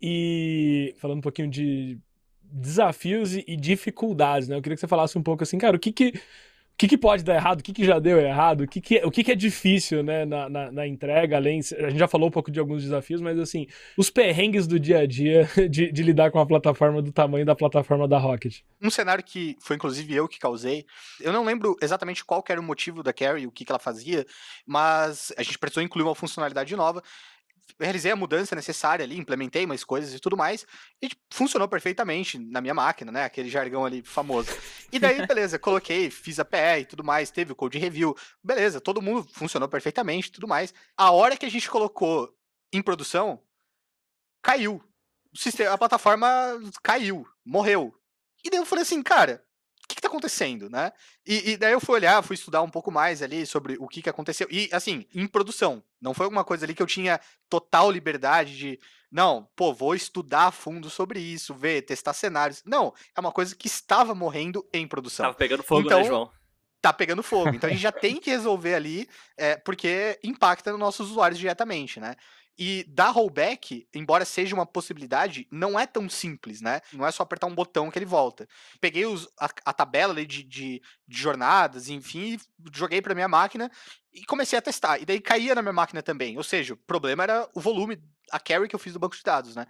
e 0.00 0.94
falando 0.98 1.18
um 1.18 1.22
pouquinho 1.22 1.48
de 1.48 1.98
desafios 2.50 3.34
e, 3.34 3.56
dificuldades, 3.56 4.48
né? 4.48 4.56
Eu 4.56 4.62
queria 4.62 4.76
que 4.76 4.80
você 4.80 4.86
falasse 4.86 5.18
um 5.18 5.22
pouco 5.22 5.42
assim, 5.42 5.58
cara, 5.58 5.76
o 5.76 5.80
que 5.80 5.92
que, 5.92 6.08
o 6.08 6.78
que, 6.78 6.88
que 6.88 6.98
pode 6.98 7.24
dar 7.24 7.36
errado, 7.36 7.60
o 7.60 7.62
que, 7.62 7.72
que 7.72 7.84
já 7.86 7.98
deu 7.98 8.20
errado, 8.20 8.60
o 8.64 8.68
que, 8.68 8.82
que, 8.82 8.96
o 9.02 9.10
que, 9.10 9.24
que 9.24 9.32
é 9.32 9.34
difícil, 9.34 10.02
né, 10.02 10.26
na, 10.26 10.46
na, 10.46 10.70
na, 10.70 10.86
entrega, 10.86 11.36
além, 11.36 11.60
a 11.60 11.88
gente 11.88 11.98
já 11.98 12.06
falou 12.06 12.28
um 12.28 12.30
pouco 12.30 12.50
de 12.50 12.60
alguns 12.60 12.82
desafios, 12.82 13.22
mas 13.22 13.38
assim, 13.38 13.66
os 13.96 14.10
perrengues 14.10 14.66
do 14.66 14.78
dia 14.78 14.98
a 14.98 15.06
dia 15.06 15.48
de, 15.70 15.90
de 15.90 16.02
lidar 16.02 16.30
com 16.30 16.38
a 16.38 16.44
plataforma 16.44 17.00
do 17.00 17.10
tamanho 17.10 17.46
da 17.46 17.56
plataforma 17.56 18.06
da 18.06 18.18
Rocket. 18.18 18.60
Um 18.82 18.90
cenário 18.90 19.24
que 19.24 19.56
foi 19.58 19.76
inclusive 19.76 20.14
eu 20.14 20.28
que 20.28 20.38
causei, 20.38 20.84
eu 21.18 21.32
não 21.32 21.44
lembro 21.44 21.76
exatamente 21.80 22.22
qual 22.22 22.44
era 22.46 22.60
o 22.60 22.64
motivo 22.64 23.02
da 23.02 23.12
Carrie, 23.12 23.46
o 23.46 23.50
que, 23.50 23.64
que 23.64 23.72
ela 23.72 23.78
fazia, 23.78 24.26
mas 24.66 25.32
a 25.38 25.42
gente 25.42 25.58
precisou 25.58 25.82
incluir 25.82 26.04
uma 26.04 26.14
funcionalidade 26.14 26.76
nova, 26.76 27.02
realizei 27.78 28.10
a 28.10 28.16
mudança 28.16 28.54
necessária 28.54 29.04
ali, 29.04 29.18
implementei 29.18 29.66
mais 29.66 29.84
coisas 29.84 30.14
e 30.14 30.18
tudo 30.18 30.36
mais, 30.36 30.66
e 31.00 31.08
tipo, 31.08 31.22
funcionou 31.30 31.68
perfeitamente 31.68 32.38
na 32.38 32.60
minha 32.60 32.74
máquina, 32.74 33.12
né? 33.12 33.24
Aquele 33.24 33.48
jargão 33.48 33.84
ali 33.84 34.02
famoso. 34.02 34.50
E 34.92 34.98
daí, 34.98 35.24
beleza, 35.26 35.58
coloquei, 35.58 36.10
fiz 36.10 36.38
a 36.38 36.44
PR 36.44 36.80
e 36.80 36.86
tudo 36.86 37.04
mais, 37.04 37.30
teve 37.30 37.52
o 37.52 37.56
code 37.56 37.78
review, 37.78 38.16
beleza, 38.42 38.80
todo 38.80 39.02
mundo 39.02 39.28
funcionou 39.32 39.68
perfeitamente 39.68 40.28
e 40.28 40.32
tudo 40.32 40.48
mais. 40.48 40.72
A 40.96 41.10
hora 41.10 41.36
que 41.36 41.46
a 41.46 41.50
gente 41.50 41.70
colocou 41.70 42.32
em 42.72 42.82
produção, 42.82 43.42
caiu. 44.42 44.82
O 45.32 45.38
sistema, 45.38 45.72
a 45.72 45.78
plataforma 45.78 46.26
caiu, 46.82 47.26
morreu. 47.44 47.94
E 48.44 48.50
daí 48.50 48.58
eu 48.58 48.66
falei 48.66 48.82
assim, 48.82 49.02
cara, 49.02 49.45
o 49.86 49.88
que, 49.88 49.94
que 49.94 50.02
tá 50.02 50.08
acontecendo, 50.08 50.68
né? 50.68 50.92
E, 51.24 51.52
e, 51.52 51.56
daí 51.56 51.72
eu 51.72 51.80
fui 51.80 51.94
olhar, 51.94 52.20
fui 52.20 52.34
estudar 52.34 52.60
um 52.60 52.68
pouco 52.68 52.90
mais 52.90 53.22
ali 53.22 53.46
sobre 53.46 53.76
o 53.78 53.86
que, 53.86 54.02
que 54.02 54.10
aconteceu. 54.10 54.48
E, 54.50 54.68
assim, 54.72 55.06
em 55.14 55.28
produção. 55.28 55.80
Não 56.00 56.12
foi 56.12 56.24
alguma 56.24 56.44
coisa 56.44 56.66
ali 56.66 56.74
que 56.74 56.82
eu 56.82 56.88
tinha 56.88 57.20
total 57.48 57.88
liberdade 57.90 58.56
de. 58.56 58.80
Não, 59.12 59.48
pô, 59.54 59.72
vou 59.72 59.94
estudar 59.94 60.48
a 60.48 60.50
fundo 60.50 60.90
sobre 60.90 61.20
isso, 61.20 61.54
ver, 61.54 61.82
testar 61.82 62.12
cenários. 62.14 62.64
Não, 62.66 62.92
é 63.16 63.20
uma 63.20 63.30
coisa 63.30 63.54
que 63.54 63.68
estava 63.68 64.12
morrendo 64.12 64.68
em 64.72 64.88
produção. 64.88 65.26
Tava 65.26 65.36
pegando 65.36 65.62
fogo, 65.62 65.82
né, 65.82 65.86
então, 65.86 66.00
né, 66.00 66.04
João? 66.04 66.30
Tá 66.82 66.92
pegando 66.92 67.22
fogo. 67.22 67.50
Então 67.50 67.70
a 67.70 67.72
gente 67.72 67.82
já 67.82 67.92
tem 67.92 68.16
que 68.16 68.28
resolver 68.28 68.74
ali, 68.74 69.08
é, 69.36 69.56
porque 69.56 70.18
impacta 70.24 70.72
nos 70.72 70.80
nossos 70.80 71.10
usuários 71.12 71.38
diretamente, 71.38 72.00
né? 72.00 72.16
E 72.58 72.84
dar 72.88 73.10
rollback, 73.10 73.86
embora 73.94 74.24
seja 74.24 74.54
uma 74.54 74.64
possibilidade, 74.64 75.46
não 75.50 75.78
é 75.78 75.86
tão 75.86 76.08
simples, 76.08 76.62
né? 76.62 76.80
Não 76.92 77.06
é 77.06 77.10
só 77.10 77.22
apertar 77.22 77.46
um 77.46 77.54
botão 77.54 77.90
que 77.90 77.98
ele 77.98 78.06
volta. 78.06 78.48
Peguei 78.80 79.04
os, 79.04 79.28
a, 79.38 79.48
a 79.66 79.72
tabela 79.72 80.14
de, 80.14 80.24
de, 80.24 80.42
de, 80.42 80.82
jornadas, 81.08 81.88
enfim, 81.88 82.38
joguei 82.72 83.02
para 83.02 83.14
minha 83.14 83.28
máquina 83.28 83.70
e 84.12 84.24
comecei 84.24 84.58
a 84.58 84.62
testar. 84.62 84.98
E 84.98 85.04
daí 85.04 85.20
caía 85.20 85.54
na 85.54 85.60
minha 85.60 85.72
máquina 85.72 86.02
também. 86.02 86.36
Ou 86.38 86.44
seja, 86.44 86.72
o 86.72 86.78
problema 86.78 87.24
era 87.24 87.48
o 87.54 87.60
volume, 87.60 88.02
a 88.30 88.40
carry 88.40 88.68
que 88.68 88.74
eu 88.74 88.80
fiz 88.80 88.94
do 88.94 88.98
banco 88.98 89.16
de 89.16 89.22
dados, 89.22 89.54
né? 89.54 89.66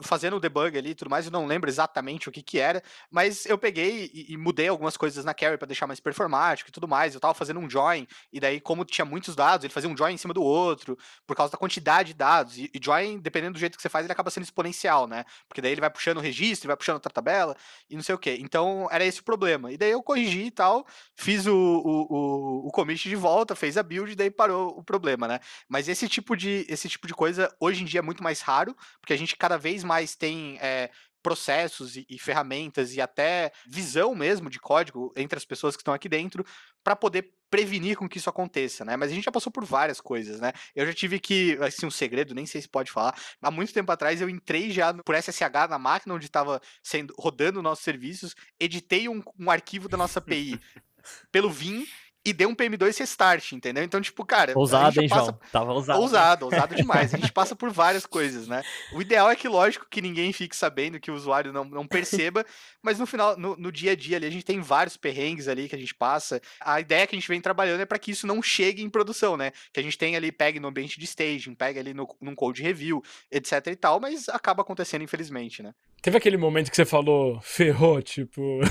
Fazendo 0.00 0.36
o 0.36 0.40
debug 0.40 0.76
ali 0.76 0.90
e 0.90 0.94
tudo 0.94 1.10
mais, 1.10 1.26
eu 1.26 1.32
não 1.32 1.46
lembro 1.46 1.68
exatamente 1.68 2.28
o 2.28 2.32
que 2.32 2.42
que 2.42 2.58
era, 2.58 2.82
mas 3.10 3.46
eu 3.46 3.56
peguei 3.56 4.10
e, 4.12 4.32
e 4.32 4.36
mudei 4.36 4.68
algumas 4.68 4.96
coisas 4.96 5.24
na 5.24 5.34
carry 5.34 5.56
para 5.56 5.66
deixar 5.66 5.86
mais 5.86 6.00
performático 6.00 6.70
e 6.70 6.72
tudo 6.72 6.86
mais. 6.86 7.14
Eu 7.14 7.20
tava 7.20 7.34
fazendo 7.34 7.60
um 7.60 7.68
join, 7.68 8.06
e 8.32 8.40
daí, 8.40 8.60
como 8.60 8.84
tinha 8.84 9.04
muitos 9.04 9.34
dados, 9.34 9.64
ele 9.64 9.72
fazia 9.72 9.88
um 9.88 9.96
join 9.96 10.14
em 10.14 10.18
cima 10.18 10.34
do 10.34 10.42
outro, 10.42 10.96
por 11.26 11.36
causa 11.36 11.52
da 11.52 11.58
quantidade 11.58 12.08
de 12.08 12.14
dados. 12.14 12.58
E, 12.58 12.70
e 12.74 12.80
join, 12.82 13.18
dependendo 13.18 13.54
do 13.54 13.58
jeito 13.58 13.76
que 13.76 13.82
você 13.82 13.88
faz, 13.88 14.04
ele 14.04 14.12
acaba 14.12 14.30
sendo 14.30 14.44
exponencial, 14.44 15.06
né? 15.06 15.24
Porque 15.48 15.60
daí 15.60 15.72
ele 15.72 15.80
vai 15.80 15.90
puxando 15.90 16.18
o 16.18 16.20
registro, 16.20 16.68
vai 16.68 16.76
puxando 16.76 16.94
outra 16.94 17.12
tabela 17.12 17.56
e 17.88 17.96
não 17.96 18.02
sei 18.02 18.14
o 18.14 18.18
que. 18.18 18.30
Então, 18.40 18.88
era 18.90 19.04
esse 19.04 19.20
o 19.20 19.24
problema. 19.24 19.72
E 19.72 19.76
daí 19.76 19.90
eu 19.90 20.02
corrigi 20.02 20.46
e 20.46 20.50
tal, 20.50 20.86
fiz 21.16 21.46
o, 21.46 21.54
o, 21.54 22.06
o, 22.14 22.68
o 22.68 22.70
commit 22.70 23.08
de 23.08 23.16
volta, 23.16 23.54
fez 23.54 23.76
a 23.76 23.82
build, 23.82 24.12
e 24.12 24.16
daí 24.16 24.30
parou 24.30 24.78
o 24.78 24.82
problema, 24.82 25.26
né? 25.28 25.40
Mas 25.68 25.88
esse 25.88 26.08
tipo 26.08 26.36
de, 26.36 26.66
esse 26.68 26.88
tipo 26.88 27.06
de 27.06 27.14
coisa, 27.14 27.54
hoje 27.60 27.82
em 27.82 27.86
dia, 27.86 28.00
é 28.00 28.02
muito 28.02 28.22
mais 28.22 28.40
raro, 28.40 28.76
porque 29.00 29.12
a 29.12 29.16
gente 29.16 29.36
cada 29.36 29.56
vez 29.56 29.77
vez 29.78 29.84
mais 29.84 30.16
tem 30.16 30.58
é, 30.60 30.90
processos 31.22 31.96
e, 31.96 32.06
e, 32.08 32.18
ferramentas 32.18 32.94
e 32.94 33.00
até 33.00 33.52
visão 33.66 34.14
mesmo 34.14 34.50
de 34.50 34.58
código 34.58 35.12
entre 35.16 35.36
as 35.36 35.44
pessoas 35.44 35.76
que 35.76 35.82
estão 35.82 35.94
aqui 35.94 36.08
dentro 36.08 36.44
para 36.82 36.96
poder 36.96 37.32
prevenir 37.50 37.96
com 37.96 38.08
que 38.08 38.18
isso 38.18 38.28
aconteça, 38.28 38.84
né? 38.84 38.96
Mas 38.96 39.10
a 39.10 39.14
gente 39.14 39.24
já 39.24 39.32
passou 39.32 39.50
por 39.50 39.64
várias 39.64 40.00
coisas, 40.00 40.38
né? 40.38 40.52
Eu 40.74 40.86
já 40.86 40.92
tive 40.92 41.18
que, 41.18 41.58
assim, 41.62 41.86
um 41.86 41.90
segredo, 41.90 42.34
nem 42.34 42.44
sei 42.44 42.60
se 42.60 42.68
pode 42.68 42.90
falar, 42.90 43.18
há 43.40 43.50
muito 43.50 43.72
tempo 43.72 43.90
atrás 43.90 44.20
eu 44.20 44.28
entrei 44.28 44.70
já 44.70 44.92
por 44.94 45.14
SSH 45.14 45.68
na 45.68 45.78
máquina 45.78 46.14
onde 46.14 46.26
estava 46.26 46.60
sendo 46.82 47.14
rodando 47.18 47.62
nossos 47.62 47.84
serviços, 47.84 48.34
editei 48.60 49.08
um, 49.08 49.22
um 49.38 49.50
arquivo 49.50 49.88
da 49.88 49.96
nossa 49.96 50.18
API 50.18 50.60
pelo 51.32 51.50
Vim 51.50 51.86
e 52.24 52.32
deu 52.32 52.48
um 52.48 52.54
PM2 52.54 52.98
restart, 52.98 53.52
entendeu? 53.52 53.82
Então, 53.82 54.00
tipo, 54.00 54.24
cara. 54.24 54.52
Ousado, 54.56 55.00
hein, 55.00 55.08
passa... 55.08 55.24
João? 55.24 55.40
Tava 55.50 55.72
ousado. 55.72 56.00
Ousado, 56.00 56.44
ousado 56.46 56.74
demais. 56.74 57.14
A 57.14 57.18
gente 57.18 57.32
passa 57.32 57.56
por 57.56 57.70
várias 57.70 58.04
coisas, 58.04 58.46
né? 58.48 58.62
O 58.92 59.00
ideal 59.00 59.30
é 59.30 59.36
que, 59.36 59.48
lógico, 59.48 59.86
que 59.90 60.02
ninguém 60.02 60.32
fique 60.32 60.54
sabendo, 60.54 61.00
que 61.00 61.10
o 61.10 61.14
usuário 61.14 61.52
não, 61.52 61.64
não 61.64 61.86
perceba, 61.86 62.44
mas 62.82 62.98
no 62.98 63.06
final, 63.06 63.36
no, 63.38 63.56
no, 63.56 63.72
dia 63.72 63.92
a 63.92 63.96
dia 63.96 64.16
ali, 64.16 64.26
a 64.26 64.30
gente 64.30 64.44
tem 64.44 64.60
vários 64.60 64.96
perrengues 64.96 65.48
ali 65.48 65.68
que 65.68 65.74
a 65.74 65.78
gente 65.78 65.94
passa. 65.94 66.40
A 66.60 66.80
ideia 66.80 67.06
que 67.06 67.14
a 67.14 67.18
gente 67.18 67.28
vem 67.28 67.40
trabalhando 67.40 67.80
é 67.80 67.86
para 67.86 67.98
que 67.98 68.10
isso 68.10 68.26
não 68.26 68.42
chegue 68.42 68.82
em 68.82 68.90
produção, 68.90 69.36
né? 69.36 69.52
Que 69.72 69.80
a 69.80 69.82
gente 69.82 69.96
tem 69.96 70.16
ali, 70.16 70.30
pegue 70.30 70.60
no 70.60 70.68
ambiente 70.68 70.98
de 70.98 71.04
staging, 71.04 71.54
pegue 71.54 71.78
ali 71.78 71.94
no, 71.94 72.08
num 72.20 72.34
code 72.34 72.62
review, 72.62 73.02
etc 73.30 73.68
e 73.68 73.76
tal, 73.76 74.00
mas 74.00 74.28
acaba 74.28 74.62
acontecendo, 74.62 75.02
infelizmente, 75.02 75.62
né? 75.62 75.74
Teve 76.02 76.16
aquele 76.16 76.36
momento 76.36 76.70
que 76.70 76.76
você 76.76 76.84
falou, 76.84 77.40
ferrou, 77.40 78.00
tipo. 78.02 78.60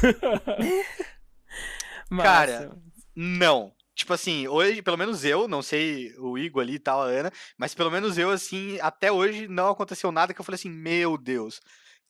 Cara, 2.09 2.71
não. 3.17 3.73
Tipo 3.95 4.13
assim, 4.13 4.47
hoje, 4.47 4.83
pelo 4.83 4.95
menos 4.95 5.25
eu, 5.25 5.47
não 5.47 5.63
sei 5.63 6.13
o 6.19 6.37
Igor 6.37 6.61
ali 6.61 6.75
e 6.75 6.79
tal, 6.79 7.01
a 7.01 7.05
Ana, 7.05 7.33
mas 7.57 7.73
pelo 7.73 7.89
menos 7.89 8.15
eu, 8.15 8.29
assim, 8.29 8.77
até 8.79 9.11
hoje 9.11 9.47
não 9.47 9.69
aconteceu 9.69 10.11
nada 10.11 10.35
que 10.35 10.39
eu 10.39 10.45
falei 10.45 10.57
assim, 10.57 10.69
meu 10.69 11.17
Deus. 11.17 11.59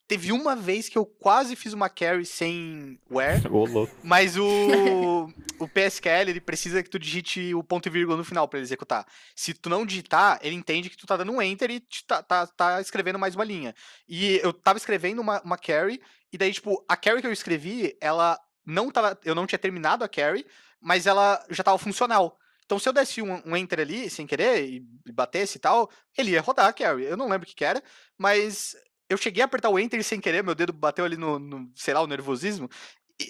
Teve 0.06 0.34
uma 0.34 0.54
vez 0.54 0.90
que 0.90 0.98
eu 0.98 1.06
quase 1.06 1.56
fiz 1.56 1.72
uma 1.72 1.90
carry 1.90 2.26
sem 2.26 3.00
where, 3.10 3.42
mas 4.04 4.36
o, 4.38 5.30
o 5.60 5.68
PSQL 5.68 6.30
ele 6.30 6.42
precisa 6.42 6.84
que 6.84 6.90
tu 6.90 7.00
digite 7.00 7.54
o 7.56 7.64
ponto 7.64 7.88
e 7.88 7.90
vírgula 7.90 8.18
no 8.18 8.24
final 8.26 8.46
para 8.50 8.60
ele 8.60 8.66
executar. 8.66 9.06
Se 9.34 9.54
tu 9.54 9.70
não 9.70 9.86
digitar, 9.86 10.40
ele 10.42 10.56
entende 10.56 10.90
que 10.90 10.98
tu 10.98 11.08
tá 11.08 11.16
dando 11.16 11.32
um 11.32 11.42
enter 11.42 11.72
e 11.72 11.82
tá, 12.06 12.22
tá, 12.22 12.48
tá 12.48 12.82
escrevendo 12.82 13.18
mais 13.18 13.34
uma 13.34 13.46
linha. 13.46 13.74
E 14.10 14.42
eu 14.44 14.52
tava 14.52 14.78
escrevendo 14.78 15.22
uma, 15.22 15.42
uma 15.42 15.58
carry, 15.58 16.02
e 16.34 16.38
daí, 16.38 16.52
tipo, 16.52 16.84
a 16.88 16.98
carry 16.98 17.22
que 17.22 17.28
eu 17.28 17.32
escrevi, 17.32 17.98
ela 18.02 18.38
não 18.66 18.92
tava, 18.92 19.18
eu 19.24 19.34
não 19.34 19.48
tinha 19.48 19.58
terminado 19.58 20.04
a 20.04 20.10
carry, 20.10 20.46
mas 20.82 21.06
ela 21.06 21.44
já 21.50 21.62
estava 21.62 21.78
funcional. 21.78 22.38
Então, 22.66 22.78
se 22.78 22.88
eu 22.88 22.94
desse 22.94 23.22
um, 23.22 23.42
um, 23.46 23.56
enter 23.56 23.80
ali, 23.80 24.10
sem 24.10 24.28
querer, 24.28 24.66
e 24.66 24.86
batesse 25.14 25.58
e 25.58 25.60
tal, 25.60 25.90
ele 26.18 26.32
ia 26.32 26.42
rodar 26.42 26.68
a 26.68 26.74
carry. 26.74 27.06
Eu 27.06 27.16
não 27.16 27.30
lembro 27.30 27.46
o 27.46 27.50
que, 27.50 27.56
que 27.56 27.64
era, 27.64 27.82
mas 28.18 28.76
eu 29.10 29.18
cheguei 29.18 29.42
a 29.42 29.46
apertar 29.46 29.70
o 29.70 29.80
enter 29.80 30.04
sem 30.04 30.20
querer, 30.20 30.44
meu 30.44 30.54
dedo 30.54 30.74
bateu 30.74 31.06
ali 31.06 31.16
no, 31.16 31.40
no 31.40 31.72
sei 31.74 31.94
lá, 31.94 32.02
o 32.02 32.08
nervosismo, 32.08 32.70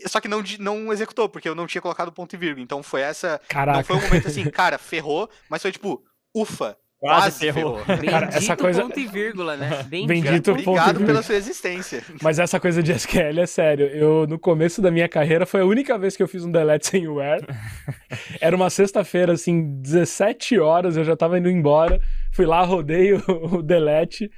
só 0.07 0.19
que 0.19 0.27
não, 0.27 0.43
não 0.60 0.91
executou, 0.91 1.29
porque 1.29 1.47
eu 1.47 1.55
não 1.55 1.67
tinha 1.67 1.81
colocado 1.81 2.12
ponto 2.12 2.33
e 2.33 2.38
vírgula. 2.38 2.63
Então 2.63 2.83
foi 2.83 3.01
essa. 3.01 3.39
Caraca. 3.47 3.77
Não 3.77 3.86
foi 3.86 3.95
um 3.95 4.01
momento 4.01 4.27
assim, 4.27 4.43
cara, 4.51 4.77
ferrou, 4.77 5.29
mas 5.49 5.62
foi 5.62 5.71
tipo, 5.71 6.03
ufa, 6.33 6.77
Quase, 6.99 7.21
Quase 7.21 7.39
ferrou. 7.39 7.79
Cara, 8.10 8.29
essa 8.33 8.57
coisa... 8.57 8.81
ponto 8.81 8.99
e 8.99 9.05
vírgula, 9.05 9.55
né? 9.55 9.83
Bendito, 9.88 10.07
Bendito 10.07 10.51
Obrigado 10.51 11.05
pela 11.05 11.21
sua 11.21 11.36
existência. 11.36 12.03
Mas 12.23 12.39
essa 12.39 12.60
coisa 12.60 12.81
de 12.81 12.91
SQL 12.91 13.39
é 13.39 13.45
sério. 13.45 13.86
Eu, 13.88 14.25
no 14.27 14.39
começo 14.39 14.81
da 14.81 14.89
minha 14.89 15.07
carreira, 15.07 15.45
foi 15.45 15.62
a 15.62 15.65
única 15.65 15.97
vez 15.97 16.17
que 16.17 16.23
eu 16.23 16.27
fiz 16.27 16.43
um 16.43 16.51
delete 16.51 16.88
sem 16.88 17.07
where. 17.07 17.45
Era 18.41 18.55
uma 18.55 18.71
sexta-feira, 18.71 19.33
assim, 19.33 19.79
17 19.79 20.60
horas, 20.60 20.97
eu 20.97 21.03
já 21.03 21.15
tava 21.15 21.38
indo 21.38 21.49
embora. 21.49 22.01
Fui 22.31 22.47
lá, 22.47 22.63
rodei 22.63 23.13
o, 23.13 23.21
o 23.27 23.62
delete. 23.62 24.31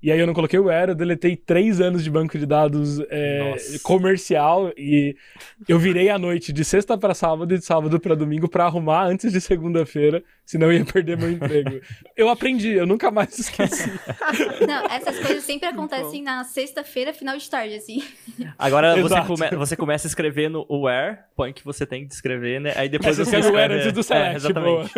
E 0.00 0.12
aí 0.12 0.20
eu 0.20 0.28
não 0.28 0.34
coloquei 0.34 0.58
o 0.58 0.64
where, 0.66 0.92
eu 0.92 0.94
deletei 0.94 1.36
três 1.36 1.80
anos 1.80 2.04
de 2.04 2.10
banco 2.10 2.38
de 2.38 2.46
dados 2.46 3.00
é, 3.10 3.56
comercial 3.82 4.72
e 4.76 5.16
eu 5.68 5.76
virei 5.76 6.08
à 6.08 6.16
noite 6.16 6.52
de 6.52 6.64
sexta 6.64 6.96
para 6.96 7.14
sábado 7.14 7.52
e 7.52 7.58
de 7.58 7.64
sábado 7.64 7.98
para 7.98 8.14
domingo 8.14 8.48
para 8.48 8.64
arrumar 8.64 9.06
antes 9.06 9.32
de 9.32 9.40
segunda-feira, 9.40 10.22
senão 10.46 10.70
eu 10.70 10.78
ia 10.78 10.84
perder 10.84 11.18
meu 11.18 11.32
emprego. 11.32 11.80
eu 12.16 12.28
aprendi, 12.28 12.74
eu 12.74 12.86
nunca 12.86 13.10
mais 13.10 13.36
esqueci. 13.40 13.90
Não, 14.68 14.86
essas 14.86 15.18
coisas 15.18 15.42
sempre 15.42 15.68
acontecem 15.68 16.22
na 16.22 16.44
sexta-feira, 16.44 17.12
final 17.12 17.36
de 17.36 17.50
tarde, 17.50 17.74
assim. 17.74 18.00
Agora 18.56 18.94
você, 19.02 19.20
come, 19.22 19.50
você 19.56 19.76
começa 19.76 20.06
a 20.06 20.10
escrever 20.10 20.48
no 20.48 20.64
where, 20.70 21.18
põe 21.34 21.52
que 21.52 21.64
você 21.64 21.84
tem 21.84 22.06
que 22.06 22.14
escrever, 22.14 22.60
né? 22.60 22.72
Aí 22.76 22.88
depois 22.88 23.16
você 23.16 23.22
escreve 23.22 23.48
o 23.48 23.52
where 23.52 23.74
antes 23.74 23.92
do 23.92 24.02
select, 24.04 24.32
é, 24.32 24.36
exatamente. 24.36 24.92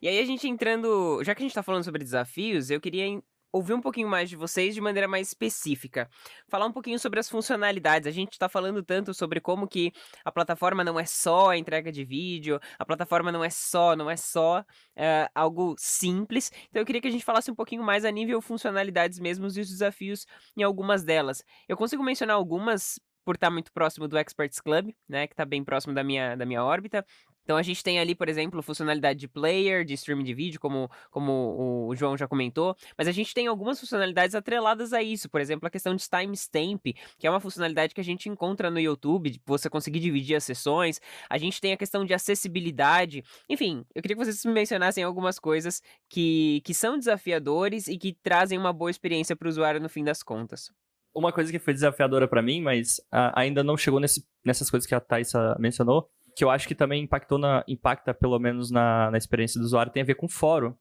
e 0.00 0.08
aí 0.08 0.18
a 0.18 0.24
gente 0.24 0.48
entrando, 0.48 1.22
já 1.22 1.34
que 1.34 1.42
a 1.42 1.46
gente 1.46 1.54
tá 1.54 1.62
falando 1.62 1.84
sobre 1.84 2.02
desafios, 2.02 2.70
eu 2.70 2.80
queria 2.80 3.20
ouvir 3.56 3.74
um 3.74 3.80
pouquinho 3.80 4.08
mais 4.08 4.28
de 4.28 4.36
vocês 4.36 4.74
de 4.74 4.80
maneira 4.80 5.08
mais 5.08 5.28
específica. 5.28 6.08
Falar 6.48 6.66
um 6.66 6.72
pouquinho 6.72 6.98
sobre 6.98 7.18
as 7.18 7.28
funcionalidades. 7.28 8.06
A 8.06 8.10
gente 8.10 8.32
está 8.32 8.48
falando 8.48 8.82
tanto 8.82 9.14
sobre 9.14 9.40
como 9.40 9.66
que 9.66 9.92
a 10.24 10.30
plataforma 10.30 10.84
não 10.84 11.00
é 11.00 11.06
só 11.06 11.50
a 11.50 11.56
entrega 11.56 11.90
de 11.90 12.04
vídeo, 12.04 12.60
a 12.78 12.84
plataforma 12.84 13.32
não 13.32 13.42
é 13.42 13.50
só, 13.50 13.96
não 13.96 14.10
é 14.10 14.16
só 14.16 14.60
uh, 14.60 15.30
algo 15.34 15.74
simples. 15.78 16.52
Então 16.68 16.82
eu 16.82 16.86
queria 16.86 17.00
que 17.00 17.08
a 17.08 17.10
gente 17.10 17.24
falasse 17.24 17.50
um 17.50 17.54
pouquinho 17.54 17.82
mais 17.82 18.04
a 18.04 18.10
nível 18.10 18.40
funcionalidades 18.40 19.18
mesmo 19.18 19.46
e 19.46 19.48
os 19.48 19.68
desafios 19.68 20.26
em 20.56 20.62
algumas 20.62 21.02
delas. 21.02 21.42
Eu 21.68 21.76
consigo 21.76 22.02
mencionar 22.02 22.36
algumas 22.36 23.00
por 23.24 23.34
estar 23.34 23.50
muito 23.50 23.72
próximo 23.72 24.06
do 24.06 24.16
Experts 24.16 24.60
Club, 24.60 24.94
né, 25.08 25.26
que 25.26 25.32
está 25.32 25.44
bem 25.44 25.64
próximo 25.64 25.92
da 25.92 26.04
minha, 26.04 26.36
da 26.36 26.46
minha 26.46 26.62
órbita. 26.62 27.04
Então 27.46 27.56
a 27.56 27.62
gente 27.62 27.80
tem 27.84 28.00
ali, 28.00 28.12
por 28.12 28.28
exemplo, 28.28 28.60
funcionalidade 28.60 29.20
de 29.20 29.28
player, 29.28 29.84
de 29.84 29.94
streaming 29.94 30.24
de 30.24 30.34
vídeo, 30.34 30.58
como, 30.58 30.90
como 31.12 31.86
o 31.88 31.94
João 31.94 32.16
já 32.16 32.26
comentou, 32.26 32.76
mas 32.98 33.06
a 33.06 33.12
gente 33.12 33.32
tem 33.32 33.46
algumas 33.46 33.78
funcionalidades 33.78 34.34
atreladas 34.34 34.92
a 34.92 35.00
isso, 35.00 35.30
por 35.30 35.40
exemplo, 35.40 35.64
a 35.64 35.70
questão 35.70 35.94
de 35.94 36.02
timestamp, 36.10 36.84
que 37.16 37.24
é 37.24 37.30
uma 37.30 37.38
funcionalidade 37.38 37.94
que 37.94 38.00
a 38.00 38.04
gente 38.04 38.28
encontra 38.28 38.68
no 38.68 38.80
YouTube, 38.80 39.30
de 39.30 39.40
você 39.46 39.70
conseguir 39.70 40.00
dividir 40.00 40.34
as 40.34 40.42
sessões. 40.42 41.00
A 41.30 41.38
gente 41.38 41.60
tem 41.60 41.72
a 41.72 41.76
questão 41.76 42.04
de 42.04 42.12
acessibilidade. 42.12 43.22
Enfim, 43.48 43.86
eu 43.94 44.02
queria 44.02 44.16
que 44.16 44.24
vocês 44.24 44.44
mencionassem 44.44 45.04
algumas 45.04 45.38
coisas 45.38 45.80
que, 46.08 46.60
que 46.64 46.74
são 46.74 46.98
desafiadores 46.98 47.86
e 47.86 47.96
que 47.96 48.12
trazem 48.12 48.58
uma 48.58 48.72
boa 48.72 48.90
experiência 48.90 49.36
para 49.36 49.46
o 49.46 49.48
usuário 49.48 49.80
no 49.80 49.88
fim 49.88 50.02
das 50.02 50.20
contas 50.20 50.72
uma 51.14 51.32
coisa 51.32 51.50
que 51.50 51.58
foi 51.58 51.72
desafiadora 51.72 52.28
para 52.28 52.42
mim, 52.42 52.60
mas 52.60 53.00
ainda 53.10 53.64
não 53.64 53.74
chegou 53.74 53.98
nesse, 53.98 54.22
nessas 54.44 54.70
coisas 54.70 54.86
que 54.86 54.94
a 54.94 55.00
Thaisa 55.00 55.56
mencionou, 55.58 56.10
que 56.36 56.44
eu 56.44 56.50
acho 56.50 56.68
que 56.68 56.74
também 56.74 57.02
impactou 57.02 57.38
na, 57.38 57.64
impacta 57.66 58.12
pelo 58.12 58.38
menos 58.38 58.70
na, 58.70 59.10
na 59.10 59.16
experiência 59.16 59.58
do 59.58 59.64
usuário, 59.64 59.90
tem 59.90 60.02
a 60.02 60.06
ver 60.06 60.16
com 60.16 60.26
o 60.26 60.30
fórum, 60.30 60.74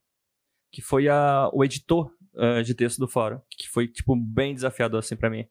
que 0.70 0.82
foi 0.82 1.08
a, 1.08 1.49
o 1.53 1.64
editor 1.64 2.12
uh, 2.34 2.62
de 2.62 2.76
texto 2.76 2.99
do 2.99 3.08
fórum, 3.08 3.39
que 3.58 3.70
foi, 3.70 3.88
tipo, 3.88 4.18
bem 4.18 4.53
desafiador, 4.53 4.99
assim, 4.99 5.16
para 5.16 5.30
mim. 5.30 5.45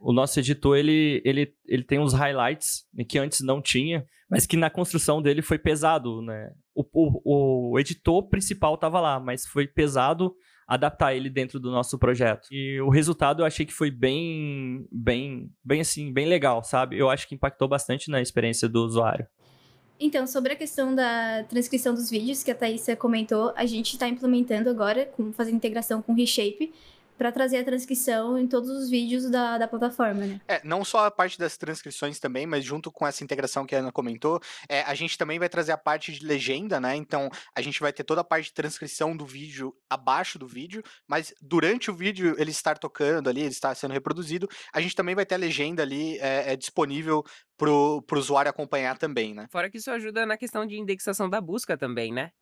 O 0.00 0.12
nosso 0.12 0.40
editor, 0.40 0.76
ele, 0.76 1.22
ele, 1.24 1.54
ele 1.66 1.84
tem 1.84 2.00
uns 2.00 2.12
highlights 2.12 2.84
que 3.08 3.16
antes 3.16 3.42
não 3.42 3.62
tinha, 3.62 4.04
mas 4.28 4.44
que 4.44 4.56
na 4.56 4.68
construção 4.68 5.22
dele 5.22 5.40
foi 5.40 5.56
pesado, 5.56 6.20
né? 6.20 6.50
O, 6.74 6.82
o, 6.92 7.74
o 7.74 7.78
editor 7.78 8.28
principal 8.28 8.74
estava 8.74 9.00
lá, 9.00 9.20
mas 9.20 9.46
foi 9.46 9.68
pesado 9.68 10.34
adaptar 10.66 11.14
ele 11.14 11.30
dentro 11.30 11.60
do 11.60 11.70
nosso 11.70 11.96
projeto. 11.96 12.48
E 12.50 12.80
o 12.80 12.88
resultado 12.88 13.42
eu 13.42 13.46
achei 13.46 13.64
que 13.64 13.72
foi 13.72 13.90
bem, 13.90 14.84
bem, 14.90 15.48
bem 15.64 15.80
assim, 15.80 16.12
bem 16.12 16.26
legal, 16.26 16.64
sabe? 16.64 16.98
Eu 16.98 17.08
acho 17.08 17.28
que 17.28 17.36
impactou 17.36 17.68
bastante 17.68 18.10
na 18.10 18.20
experiência 18.20 18.68
do 18.68 18.84
usuário. 18.84 19.28
Então, 19.98 20.26
sobre 20.26 20.52
a 20.52 20.56
questão 20.56 20.94
da 20.94 21.44
transcrição 21.44 21.94
dos 21.94 22.10
vídeos 22.10 22.42
que 22.42 22.50
a 22.50 22.54
Thaisa 22.54 22.96
comentou, 22.96 23.52
a 23.56 23.64
gente 23.64 23.92
está 23.92 24.08
implementando 24.08 24.68
agora, 24.68 25.06
com, 25.06 25.32
fazendo 25.32 25.56
integração 25.56 26.02
com 26.02 26.12
o 26.12 26.16
Reshape, 26.16 26.72
para 27.16 27.30
trazer 27.30 27.58
a 27.58 27.64
transcrição 27.64 28.38
em 28.38 28.46
todos 28.46 28.70
os 28.70 28.90
vídeos 28.90 29.30
da, 29.30 29.58
da 29.58 29.68
plataforma, 29.68 30.26
né? 30.26 30.40
É, 30.48 30.60
não 30.64 30.84
só 30.84 31.06
a 31.06 31.10
parte 31.10 31.38
das 31.38 31.56
transcrições 31.56 32.18
também, 32.18 32.46
mas 32.46 32.64
junto 32.64 32.90
com 32.90 33.06
essa 33.06 33.22
integração 33.22 33.64
que 33.66 33.74
a 33.74 33.78
Ana 33.78 33.92
comentou, 33.92 34.40
é, 34.68 34.82
a 34.82 34.94
gente 34.94 35.16
também 35.16 35.38
vai 35.38 35.48
trazer 35.48 35.72
a 35.72 35.78
parte 35.78 36.12
de 36.12 36.26
legenda, 36.26 36.80
né? 36.80 36.96
Então, 36.96 37.30
a 37.54 37.62
gente 37.62 37.80
vai 37.80 37.92
ter 37.92 38.04
toda 38.04 38.20
a 38.20 38.24
parte 38.24 38.46
de 38.46 38.54
transcrição 38.54 39.16
do 39.16 39.24
vídeo 39.24 39.74
abaixo 39.88 40.38
do 40.38 40.46
vídeo, 40.46 40.82
mas 41.06 41.32
durante 41.40 41.90
o 41.90 41.94
vídeo 41.94 42.34
ele 42.38 42.50
estar 42.50 42.78
tocando 42.78 43.28
ali, 43.28 43.40
ele 43.40 43.48
está 43.48 43.74
sendo 43.74 43.92
reproduzido, 43.92 44.48
a 44.72 44.80
gente 44.80 44.94
também 44.94 45.14
vai 45.14 45.24
ter 45.24 45.36
a 45.36 45.38
legenda 45.38 45.82
ali 45.82 46.18
é, 46.18 46.52
é 46.52 46.56
disponível 46.56 47.24
pro, 47.56 48.02
pro 48.02 48.18
usuário 48.18 48.50
acompanhar 48.50 48.98
também, 48.98 49.34
né? 49.34 49.46
Fora 49.50 49.70
que 49.70 49.78
isso 49.78 49.90
ajuda 49.90 50.26
na 50.26 50.36
questão 50.36 50.66
de 50.66 50.76
indexação 50.76 51.28
da 51.28 51.40
busca 51.40 51.76
também, 51.76 52.12
né? 52.12 52.32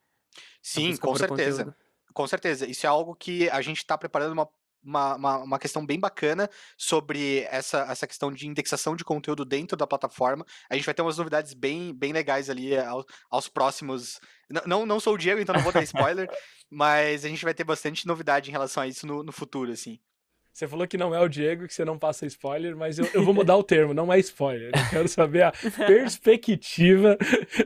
Sim, 0.62 0.96
com 0.96 1.14
certeza. 1.14 1.64
Conteúdo. 1.64 1.82
Com 2.12 2.26
certeza. 2.26 2.66
Isso 2.66 2.86
é 2.86 2.88
algo 2.88 3.14
que 3.14 3.48
a 3.50 3.60
gente 3.62 3.78
está 3.78 3.96
preparando 3.96 4.32
uma 4.32 4.48
uma, 4.82 5.16
uma, 5.16 5.38
uma, 5.38 5.58
questão 5.58 5.84
bem 5.84 5.98
bacana 5.98 6.48
sobre 6.76 7.40
essa, 7.50 7.86
essa 7.88 8.06
questão 8.06 8.32
de 8.32 8.46
indexação 8.46 8.96
de 8.96 9.04
conteúdo 9.04 9.44
dentro 9.44 9.76
da 9.76 9.86
plataforma. 9.86 10.44
A 10.68 10.74
gente 10.74 10.84
vai 10.84 10.94
ter 10.94 11.02
umas 11.02 11.18
novidades 11.18 11.54
bem, 11.54 11.94
bem 11.94 12.12
legais 12.12 12.50
ali 12.50 12.76
aos, 12.76 13.04
aos 13.30 13.48
próximos. 13.48 14.20
Não, 14.66 14.84
não 14.84 15.00
sou 15.00 15.14
o 15.14 15.18
Diego, 15.18 15.40
então 15.40 15.54
não 15.54 15.62
vou 15.62 15.72
dar 15.72 15.82
spoiler, 15.82 16.28
mas 16.70 17.24
a 17.24 17.28
gente 17.28 17.44
vai 17.44 17.54
ter 17.54 17.64
bastante 17.64 18.06
novidade 18.06 18.50
em 18.50 18.52
relação 18.52 18.82
a 18.82 18.86
isso 18.86 19.06
no, 19.06 19.22
no 19.22 19.32
futuro, 19.32 19.70
assim. 19.72 19.98
Você 20.52 20.68
falou 20.68 20.86
que 20.86 20.98
não 20.98 21.14
é 21.14 21.20
o 21.20 21.28
Diego, 21.28 21.66
que 21.66 21.72
você 21.72 21.82
não 21.82 21.98
passa 21.98 22.26
spoiler, 22.26 22.76
mas 22.76 22.98
eu, 22.98 23.08
eu 23.14 23.24
vou 23.24 23.32
mudar 23.32 23.56
o 23.56 23.62
termo, 23.62 23.94
não 23.94 24.12
é 24.12 24.18
spoiler. 24.18 24.70
Eu 24.74 24.90
quero 24.90 25.08
saber 25.08 25.44
a 25.44 25.52
perspectiva 25.86 27.16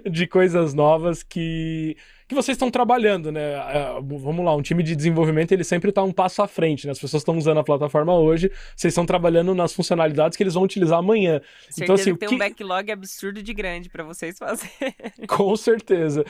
de 0.08 0.24
coisas 0.28 0.72
novas 0.72 1.24
que, 1.24 1.96
que 2.29 2.35
vocês 2.35 2.57
estão 2.57 2.70
trabalhando, 2.70 3.31
né? 3.31 3.53
É, 3.53 4.01
vamos 4.03 4.45
lá, 4.45 4.55
um 4.55 4.62
time 4.62 4.83
de 4.83 4.97
desenvolvimento 4.97 5.53
ele 5.53 5.62
sempre 5.62 5.91
está 5.91 6.03
um 6.03 6.12
passo 6.12 6.43
à 6.43 6.49
frente, 6.49 6.87
né? 6.87 6.93
As 6.93 6.99
pessoas 6.99 7.20
estão 7.20 7.37
usando 7.39 7.59
a 7.59 7.64
plataforma 7.64 8.14
hoje, 8.14 8.51
vocês 8.74 8.93
estão 8.93 9.07
trabalhando 9.07 9.55
nas 9.55 9.72
funcionalidades 9.72 10.37
que 10.37 10.43
eles 10.43 10.55
vão 10.55 10.64
utilizar 10.64 10.99
amanhã. 10.99 11.41
Certeza 11.70 11.85
então, 11.85 11.95
assim, 11.95 12.12
que 12.14 12.18
tem 12.18 12.29
que... 12.29 12.35
um 12.35 12.39
backlog 12.39 12.91
absurdo 12.91 13.43
de 13.43 13.55
grande 13.55 13.89
para 13.89 14.03
vocês 14.03 14.39
fazerem. 14.39 14.95
Com 15.29 15.55
certeza. 15.57 16.24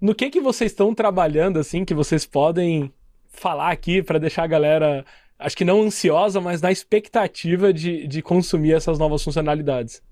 No 0.00 0.14
que 0.14 0.30
que 0.30 0.40
vocês 0.40 0.70
estão 0.70 0.94
trabalhando, 0.94 1.58
assim, 1.58 1.84
que 1.84 1.94
vocês 1.94 2.24
podem 2.24 2.92
falar 3.28 3.70
aqui 3.70 4.02
para 4.02 4.18
deixar 4.18 4.44
a 4.44 4.46
galera 4.46 5.04
acho 5.40 5.56
que 5.56 5.64
não 5.64 5.82
ansiosa, 5.82 6.40
mas 6.40 6.60
na 6.60 6.70
expectativa 6.70 7.72
de, 7.72 8.06
de 8.06 8.22
consumir 8.22 8.74
essas 8.74 8.98
novas 8.98 9.24
funcionalidades. 9.24 10.02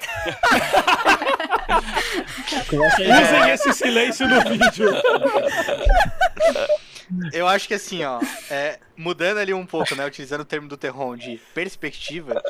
Usem 2.72 3.50
esse 3.50 3.72
silêncio 3.72 4.28
no 4.28 4.40
vídeo. 4.42 4.92
Eu 7.32 7.48
acho 7.48 7.66
que 7.66 7.74
assim, 7.74 8.04
ó, 8.04 8.20
é, 8.50 8.78
mudando 9.00 9.38
ali 9.38 9.54
um 9.54 9.64
pouco, 9.64 9.94
né, 9.94 10.04
utilizando 10.04 10.42
o 10.42 10.44
termo 10.44 10.68
do 10.68 10.76
Terron 10.76 11.16
de 11.16 11.40
perspectiva, 11.54 12.42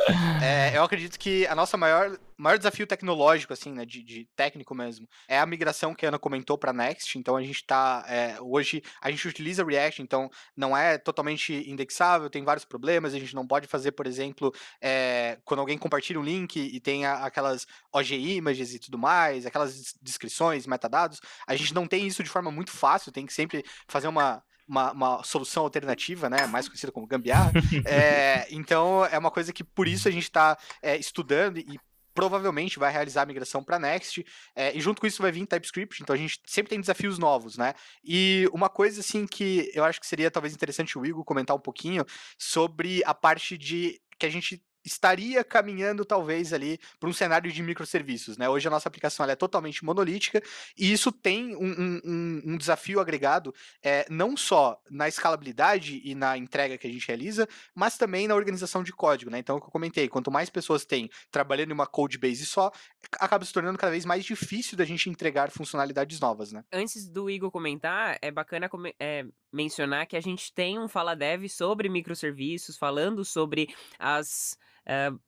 é, 0.43 0.77
eu 0.77 0.83
acredito 0.83 1.17
que 1.17 1.47
a 1.47 1.55
nossa 1.55 1.77
maior, 1.77 2.19
maior 2.37 2.59
desafio 2.59 2.89
tecnológico, 2.89 3.53
assim, 3.53 3.73
né, 3.73 3.87
de, 3.87 4.03
de 4.03 4.29
técnico 4.35 4.75
mesmo, 4.75 5.09
é 5.29 5.39
a 5.39 5.47
migração 5.47 5.95
que 5.95 6.05
a 6.05 6.09
Ana 6.09 6.19
comentou 6.19 6.59
para 6.59 6.73
Next. 6.73 7.17
Então 7.17 7.37
a 7.37 7.43
gente 7.43 7.65
tá, 7.65 8.05
é, 8.09 8.37
hoje 8.41 8.83
a 9.01 9.11
gente 9.11 9.29
utiliza 9.29 9.65
React, 9.65 10.03
então 10.03 10.29
não 10.57 10.77
é 10.77 10.99
totalmente 10.99 11.53
indexável, 11.71 12.29
tem 12.29 12.43
vários 12.43 12.65
problemas. 12.65 13.15
A 13.15 13.19
gente 13.19 13.35
não 13.35 13.47
pode 13.47 13.69
fazer, 13.69 13.93
por 13.93 14.07
exemplo, 14.07 14.53
é, 14.81 15.39
quando 15.45 15.61
alguém 15.61 15.79
compartilha 15.79 16.19
um 16.19 16.25
link 16.25 16.57
e 16.57 16.81
tem 16.81 17.07
a, 17.07 17.25
aquelas 17.25 17.65
OG 17.93 18.15
images 18.15 18.75
e 18.75 18.81
tudo 18.81 18.99
mais, 18.99 19.47
aquelas 19.47 19.95
descrições, 20.03 20.67
metadados, 20.67 21.21
a 21.47 21.55
gente 21.55 21.73
não 21.73 21.87
tem 21.87 22.09
isso 22.09 22.25
de 22.25 22.31
forma 22.31 22.51
muito 22.51 22.73
fácil. 22.73 23.13
Tem 23.13 23.25
que 23.25 23.33
sempre 23.33 23.65
fazer 23.87 24.09
uma 24.09 24.43
uma, 24.71 24.93
uma 24.93 25.25
solução 25.25 25.65
alternativa, 25.65 26.31
né? 26.31 26.47
Mais 26.47 26.69
conhecida 26.69 26.93
como 26.93 27.07
gambiarra. 27.07 27.51
é, 27.85 28.47
então, 28.51 29.05
é 29.05 29.19
uma 29.19 29.31
coisa 29.31 29.53
que 29.53 29.65
por 29.65 29.89
isso 29.89 30.07
a 30.07 30.11
gente 30.13 30.23
está 30.23 30.57
é, 30.81 30.97
estudando 30.97 31.59
e 31.59 31.79
provavelmente 32.15 32.79
vai 32.79 32.93
realizar 32.93 33.23
a 33.23 33.27
migração 33.27 33.63
para 33.63 33.79
Next, 33.79 34.25
é, 34.55 34.77
e 34.77 34.81
junto 34.81 35.01
com 35.01 35.07
isso 35.07 35.23
vai 35.23 35.33
vir 35.33 35.47
TypeScript, 35.47 36.03
então 36.03 36.15
a 36.15 36.19
gente 36.19 36.41
sempre 36.45 36.71
tem 36.71 36.81
desafios 36.81 37.19
novos, 37.19 37.57
né? 37.57 37.73
E 38.05 38.49
uma 38.53 38.69
coisa 38.69 39.01
assim 39.01 39.27
que 39.27 39.71
eu 39.75 39.85
acho 39.85 40.01
que 40.01 40.07
seria 40.07 40.31
talvez 40.31 40.53
interessante 40.53 40.99
o 40.99 41.07
Igor 41.07 41.25
comentar 41.25 41.57
um 41.57 41.61
pouquinho 41.61 42.05
sobre 42.39 43.03
a 43.05 43.15
parte 43.15 43.57
de 43.57 44.01
que 44.19 44.27
a 44.27 44.31
gente 44.31 44.63
estaria 44.85 45.43
caminhando 45.45 46.05
talvez 46.05 46.53
ali 46.53 46.79
para 46.99 47.09
um 47.09 47.13
cenário 47.13 47.51
de 47.53 47.63
microserviços, 47.63 48.37
né? 48.37 48.49
Hoje 48.49 48.67
a 48.69 48.71
nossa 48.71 48.89
aplicação 48.89 49.27
é 49.27 49.37
totalmente 49.37 49.85
monolítica 49.85 50.43
e 50.77 50.93
isso 50.93 51.13
tem 51.13 51.55
um, 51.57 52.01
um, 52.05 52.43
um 52.53 52.57
desafio 52.57 53.01
agregado 53.01 53.55
é, 53.83 54.07
não 54.11 54.37
só 54.37 54.81
na 54.91 55.09
escalabilidade 55.09 56.01
e 56.05 56.15
na 56.15 56.37
entrega 56.37 56.79
que 56.79 56.87
a 56.87 56.91
gente 56.91 57.07
realiza, 57.07 57.49
mas 57.75 57.97
também 57.97 58.27
na 58.27 58.35
organização 58.35 58.83
de 58.83 58.93
código, 58.93 59.31
né? 59.31 59.39
Então, 59.39 59.57
o 59.57 59.61
que 59.61 59.67
eu 59.67 59.71
comentei, 59.73 60.09
quanto 60.09 60.31
mais 60.31 60.51
pessoas 60.51 60.85
tem 60.85 61.11
trabalhando 61.31 61.71
em 61.71 61.75
uma 61.75 61.87
code 61.87 62.19
base 62.19 62.47
só, 62.47 62.71
acaba 63.19 63.45
se 63.45 63.53
tornando 63.53 63.79
cada 63.79 63.93
vez 63.93 64.05
mais 64.05 64.25
difícil 64.25 64.77
da 64.77 64.85
gente 64.85 65.09
entregar 65.09 65.51
funcionalidades 65.51 66.19
novas, 66.21 66.53
né? 66.53 66.65
Antes 66.73 67.09
do 67.09 67.29
Igor 67.31 67.51
comentar, 67.51 68.19
é 68.21 68.31
bacana 68.31 68.71
é, 68.99 69.25
mencionar 69.53 70.07
que 70.07 70.17
a 70.17 70.21
gente 70.21 70.53
tem 70.53 70.79
um 70.79 70.89
Fala 70.89 71.15
Dev 71.15 71.49
sobre 71.49 71.89
microserviços, 71.89 72.77
falando 72.77 73.25
sobre 73.25 73.75
as 73.99 74.57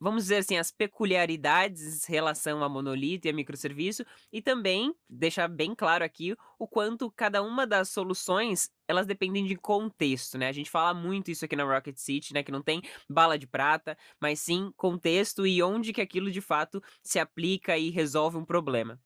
vamos 0.00 0.24
dizer 0.24 0.38
assim, 0.38 0.56
as 0.56 0.70
peculiaridades 0.70 2.08
em 2.08 2.12
relação 2.12 2.62
a 2.64 2.68
monolito 2.68 3.26
e 3.26 3.30
a 3.30 3.32
microserviço, 3.32 4.04
e 4.32 4.42
também 4.42 4.94
deixar 5.08 5.48
bem 5.48 5.74
claro 5.74 6.04
aqui 6.04 6.34
o 6.58 6.66
quanto 6.66 7.10
cada 7.10 7.42
uma 7.42 7.66
das 7.66 7.88
soluções 7.90 8.70
elas 8.88 9.06
dependem 9.06 9.46
de 9.46 9.56
contexto, 9.56 10.36
né? 10.36 10.48
A 10.48 10.52
gente 10.52 10.70
fala 10.70 10.92
muito 10.92 11.30
isso 11.30 11.44
aqui 11.44 11.56
na 11.56 11.64
Rocket 11.64 11.96
City, 11.96 12.34
né? 12.34 12.42
Que 12.42 12.52
não 12.52 12.60
tem 12.62 12.82
bala 13.08 13.38
de 13.38 13.46
prata, 13.46 13.96
mas 14.20 14.40
sim 14.40 14.72
contexto 14.76 15.46
e 15.46 15.62
onde 15.62 15.92
que 15.92 16.00
aquilo 16.00 16.30
de 16.30 16.40
fato 16.40 16.82
se 17.02 17.18
aplica 17.18 17.78
e 17.78 17.90
resolve 17.90 18.36
um 18.36 18.44
problema 18.44 19.00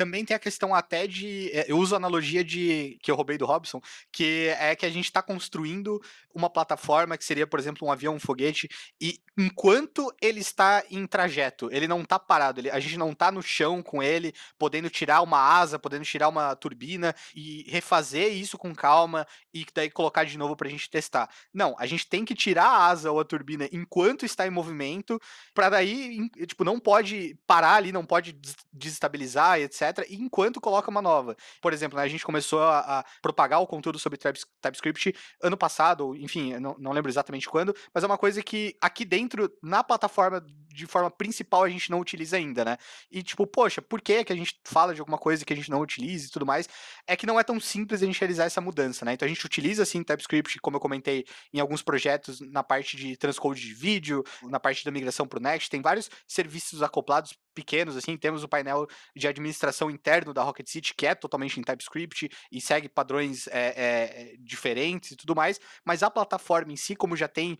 também 0.00 0.24
tem 0.24 0.34
a 0.34 0.40
questão 0.40 0.74
até 0.74 1.06
de. 1.06 1.50
Eh, 1.52 1.66
eu 1.68 1.76
uso 1.76 1.94
a 1.94 1.98
analogia 1.98 2.42
de 2.42 2.98
que 3.02 3.10
eu 3.10 3.14
roubei 3.14 3.36
do 3.36 3.44
Robson, 3.44 3.82
que 4.10 4.48
é 4.58 4.74
que 4.74 4.86
a 4.86 4.88
gente 4.88 5.04
está 5.04 5.20
construindo 5.20 6.00
uma 6.34 6.48
plataforma 6.48 7.18
que 7.18 7.24
seria, 7.24 7.46
por 7.46 7.60
exemplo, 7.60 7.86
um 7.86 7.92
avião, 7.92 8.14
um 8.14 8.20
foguete, 8.20 8.66
e 8.98 9.18
enquanto 9.36 10.10
ele 10.22 10.40
está 10.40 10.82
em 10.90 11.06
trajeto, 11.06 11.68
ele 11.70 11.86
não 11.86 12.00
está 12.00 12.18
parado, 12.18 12.60
ele, 12.60 12.70
a 12.70 12.80
gente 12.80 12.96
não 12.96 13.10
está 13.10 13.30
no 13.30 13.42
chão 13.42 13.82
com 13.82 14.02
ele, 14.02 14.32
podendo 14.58 14.88
tirar 14.88 15.20
uma 15.20 15.38
asa, 15.38 15.78
podendo 15.78 16.04
tirar 16.04 16.28
uma 16.28 16.56
turbina 16.56 17.14
e 17.34 17.64
refazer 17.68 18.32
isso 18.32 18.56
com 18.56 18.74
calma 18.74 19.26
e 19.52 19.66
daí 19.74 19.90
colocar 19.90 20.24
de 20.24 20.38
novo 20.38 20.56
para 20.56 20.68
a 20.68 20.70
gente 20.70 20.88
testar. 20.88 21.28
Não, 21.52 21.74
a 21.78 21.84
gente 21.84 22.08
tem 22.08 22.24
que 22.24 22.34
tirar 22.34 22.66
a 22.66 22.86
asa 22.86 23.10
ou 23.10 23.20
a 23.20 23.24
turbina 23.24 23.68
enquanto 23.70 24.24
está 24.24 24.46
em 24.46 24.50
movimento, 24.50 25.20
para 25.52 25.68
daí, 25.68 26.30
tipo, 26.46 26.64
não 26.64 26.80
pode 26.80 27.36
parar 27.46 27.74
ali, 27.74 27.92
não 27.92 28.06
pode 28.06 28.38
desestabilizar, 28.72 29.60
etc 29.60 29.89
enquanto 30.08 30.60
coloca 30.60 30.90
uma 30.90 31.02
nova. 31.02 31.36
Por 31.60 31.72
exemplo, 31.72 31.98
né, 31.98 32.04
a 32.04 32.08
gente 32.08 32.24
começou 32.24 32.62
a, 32.62 33.00
a, 33.00 33.04
propagar 33.22 33.60
o 33.60 33.66
conteúdo 33.66 33.98
sobre 33.98 34.18
TypeScript 34.18 35.14
ano 35.42 35.56
passado, 35.56 36.06
ou, 36.06 36.16
enfim, 36.16 36.54
não, 36.58 36.76
não 36.78 36.92
lembro 36.92 37.10
exatamente 37.10 37.48
quando, 37.48 37.74
mas 37.94 38.04
é 38.04 38.06
uma 38.06 38.18
coisa 38.18 38.42
que 38.42 38.76
aqui 38.80 39.04
dentro, 39.04 39.50
na 39.62 39.82
plataforma, 39.82 40.44
de 40.80 40.86
forma 40.86 41.10
principal, 41.10 41.64
a 41.64 41.68
gente 41.68 41.90
não 41.90 42.00
utiliza 42.00 42.36
ainda, 42.36 42.64
né? 42.64 42.76
E 43.10 43.22
tipo, 43.22 43.46
poxa, 43.46 43.82
por 43.82 44.00
que, 44.00 44.24
que 44.24 44.32
a 44.32 44.36
gente 44.36 44.58
fala 44.64 44.94
de 44.94 45.00
alguma 45.00 45.18
coisa 45.18 45.44
que 45.44 45.52
a 45.52 45.56
gente 45.56 45.70
não 45.70 45.80
utiliza 45.80 46.26
e 46.26 46.30
tudo 46.30 46.46
mais? 46.46 46.68
É 47.06 47.16
que 47.16 47.26
não 47.26 47.38
é 47.38 47.44
tão 47.44 47.60
simples 47.60 48.02
a 48.02 48.06
gente 48.06 48.18
realizar 48.18 48.44
essa 48.44 48.60
mudança, 48.60 49.04
né? 49.04 49.12
Então 49.12 49.26
a 49.26 49.28
gente 49.28 49.44
utiliza, 49.44 49.82
assim, 49.82 50.02
TypeScript, 50.02 50.58
como 50.60 50.76
eu 50.76 50.80
comentei, 50.80 51.24
em 51.52 51.60
alguns 51.60 51.82
projetos 51.82 52.40
na 52.40 52.62
parte 52.62 52.96
de 52.96 53.16
transcode 53.16 53.60
de 53.60 53.74
vídeo, 53.74 54.24
na 54.42 54.58
parte 54.58 54.84
da 54.84 54.90
migração 54.90 55.26
para 55.26 55.38
o 55.38 55.42
Next, 55.42 55.68
tem 55.68 55.82
vários 55.82 56.10
serviços 56.26 56.82
acoplados 56.82 57.34
pequenos, 57.54 57.96
assim, 57.96 58.16
temos 58.16 58.42
o 58.42 58.48
painel 58.48 58.86
de 59.14 59.28
administração 59.28 59.90
interno 59.90 60.32
da 60.32 60.42
Rocket 60.42 60.66
City, 60.66 60.94
que 60.94 61.06
é 61.06 61.14
totalmente 61.14 61.58
em 61.58 61.62
TypeScript 61.62 62.30
e 62.50 62.60
segue 62.60 62.88
padrões 62.88 63.46
é, 63.48 63.74
é, 63.76 64.36
diferentes 64.38 65.10
e 65.12 65.16
tudo 65.16 65.34
mais, 65.34 65.60
mas 65.84 66.02
a 66.02 66.10
plataforma 66.10 66.72
em 66.72 66.76
si, 66.76 66.96
como 66.96 67.16
já 67.16 67.28
tem 67.28 67.58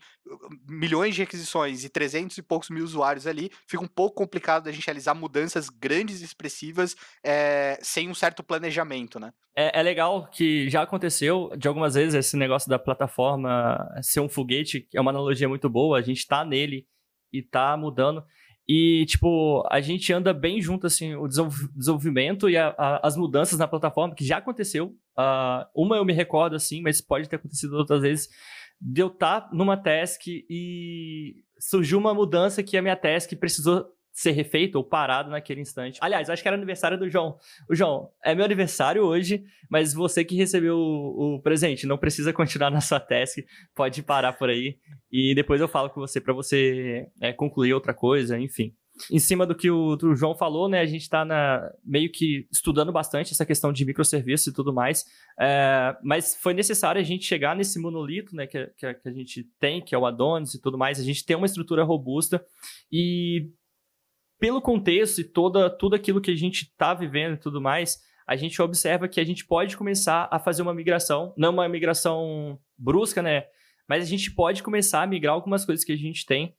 milhões 0.67 1.15
de 1.15 1.21
requisições 1.21 1.83
e 1.83 1.89
300 1.89 2.37
e 2.37 2.41
poucos 2.41 2.69
mil 2.69 2.83
usuários 2.83 3.01
ali, 3.27 3.51
fica 3.67 3.83
um 3.83 3.87
pouco 3.87 4.15
complicado 4.15 4.63
da 4.63 4.71
gente 4.71 4.85
realizar 4.85 5.13
mudanças 5.13 5.69
grandes 5.69 6.21
e 6.21 6.25
expressivas 6.25 6.95
é, 7.23 7.77
sem 7.81 8.09
um 8.09 8.13
certo 8.13 8.43
planejamento, 8.43 9.19
né? 9.19 9.31
É, 9.55 9.79
é, 9.79 9.83
legal 9.83 10.27
que 10.29 10.69
já 10.69 10.81
aconteceu 10.81 11.51
de 11.57 11.67
algumas 11.67 11.95
vezes 11.95 12.13
esse 12.13 12.37
negócio 12.37 12.69
da 12.69 12.79
plataforma 12.79 13.77
ser 14.01 14.21
um 14.21 14.29
foguete, 14.29 14.87
é 14.93 15.01
uma 15.01 15.11
analogia 15.11 15.49
muito 15.49 15.69
boa, 15.69 15.97
a 15.97 16.01
gente 16.01 16.25
tá 16.25 16.45
nele 16.45 16.85
e 17.33 17.41
tá 17.41 17.75
mudando. 17.75 18.23
E, 18.67 19.05
tipo, 19.05 19.67
a 19.69 19.81
gente 19.81 20.13
anda 20.13 20.33
bem 20.33 20.61
junto, 20.61 20.87
assim, 20.87 21.15
o 21.15 21.27
desenvolvimento 21.27 22.49
e 22.49 22.55
a, 22.55 22.69
a, 22.77 23.05
as 23.05 23.17
mudanças 23.17 23.59
na 23.59 23.67
plataforma, 23.67 24.15
que 24.15 24.23
já 24.23 24.37
aconteceu. 24.37 24.95
Uh, 25.17 25.65
uma 25.75 25.97
eu 25.97 26.05
me 26.05 26.13
recordo, 26.13 26.55
assim, 26.55 26.81
mas 26.81 27.01
pode 27.01 27.27
ter 27.27 27.35
acontecido 27.35 27.73
outras 27.73 28.01
vezes, 28.01 28.29
de 28.79 29.01
eu 29.01 29.07
estar 29.07 29.41
tá 29.41 29.49
numa 29.51 29.75
task 29.75 30.21
e 30.27 31.43
surgiu 31.61 31.99
uma 31.99 32.13
mudança 32.13 32.63
que 32.63 32.75
a 32.75 32.81
minha 32.81 32.95
task 32.95 33.33
precisou 33.35 33.85
ser 34.11 34.31
refeito 34.31 34.75
ou 34.75 34.83
parado 34.83 35.29
naquele 35.29 35.61
instante. 35.61 35.99
Aliás, 36.01 36.29
acho 36.29 36.41
que 36.41 36.47
era 36.47 36.57
aniversário 36.57 36.97
do 36.97 37.09
João. 37.09 37.37
O 37.69 37.75
João, 37.75 38.09
é 38.23 38.35
meu 38.35 38.43
aniversário 38.43 39.03
hoje, 39.03 39.43
mas 39.69 39.93
você 39.93 40.25
que 40.25 40.35
recebeu 40.35 40.75
o, 40.75 41.35
o 41.35 41.41
presente, 41.41 41.87
não 41.87 41.97
precisa 41.97 42.33
continuar 42.33 42.69
na 42.71 42.81
sua 42.81 42.99
task, 42.99 43.37
pode 43.73 44.03
parar 44.03 44.33
por 44.33 44.49
aí 44.49 44.77
e 45.11 45.33
depois 45.33 45.61
eu 45.61 45.67
falo 45.67 45.89
com 45.89 46.01
você 46.01 46.19
para 46.19 46.33
você 46.33 47.07
é, 47.21 47.31
concluir 47.31 47.73
outra 47.73 47.93
coisa, 47.93 48.37
enfim. 48.37 48.75
Em 49.09 49.19
cima 49.19 49.45
do 49.45 49.55
que 49.55 49.69
o, 49.69 49.97
o 50.01 50.15
João 50.15 50.35
falou, 50.35 50.67
né, 50.67 50.79
a 50.81 50.85
gente 50.85 51.01
está 51.01 51.25
meio 51.83 52.11
que 52.11 52.47
estudando 52.51 52.91
bastante 52.91 53.31
essa 53.31 53.45
questão 53.45 53.71
de 53.71 53.85
microserviços 53.85 54.47
e 54.47 54.53
tudo 54.53 54.73
mais, 54.73 55.05
é, 55.39 55.95
mas 56.03 56.35
foi 56.35 56.53
necessário 56.53 56.99
a 56.99 57.03
gente 57.03 57.25
chegar 57.25 57.55
nesse 57.55 57.79
monolito, 57.79 58.35
né, 58.35 58.45
que, 58.47 58.67
que, 58.77 58.93
que 58.93 59.09
a 59.09 59.11
gente 59.11 59.43
tem, 59.59 59.81
que 59.81 59.95
é 59.95 59.97
o 59.97 60.05
Adonis 60.05 60.53
e 60.53 60.61
tudo 60.61 60.77
mais, 60.77 60.99
a 60.99 61.03
gente 61.03 61.25
tem 61.25 61.35
uma 61.35 61.45
estrutura 61.45 61.83
robusta. 61.83 62.43
E 62.91 63.49
pelo 64.39 64.61
contexto 64.61 65.21
e 65.21 65.23
toda, 65.23 65.69
tudo 65.69 65.95
aquilo 65.95 66.19
que 66.19 66.31
a 66.31 66.35
gente 66.35 66.63
está 66.63 66.93
vivendo 66.93 67.35
e 67.35 67.39
tudo 67.39 67.61
mais, 67.61 67.99
a 68.27 68.35
gente 68.35 68.61
observa 68.61 69.07
que 69.07 69.19
a 69.19 69.23
gente 69.23 69.45
pode 69.45 69.77
começar 69.77 70.27
a 70.31 70.39
fazer 70.39 70.61
uma 70.61 70.73
migração, 70.73 71.33
não 71.37 71.51
uma 71.51 71.67
migração 71.67 72.59
brusca, 72.77 73.21
né? 73.21 73.43
Mas 73.87 74.03
a 74.03 74.07
gente 74.07 74.31
pode 74.33 74.63
começar 74.63 75.03
a 75.03 75.07
migrar 75.07 75.33
algumas 75.33 75.65
coisas 75.65 75.83
que 75.83 75.91
a 75.91 75.97
gente 75.97 76.25
tem 76.25 76.55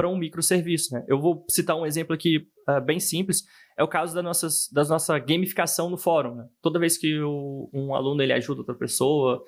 para 0.00 0.08
um 0.08 0.16
microserviço, 0.16 0.94
né? 0.94 1.04
Eu 1.06 1.20
vou 1.20 1.44
citar 1.46 1.76
um 1.76 1.84
exemplo 1.84 2.14
aqui 2.14 2.48
uh, 2.66 2.80
bem 2.80 2.98
simples, 2.98 3.44
é 3.76 3.84
o 3.84 3.88
caso 3.88 4.14
da, 4.14 4.22
nossas, 4.22 4.66
da 4.72 4.82
nossa 4.82 5.18
gamificação 5.18 5.90
no 5.90 5.98
fórum, 5.98 6.36
né? 6.36 6.48
Toda 6.62 6.78
vez 6.78 6.96
que 6.96 7.20
o, 7.20 7.68
um 7.70 7.94
aluno 7.94 8.22
ele 8.22 8.32
ajuda 8.32 8.62
outra 8.62 8.74
pessoa, 8.74 9.44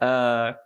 uh, 0.00 0.56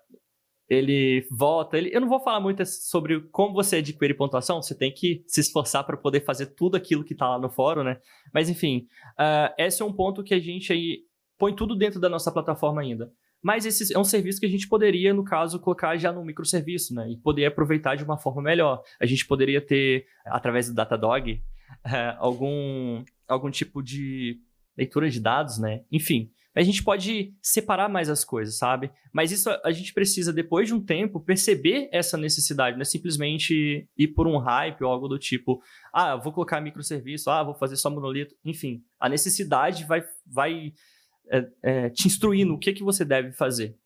ele 0.69 1.27
volta. 1.33 1.77
Ele, 1.77 1.91
eu 1.93 2.01
não 2.01 2.09
vou 2.09 2.21
falar 2.21 2.39
muito 2.39 2.65
sobre 2.65 3.23
como 3.33 3.53
você 3.55 3.79
adquire 3.79 4.15
pontuação, 4.15 4.63
você 4.63 4.73
tem 4.73 4.95
que 4.95 5.25
se 5.27 5.41
esforçar 5.41 5.85
para 5.85 5.97
poder 5.97 6.21
fazer 6.21 6.55
tudo 6.55 6.77
aquilo 6.77 7.03
que 7.03 7.15
está 7.15 7.29
lá 7.29 7.37
no 7.37 7.51
fórum, 7.51 7.83
né? 7.83 7.99
Mas 8.33 8.49
enfim, 8.49 8.87
uh, 9.19 9.53
esse 9.59 9.83
é 9.83 9.85
um 9.85 9.93
ponto 9.93 10.23
que 10.23 10.33
a 10.33 10.39
gente 10.39 10.73
aí 10.73 11.01
põe 11.37 11.53
tudo 11.57 11.75
dentro 11.75 11.99
da 11.99 12.09
nossa 12.09 12.31
plataforma 12.31 12.83
ainda. 12.83 13.11
Mas 13.45 13.67
esse 13.67 13.95
é 13.95 13.99
um 13.99 14.05
serviço 14.05 14.41
que 14.41 14.47
a 14.47 14.49
gente 14.49 14.67
poderia, 14.67 15.13
no 15.13 15.23
caso, 15.23 15.61
colocar 15.61 15.95
já 15.99 16.11
no 16.11 16.25
microserviço, 16.25 16.95
né? 16.95 17.11
E 17.11 17.19
poder 17.19 17.45
aproveitar 17.45 17.95
de 17.95 18.03
uma 18.03 18.17
forma 18.17 18.41
melhor. 18.41 18.83
A 18.99 19.05
gente 19.05 19.27
poderia 19.27 19.61
ter, 19.61 20.07
através 20.25 20.67
do 20.67 20.75
Datadog, 20.75 21.43
uh, 21.85 22.17
algum, 22.17 23.05
algum 23.29 23.51
tipo 23.51 23.83
de 23.83 24.41
leitura 24.75 25.11
de 25.11 25.21
dados, 25.21 25.59
né? 25.59 25.83
Enfim, 25.93 26.31
a 26.55 26.63
gente 26.63 26.83
pode 26.83 27.35
separar 27.43 27.87
mais 27.87 28.09
as 28.09 28.25
coisas, 28.25 28.57
sabe? 28.57 28.91
Mas 29.13 29.31
isso 29.31 29.51
a 29.63 29.73
gente 29.73 29.93
precisa, 29.93 30.33
depois 30.33 30.69
de 30.69 30.75
um 30.75 30.81
tempo, 30.81 31.21
perceber 31.21 31.91
essa 31.93 32.17
necessidade, 32.17 32.77
não 32.77 32.83
é 32.83 32.87
simplesmente 32.87 33.87
ir 33.95 34.09
por 34.09 34.27
um 34.27 34.39
hype 34.39 34.83
ou 34.85 34.91
algo 34.91 35.07
do 35.07 35.19
tipo, 35.19 35.61
ah, 35.93 36.17
vou 36.17 36.33
colocar 36.33 36.63
microserviço, 36.63 37.29
ah, 37.29 37.43
vou 37.43 37.55
fazer 37.55 37.77
só 37.77 37.91
monolito. 37.91 38.35
Enfim, 38.43 38.83
a 38.99 39.07
necessidade 39.07 39.85
vai, 39.85 40.03
vai 40.27 40.73
é, 41.31 41.49
é, 41.63 41.91
te 41.91 42.07
instruir 42.07 42.47
no 42.47 42.59
que, 42.59 42.73
que 42.73 42.83
você 42.83 43.05
deve 43.05 43.33
fazer. 43.33 43.77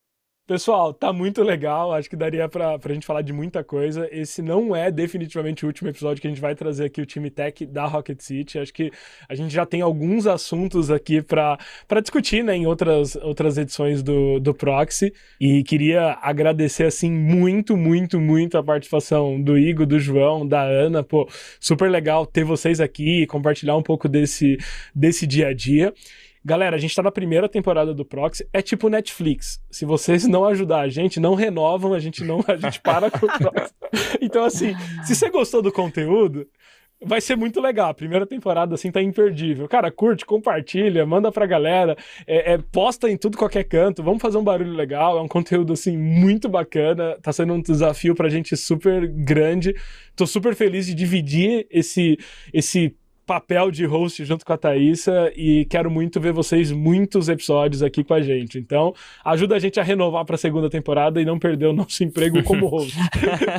Pessoal, 0.48 0.94
tá 0.94 1.12
muito 1.12 1.42
legal. 1.42 1.92
Acho 1.92 2.08
que 2.08 2.16
daria 2.16 2.48
pra, 2.48 2.78
pra 2.78 2.94
gente 2.94 3.04
falar 3.04 3.20
de 3.20 3.34
muita 3.34 3.62
coisa. 3.62 4.08
Esse 4.10 4.40
não 4.40 4.74
é 4.74 4.90
definitivamente 4.90 5.62
o 5.62 5.66
último 5.66 5.90
episódio 5.90 6.22
que 6.22 6.26
a 6.26 6.30
gente 6.30 6.40
vai 6.40 6.54
trazer 6.54 6.86
aqui 6.86 7.02
o 7.02 7.04
time 7.04 7.28
tech 7.28 7.66
da 7.66 7.84
Rocket 7.84 8.18
City. 8.22 8.58
Acho 8.58 8.72
que 8.72 8.90
a 9.28 9.34
gente 9.34 9.52
já 9.52 9.66
tem 9.66 9.82
alguns 9.82 10.26
assuntos 10.26 10.90
aqui 10.90 11.20
para 11.20 11.58
discutir 12.00 12.42
né, 12.42 12.56
em 12.56 12.66
outras, 12.66 13.14
outras 13.16 13.58
edições 13.58 14.02
do, 14.02 14.40
do 14.40 14.54
Proxy. 14.54 15.12
E 15.38 15.62
queria 15.64 16.16
agradecer, 16.22 16.84
assim, 16.84 17.12
muito, 17.12 17.76
muito, 17.76 18.18
muito 18.18 18.56
a 18.56 18.64
participação 18.64 19.38
do 19.38 19.58
Igor, 19.58 19.84
do 19.84 20.00
João, 20.00 20.48
da 20.48 20.62
Ana. 20.62 21.04
Pô, 21.04 21.28
super 21.60 21.90
legal 21.90 22.24
ter 22.24 22.44
vocês 22.44 22.80
aqui 22.80 23.20
e 23.20 23.26
compartilhar 23.26 23.76
um 23.76 23.82
pouco 23.82 24.08
desse, 24.08 24.56
desse 24.94 25.26
dia 25.26 25.48
a 25.48 25.52
dia. 25.52 25.92
Galera, 26.48 26.76
a 26.76 26.78
gente 26.78 26.96
tá 26.96 27.02
na 27.02 27.12
primeira 27.12 27.46
temporada 27.46 27.92
do 27.92 28.06
Proxy, 28.06 28.48
é 28.54 28.62
tipo 28.62 28.88
Netflix. 28.88 29.60
Se 29.70 29.84
vocês 29.84 30.26
não 30.26 30.46
ajudar 30.46 30.80
a 30.80 30.88
gente, 30.88 31.20
não 31.20 31.34
renovam, 31.34 31.92
a 31.92 31.98
gente 31.98 32.24
não, 32.24 32.42
a 32.48 32.56
gente 32.56 32.80
para 32.80 33.10
com 33.10 33.26
o 33.26 33.28
Proxy. 33.28 33.74
Então 34.22 34.44
assim, 34.44 34.74
se 35.04 35.14
você 35.14 35.28
gostou 35.28 35.60
do 35.60 35.70
conteúdo, 35.70 36.46
vai 37.04 37.20
ser 37.20 37.36
muito 37.36 37.60
legal. 37.60 37.90
A 37.90 37.94
primeira 37.94 38.26
temporada, 38.26 38.74
assim, 38.74 38.90
tá 38.90 39.02
imperdível. 39.02 39.68
Cara, 39.68 39.90
curte, 39.90 40.24
compartilha, 40.24 41.04
manda 41.04 41.30
pra 41.30 41.44
galera, 41.44 41.94
é, 42.26 42.54
é, 42.54 42.58
posta 42.58 43.10
em 43.10 43.16
tudo 43.18 43.36
qualquer 43.36 43.64
canto, 43.64 44.02
vamos 44.02 44.22
fazer 44.22 44.38
um 44.38 44.44
barulho 44.44 44.72
legal. 44.72 45.18
É 45.18 45.20
um 45.20 45.28
conteúdo, 45.28 45.74
assim, 45.74 45.98
muito 45.98 46.48
bacana. 46.48 47.18
Tá 47.20 47.30
sendo 47.30 47.52
um 47.52 47.60
desafio 47.60 48.14
pra 48.14 48.30
gente 48.30 48.56
super 48.56 49.06
grande. 49.06 49.74
Tô 50.16 50.26
super 50.26 50.54
feliz 50.54 50.86
de 50.86 50.94
dividir 50.94 51.66
esse, 51.70 52.18
esse 52.54 52.96
papel 53.28 53.70
de 53.70 53.84
host 53.84 54.24
junto 54.24 54.42
com 54.42 54.54
a 54.54 54.56
Thaísa 54.56 55.30
e 55.36 55.66
quero 55.66 55.90
muito 55.90 56.18
ver 56.18 56.32
vocês 56.32 56.72
muitos 56.72 57.28
episódios 57.28 57.82
aqui 57.82 58.02
com 58.02 58.14
a 58.14 58.22
gente. 58.22 58.58
Então, 58.58 58.94
ajuda 59.22 59.54
a 59.54 59.58
gente 59.58 59.78
a 59.78 59.82
renovar 59.82 60.24
para 60.24 60.36
a 60.36 60.38
segunda 60.38 60.70
temporada 60.70 61.20
e 61.20 61.26
não 61.26 61.38
perder 61.38 61.66
o 61.66 61.74
nosso 61.74 62.02
emprego 62.02 62.42
como 62.42 62.66
host. 62.66 62.96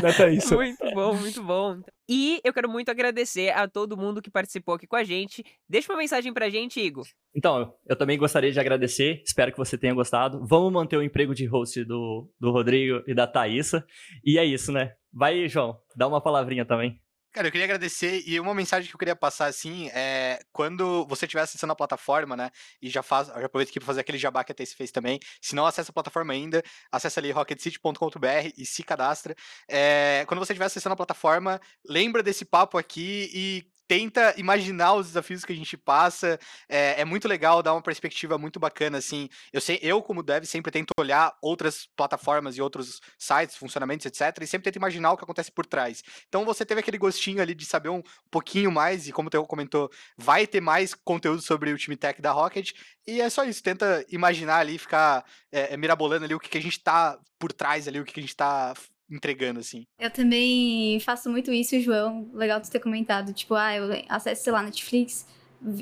né, 0.01 0.11
Thaísa? 0.11 0.55
Muito 0.55 0.91
bom, 0.91 1.13
muito 1.13 1.43
bom. 1.43 1.79
E 2.09 2.41
eu 2.43 2.51
quero 2.51 2.67
muito 2.67 2.89
agradecer 2.89 3.51
a 3.51 3.67
todo 3.67 3.95
mundo 3.95 4.23
que 4.23 4.31
participou 4.31 4.73
aqui 4.73 4.87
com 4.87 4.95
a 4.95 5.03
gente. 5.03 5.45
Deixa 5.69 5.93
uma 5.93 5.99
mensagem 5.99 6.33
pra 6.33 6.49
gente, 6.49 6.79
Igor. 6.79 7.05
Então, 7.35 7.71
eu 7.87 7.95
também 7.95 8.17
gostaria 8.17 8.51
de 8.51 8.59
agradecer. 8.59 9.21
Espero 9.23 9.51
que 9.51 9.57
você 9.59 9.77
tenha 9.77 9.93
gostado. 9.93 10.43
Vamos 10.47 10.73
manter 10.73 10.97
o 10.97 11.03
emprego 11.03 11.35
de 11.35 11.45
host 11.45 11.85
do, 11.85 12.27
do 12.39 12.49
Rodrigo 12.49 13.03
e 13.05 13.13
da 13.13 13.27
Thaísa. 13.27 13.85
E 14.25 14.39
é 14.39 14.43
isso, 14.43 14.71
né? 14.71 14.93
Vai, 15.13 15.47
João, 15.47 15.77
dá 15.95 16.07
uma 16.07 16.19
palavrinha 16.19 16.65
também. 16.65 16.99
Cara, 17.31 17.47
eu 17.47 17.51
queria 17.51 17.65
agradecer 17.65 18.23
e 18.25 18.39
uma 18.39 18.55
mensagem 18.55 18.89
que 18.89 18.95
eu 18.95 18.97
queria 18.97 19.15
passar 19.15 19.45
assim 19.45 19.87
é 19.93 20.39
quando 20.51 21.05
você 21.07 21.25
estiver 21.25 21.43
acessando 21.43 21.71
a 21.71 21.75
plataforma, 21.75 22.35
né? 22.35 22.49
E 22.81 22.89
já 22.89 23.03
faz, 23.03 23.27
já 23.27 23.45
aproveito 23.45 23.69
aqui 23.69 23.79
para 23.79 23.85
fazer 23.85 24.01
aquele 24.01 24.17
jabá 24.17 24.43
que 24.43 24.51
a 24.51 24.55
Tess 24.55 24.73
fez 24.73 24.91
também. 24.91 25.19
Se 25.39 25.53
não 25.55 25.65
acessa 25.67 25.91
a 25.91 25.93
plataforma 25.93 26.33
ainda, 26.33 26.63
acessa 26.91 27.19
ali 27.19 27.29
rocketcity.com.br 27.31 28.51
e 28.57 28.65
se 28.65 28.81
cadastra. 28.83 29.35
É, 29.69 30.25
quando 30.27 30.39
você 30.39 30.53
estiver 30.53 30.65
acessando 30.65 30.93
a 30.93 30.97
plataforma, 30.97 31.61
lembra 31.87 32.23
desse 32.23 32.45
papo 32.45 32.79
aqui 32.79 33.29
e 33.31 33.78
tenta 33.89 34.35
imaginar 34.37 34.93
os 34.93 35.07
desafios 35.07 35.43
que 35.43 35.51
a 35.51 35.55
gente 35.55 35.75
passa. 35.75 36.39
É, 36.69 37.01
é, 37.01 37.05
muito 37.05 37.27
legal, 37.27 37.63
dá 37.63 37.73
uma 37.73 37.81
perspectiva 37.81 38.37
muito 38.37 38.59
bacana, 38.59 38.99
assim. 38.99 39.27
Eu 39.51 39.59
sei, 39.59 39.79
eu, 39.81 39.99
como 39.99 40.21
dev, 40.21 40.45
sempre 40.45 40.71
tento 40.71 40.91
olhar 40.99 41.35
outras 41.41 41.89
plataformas 41.95 42.55
e 42.55 42.61
outros 42.61 43.01
sites, 43.17 43.57
funcionamentos, 43.57 44.05
etc., 44.05 44.43
e 44.43 44.47
sempre 44.47 44.65
tento 44.65 44.75
imaginar 44.75 45.11
o 45.11 45.17
que 45.17 45.23
acontece 45.23 45.51
por 45.51 45.65
trás. 45.65 46.03
Então 46.27 46.45
você 46.45 46.63
teve 46.63 46.81
aquele 46.81 46.99
gostinho 46.99 47.41
ali 47.41 47.55
de 47.55 47.65
saber 47.65 47.89
um 47.89 48.03
pouquinho 48.29 48.71
mais, 48.71 49.07
e 49.07 49.11
como 49.11 49.25
o 49.27 49.31
Teo 49.31 49.47
comentou, 49.47 49.89
vai 50.15 50.45
ter 50.45 50.61
mais 50.61 50.93
conteúdo 50.93 51.41
sobre 51.41 51.73
o 51.73 51.77
time 51.77 51.97
tech 51.97 52.21
da 52.21 52.31
Rocket. 52.31 52.73
E 53.07 53.19
é 53.19 53.27
só 53.27 53.43
isso, 53.43 53.63
tenta 53.63 54.05
imaginar 54.11 54.57
ali, 54.59 54.77
ficar 54.77 55.25
é, 55.51 55.75
mirabolando 55.75 56.25
ali 56.25 56.35
o 56.35 56.39
que, 56.39 56.47
que 56.49 56.59
a 56.59 56.61
gente 56.61 56.79
tá 56.79 57.19
por 57.39 57.51
trás 57.51 57.87
ali, 57.87 57.99
o 57.99 58.05
que, 58.05 58.13
que 58.13 58.19
a 58.19 58.23
gente 58.23 58.35
tá 58.35 58.75
entregando, 59.09 59.59
assim. 59.59 59.85
Eu 59.99 60.11
também 60.11 60.99
faço 60.99 61.29
muito 61.29 61.51
isso, 61.51 61.79
João. 61.79 62.29
Legal 62.33 62.61
tu 62.61 62.69
ter 62.69 62.79
comentado. 62.79 63.33
Tipo, 63.33 63.55
ah, 63.55 63.75
eu 63.75 64.03
acesso, 64.07 64.43
sei 64.43 64.53
lá, 64.53 64.61
Netflix, 64.61 65.25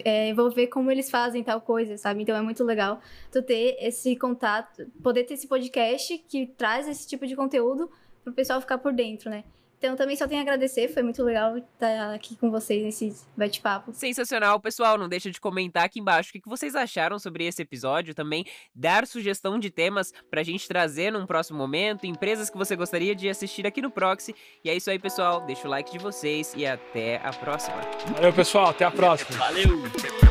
é, 0.04 0.34
vou 0.34 0.50
ver 0.50 0.68
como 0.68 0.92
eles 0.92 1.10
fazem 1.10 1.44
tal 1.44 1.62
coisa, 1.62 1.98
sabe? 1.98 2.24
Então 2.24 2.36
é 2.36 2.42
muito 2.42 2.64
legal 2.64 3.00
tu 3.32 3.42
ter 3.42 3.78
esse 3.80 4.16
contato, 4.16 4.88
poder 5.04 5.24
ter 5.24 5.36
esse 5.36 5.48
podcast 5.48 6.18
que 6.28 6.48
traz 6.48 6.88
esse 6.88 7.08
tipo 7.08 7.28
de 7.28 7.36
conteúdo 7.36 7.90
pro 8.24 8.34
pessoal 8.34 8.60
ficar 8.60 8.78
por 8.78 8.94
dentro, 8.94 9.30
né? 9.30 9.44
Então 9.78 9.96
também 9.96 10.16
só 10.16 10.28
tenho 10.28 10.40
a 10.40 10.44
agradecer, 10.44 10.88
foi 10.88 11.04
muito 11.04 11.24
legal 11.24 11.58
estar 11.58 12.14
aqui 12.14 12.36
com 12.36 12.50
vocês 12.50 12.84
nesse 12.84 13.16
bate-papo. 13.36 13.94
Sensacional, 13.94 14.60
pessoal. 14.60 14.98
Não 14.98 15.08
deixa 15.08 15.30
de 15.30 15.40
comentar 15.40 15.86
aqui 15.86 16.00
embaixo 16.00 16.30
o 16.30 16.42
que 16.42 16.50
vocês 16.50 16.76
acharam 16.76 17.20
sobre 17.20 17.46
esse 17.46 17.62
episódio. 17.62 18.16
Também 18.16 18.46
dar 18.74 19.06
sugestão 19.06 19.60
de 19.60 19.70
temas 19.70 20.12
pra 20.32 20.42
gente 20.42 20.68
trazer 20.68 21.12
num 21.12 21.28
próximo 21.28 21.58
momento, 21.58 22.06
empresas 22.06 22.50
que 22.50 22.58
você 22.58 22.76
gostaria 22.76 23.16
de 23.16 23.30
assistir 23.30 23.68
aqui 23.68 23.82
no 23.82 23.92
Proxy. 23.92 24.36
E 24.64 24.70
é 24.70 24.76
isso 24.76 24.90
aí, 24.90 24.98
pessoal. 24.98 25.42
Deixa 25.42 25.68
o 25.68 25.72
like 25.72 25.92
de 25.92 26.00
vocês 26.00 26.54
e 26.56 26.66
até 26.66 27.18
a 27.24 27.32
próxima. 27.32 27.78
Valeu, 28.14 28.34
pessoal. 28.34 28.70
Até 28.70 28.84
a 28.84 28.92
próxima. 28.92 29.38
Valeu! 29.38 30.27